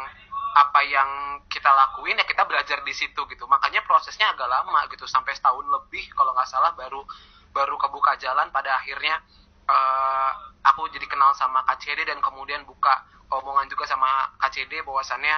apa 0.51 0.79
yang 0.83 1.09
kita 1.47 1.67
lakuin 1.67 2.19
ya 2.19 2.25
kita 2.27 2.43
belajar 2.47 2.83
di 2.83 2.93
situ 2.95 3.21
gitu. 3.27 3.43
Makanya 3.47 3.83
prosesnya 3.87 4.31
agak 4.31 4.47
lama 4.47 4.87
gitu 4.91 5.07
sampai 5.07 5.35
setahun 5.35 5.63
lebih 5.67 6.07
kalau 6.15 6.35
nggak 6.35 6.47
salah 6.47 6.71
baru 6.75 7.03
baru 7.51 7.75
kebuka 7.75 8.15
jalan 8.19 8.47
pada 8.51 8.79
akhirnya 8.79 9.19
uh, 9.67 10.31
aku 10.63 10.87
jadi 10.91 11.07
kenal 11.07 11.35
sama 11.35 11.63
KCD 11.67 12.07
dan 12.07 12.23
kemudian 12.23 12.63
buka 12.63 13.03
omongan 13.31 13.67
juga 13.71 13.87
sama 13.87 14.31
KCD 14.39 14.83
bahwasannya 14.83 15.35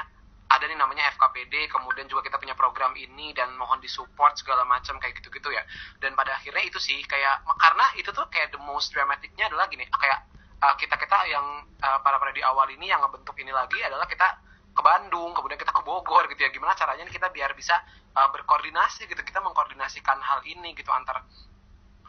ada 0.54 0.70
nih 0.70 0.78
namanya 0.78 1.10
FKPD 1.18 1.66
kemudian 1.66 2.06
juga 2.06 2.22
kita 2.22 2.38
punya 2.38 2.54
program 2.54 2.94
ini 2.94 3.34
dan 3.34 3.50
mohon 3.58 3.82
disupport 3.82 4.38
segala 4.38 4.62
macam 4.70 5.02
kayak 5.02 5.18
gitu-gitu 5.18 5.50
ya. 5.50 5.66
Dan 5.98 6.14
pada 6.14 6.38
akhirnya 6.38 6.62
itu 6.62 6.78
sih 6.78 7.02
kayak 7.10 7.42
karena 7.58 7.86
itu 7.98 8.14
tuh 8.14 8.30
kayak 8.30 8.54
the 8.54 8.62
most 8.62 8.94
dramaticnya 8.94 9.50
adalah 9.50 9.66
gini 9.66 9.90
kayak 9.90 10.30
uh, 10.62 10.76
kita 10.78 10.94
kita 10.96 11.18
yang 11.26 11.66
uh, 11.82 12.00
para 12.06 12.22
para 12.22 12.30
di 12.30 12.46
awal 12.46 12.70
ini 12.70 12.94
yang 12.94 13.02
ngebentuk 13.02 13.34
ini 13.42 13.50
lagi 13.50 13.82
adalah 13.82 14.06
kita 14.06 14.43
ke 14.74 14.82
Bandung 14.82 15.32
kemudian 15.38 15.62
kita 15.62 15.72
ke 15.72 15.82
Bogor 15.86 16.26
gitu 16.34 16.42
ya. 16.42 16.50
Gimana 16.50 16.74
caranya 16.74 17.06
kita 17.06 17.30
biar 17.30 17.54
bisa 17.54 17.78
uh, 18.18 18.30
berkoordinasi 18.34 19.06
gitu 19.06 19.22
kita 19.22 19.40
mengkoordinasikan 19.40 20.18
hal 20.18 20.42
ini 20.50 20.74
gitu 20.74 20.90
antar 20.90 21.22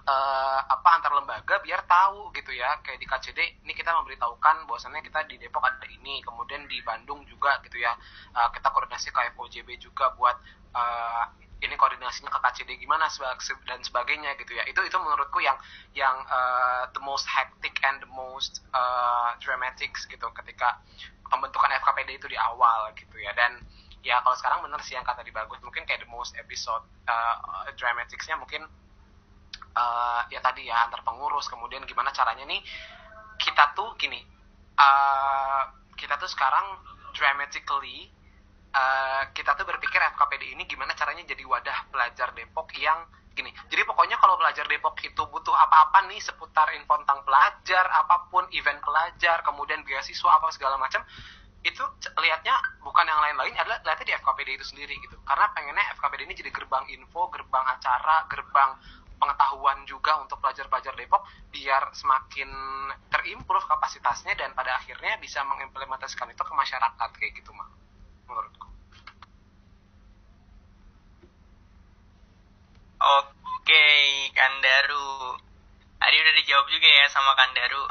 uh, 0.09 0.61
apa 0.65 0.89
antar 0.97 1.13
lembaga 1.13 1.61
biar 1.61 1.85
tahu 1.85 2.33
gitu 2.33 2.57
ya. 2.57 2.81
Kayak 2.81 2.99
di 3.01 3.07
KCD 3.07 3.41
ini 3.69 3.73
kita 3.77 3.93
memberitahukan 3.93 4.65
bahwasannya 4.65 5.05
kita 5.05 5.29
di 5.29 5.37
Depok 5.37 5.65
ada 5.65 5.85
ini 5.87 6.25
kemudian 6.25 6.65
di 6.65 6.81
Bandung 6.81 7.23
juga 7.29 7.61
gitu 7.63 7.77
ya. 7.77 7.93
Uh, 8.33 8.49
kita 8.51 8.73
koordinasi 8.73 9.13
ke 9.13 9.21
FOJB 9.37 9.69
juga 9.77 10.17
buat 10.17 10.41
uh, 10.73 11.25
ini 11.65 11.81
koordinasinya 11.81 12.29
ke 12.29 12.41
KCD 12.45 12.77
gimana 12.77 13.09
dan 13.65 13.81
sebagainya 13.81 14.37
gitu 14.41 14.53
ya. 14.57 14.69
Itu 14.69 14.85
itu 14.85 14.97
menurutku 15.01 15.41
yang 15.41 15.57
yang 15.97 16.17
uh, 16.29 16.89
the 16.93 17.01
most 17.01 17.25
hectic 17.25 17.77
and 17.85 18.05
the 18.05 18.11
most 18.13 18.61
uh, 18.77 19.33
dramatic 19.41 19.97
gitu 19.97 20.29
ketika 20.37 20.81
pembentukan 21.29 21.71
FKPD 21.81 22.21
itu 22.21 22.27
di 22.31 22.39
awal 22.39 22.93
gitu 22.97 23.17
ya. 23.21 23.33
Dan 23.33 23.61
ya 24.05 24.21
kalau 24.21 24.37
sekarang 24.37 24.61
bener 24.65 24.81
sih 24.85 24.97
yang 24.97 25.07
kata 25.07 25.25
di 25.25 25.33
bagus. 25.33 25.59
Mungkin 25.65 25.85
kayak 25.89 26.05
the 26.05 26.11
most 26.11 26.37
episode 26.37 26.85
uh, 27.09 27.69
dramaticsnya 27.77 28.37
mungkin 28.37 28.69
uh, 29.75 30.21
ya 30.31 30.41
tadi 30.41 30.71
ya 30.71 30.87
antar 30.87 31.03
pengurus 31.03 31.51
kemudian 31.51 31.83
gimana 31.85 32.15
caranya 32.15 32.47
nih 32.47 32.63
kita 33.39 33.75
tuh 33.75 33.95
gini 33.99 34.23
uh, 34.79 35.63
kita 35.99 36.15
tuh 36.19 36.31
sekarang 36.31 36.79
dramatically 37.15 38.11
uh, 38.75 39.31
kita 39.35 39.55
tuh 39.59 39.67
berpikir 39.67 39.99
FKPD 40.15 40.55
ini 40.55 40.63
gimana 40.67 40.95
caranya 40.95 41.23
jadi 41.27 41.43
wadah 41.47 41.91
pelajar 41.91 42.35
Depok 42.35 42.71
yang 42.79 43.07
gini 43.35 43.51
jadi 43.67 43.83
pokoknya 43.83 44.17
kalau 44.23 44.39
pelajar 44.39 44.65
Depok 44.71 44.95
itu 45.03 45.23
butuh 45.27 45.53
apa-apa 45.53 46.07
nih 46.07 46.23
seputar 46.23 46.71
info 46.79 46.95
tentang 47.03 47.27
pelajar 47.27 47.85
apa 47.91 48.31
pun 48.31 48.47
event 48.55 48.79
pelajar 48.81 49.43
kemudian 49.43 49.83
beasiswa 49.83 50.31
apa 50.39 50.55
segala 50.55 50.79
macam 50.79 51.03
itu 51.65 51.81
lihatnya 52.21 52.55
bukan 52.85 53.09
yang 53.09 53.21
lain-lain 53.25 53.57
adalah 53.57 53.81
lihatnya 53.81 54.05
di 54.05 54.15
FKPD 54.21 54.61
itu 54.61 54.67
sendiri 54.69 55.01
gitu. 55.01 55.17
Karena 55.25 55.49
pengennya 55.57 55.97
FKPD 55.97 56.29
ini 56.29 56.37
jadi 56.37 56.53
gerbang 56.53 56.85
info 56.93 57.33
gerbang 57.33 57.65
acara 57.65 58.29
gerbang 58.29 58.77
pengetahuan 59.17 59.89
juga 59.89 60.21
untuk 60.21 60.37
pelajar-pelajar 60.45 60.93
Depok 60.93 61.25
biar 61.49 61.89
semakin 61.97 62.53
terimprove 63.09 63.65
kapasitasnya 63.65 64.37
dan 64.37 64.53
pada 64.53 64.77
akhirnya 64.77 65.17
bisa 65.17 65.41
mengimplementasikan 65.49 66.29
itu 66.29 66.45
ke 66.45 66.53
masyarakat 66.53 67.11
kayak 67.17 67.33
gitu 67.33 67.57
mah 67.57 67.73
menurutku 68.29 68.74
Oke, 73.05 73.85
Kandaru. 74.33 75.37
Tadi 76.01 76.17
udah 76.21 76.35
dijawab 76.41 76.67
juga 76.73 76.89
ya 76.89 77.07
sama 77.13 77.37
Kandaru. 77.37 77.85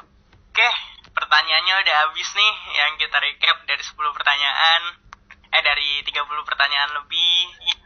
Oke, 0.49 0.69
pertanyaannya 1.13 1.73
udah 1.85 1.95
habis 2.05 2.29
nih 2.33 2.53
yang 2.77 2.97
kita 2.97 3.17
recap 3.21 3.57
dari 3.69 3.81
10 3.81 3.93
pertanyaan. 4.13 4.81
Eh 5.53 5.61
dari 5.61 6.01
30 6.01 6.17
pertanyaan 6.49 6.97
lebih. 6.97 7.37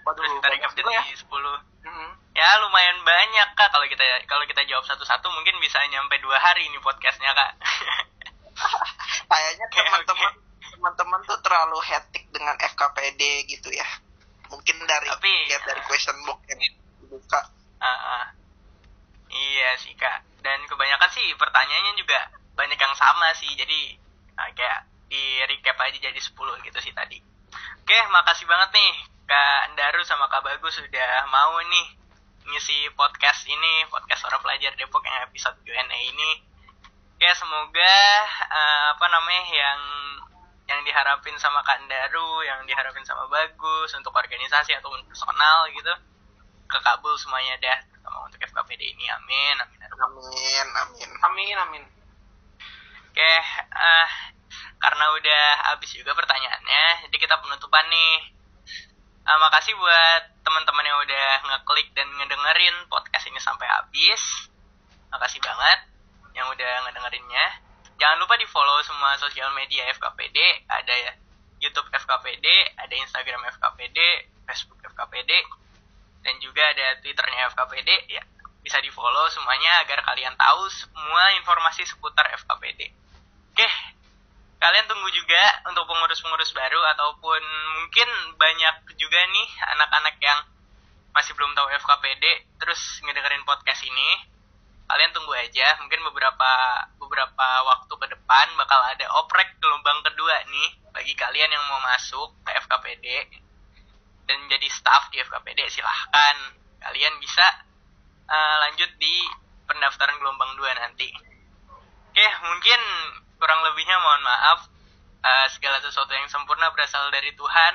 Waduh, 0.08 0.24
terus 0.24 0.32
kita 0.40 0.48
recap 0.56 0.72
dari 0.72 0.88
ya? 0.96 1.04
10. 1.04 1.28
Hmm. 1.84 2.10
Ya 2.32 2.48
lumayan 2.64 3.04
banyak 3.04 3.48
kak 3.60 3.76
kalau 3.76 3.88
kita 3.92 4.04
kalau 4.28 4.44
kita 4.48 4.64
jawab 4.68 4.88
satu-satu 4.88 5.28
mungkin 5.32 5.60
bisa 5.60 5.84
nyampe 5.92 6.16
dua 6.24 6.40
hari 6.40 6.64
ini 6.64 6.80
podcastnya 6.80 7.36
kak. 7.36 7.52
Kayaknya 9.32 9.68
teman-teman 9.74 10.32
teman-teman 10.78 11.20
tuh 11.26 11.40
terlalu 11.44 11.80
hektik 11.84 12.30
dengan 12.32 12.56
FKPD 12.56 13.52
gitu 13.52 13.68
ya. 13.74 13.88
Mungkin 14.48 14.76
dari 14.88 15.12
Tapi, 15.12 15.32
lihat 15.52 15.64
dari 15.68 15.82
question 15.84 16.16
book 16.24 16.40
yang 16.48 16.62
dibuka 17.28 17.44
uh, 17.84 17.88
uh. 17.92 18.26
iya 19.28 19.76
sih 19.84 19.92
kak. 20.00 20.24
Dan 20.40 20.64
kebanyakan 20.72 21.12
sih 21.12 21.28
pertanyaannya 21.36 22.00
juga 22.00 22.32
banyak 22.56 22.80
yang 22.80 22.96
sama 22.96 23.36
sih. 23.36 23.52
Jadi 23.60 24.00
uh, 24.40 24.50
kayak 24.56 24.88
di 25.12 25.44
recap 25.44 25.76
aja 25.84 26.00
jadi 26.00 26.20
10 26.20 26.32
gitu 26.64 26.80
sih 26.80 26.96
tadi. 26.96 27.20
Oke 27.84 27.98
makasih 28.12 28.48
banget 28.48 28.72
nih 28.76 28.94
kak 29.28 29.76
Daru 29.76 30.04
sama 30.08 30.32
kak 30.32 30.44
Bagus 30.44 30.80
sudah 30.80 31.28
mau 31.28 31.60
nih 31.60 31.88
ngisi 32.48 32.96
podcast 32.96 33.44
ini 33.52 33.84
podcast 33.92 34.24
orang 34.32 34.40
pelajar 34.40 34.72
Depok 34.80 35.04
yang 35.04 35.28
episode 35.28 35.60
Q&A 35.68 35.84
ini. 35.84 36.32
Oke 37.20 37.28
semoga 37.36 37.96
uh, 38.48 38.96
apa 38.96 39.06
namanya 39.12 39.44
yang 39.52 39.82
yang 40.68 40.84
diharapin 40.84 41.36
sama 41.40 41.64
Kandaru, 41.64 42.44
yang 42.44 42.60
diharapin 42.68 43.04
sama 43.08 43.24
Bagus 43.32 43.96
untuk 43.96 44.12
organisasi 44.12 44.76
ataupun 44.76 45.00
personal 45.08 45.72
gitu, 45.72 45.96
kekabul 46.68 47.16
semuanya 47.16 47.56
dah. 47.64 47.80
Terutama 47.90 48.28
untuk 48.28 48.40
FKPD 48.40 48.82
ini 48.96 49.06
amin 49.08 49.56
amin 49.64 49.80
amin 49.88 50.68
amin. 50.76 51.10
Amin 51.24 51.56
amin. 51.58 51.84
Oke 53.12 53.34
uh, 53.74 54.10
karena 54.78 55.06
udah 55.18 55.46
habis 55.74 55.90
juga 55.96 56.14
pertanyaannya 56.14 57.10
jadi 57.10 57.18
kita 57.18 57.36
penutupan 57.42 57.88
nih. 57.90 58.36
Uh, 59.28 59.40
makasih 59.44 59.76
buat 59.76 60.24
teman-teman 60.40 60.88
yang 60.88 61.00
udah 61.04 61.28
ngeklik 61.52 61.92
dan 61.92 62.08
ngedengerin 62.16 62.76
podcast 62.88 63.28
ini 63.28 63.40
sampai 63.44 63.68
habis. 63.68 64.48
Makasih 65.12 65.44
banget 65.44 65.80
yang 66.32 66.48
udah 66.48 66.72
ngedengerinnya. 66.88 67.46
Jangan 67.98 68.22
lupa 68.22 68.40
di 68.40 68.48
follow 68.48 68.80
semua 68.86 69.18
sosial 69.20 69.52
media 69.58 69.90
FKPD 69.92 70.38
ada 70.70 70.94
ya 70.96 71.12
YouTube 71.58 71.90
FKPD 71.90 72.46
ada 72.78 72.94
Instagram 72.94 73.42
FKPD 73.58 73.98
Facebook 74.46 74.78
FKPD 74.86 75.32
dan 76.26 76.34
juga 76.42 76.64
ada 76.74 76.98
twitternya 77.04 77.52
FKPD 77.54 77.90
ya 78.12 78.24
bisa 78.64 78.78
di 78.84 78.92
follow 78.92 79.30
semuanya 79.32 79.86
agar 79.86 80.04
kalian 80.04 80.36
tahu 80.36 80.68
semua 80.72 81.24
informasi 81.40 81.88
seputar 81.88 82.28
FKPD 82.36 82.92
oke 83.54 83.70
kalian 84.58 84.86
tunggu 84.90 85.10
juga 85.14 85.42
untuk 85.70 85.86
pengurus-pengurus 85.86 86.50
baru 86.54 86.82
ataupun 86.98 87.42
mungkin 87.78 88.10
banyak 88.42 88.76
juga 88.98 89.20
nih 89.30 89.50
anak-anak 89.78 90.16
yang 90.18 90.40
masih 91.14 91.34
belum 91.38 91.54
tahu 91.58 91.70
FKPD 91.82 92.26
terus 92.62 93.02
ngedengerin 93.06 93.46
podcast 93.46 93.82
ini. 93.86 94.10
Kalian 94.88 95.12
tunggu 95.12 95.36
aja 95.36 95.78
mungkin 95.84 96.00
beberapa 96.10 96.52
beberapa 96.96 97.48
waktu 97.68 97.92
ke 97.92 98.08
depan 98.18 98.48
bakal 98.56 98.80
ada 98.88 99.06
oprek 99.20 99.60
gelombang 99.60 100.00
kedua 100.06 100.36
nih 100.48 100.70
bagi 100.96 101.14
kalian 101.14 101.52
yang 101.52 101.64
mau 101.68 101.82
masuk 101.84 102.32
ke 102.48 102.56
FKPD 102.56 103.06
dan 104.28 104.40
jadi 104.52 104.68
staff 104.68 105.08
di 105.10 105.24
FKPD 105.24 105.72
silahkan. 105.72 106.38
Kalian 106.84 107.16
bisa 107.24 107.48
uh, 108.28 108.56
lanjut 108.68 108.92
di 109.00 109.16
pendaftaran 109.66 110.20
gelombang 110.20 110.54
2 110.60 110.68
nanti. 110.84 111.10
Oke 112.12 112.28
mungkin 112.44 112.82
kurang 113.40 113.64
lebihnya 113.72 113.98
mohon 113.98 114.24
maaf. 114.24 114.60
Uh, 115.18 115.48
segala 115.50 115.82
sesuatu 115.82 116.14
yang 116.14 116.30
sempurna 116.30 116.70
berasal 116.72 117.10
dari 117.10 117.34
Tuhan 117.34 117.74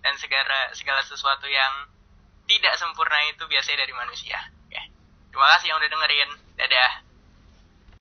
dan 0.00 0.14
segala 0.16 0.72
segala 0.72 1.04
sesuatu 1.04 1.44
yang 1.46 1.86
tidak 2.48 2.74
sempurna 2.80 3.20
itu 3.28 3.44
biasanya 3.46 3.84
dari 3.84 3.92
manusia. 3.92 4.38
Oke 4.66 4.80
terima 5.28 5.46
kasih 5.58 5.74
yang 5.74 5.78
udah 5.78 5.90
dengerin. 5.90 6.30
Dadah 6.56 7.09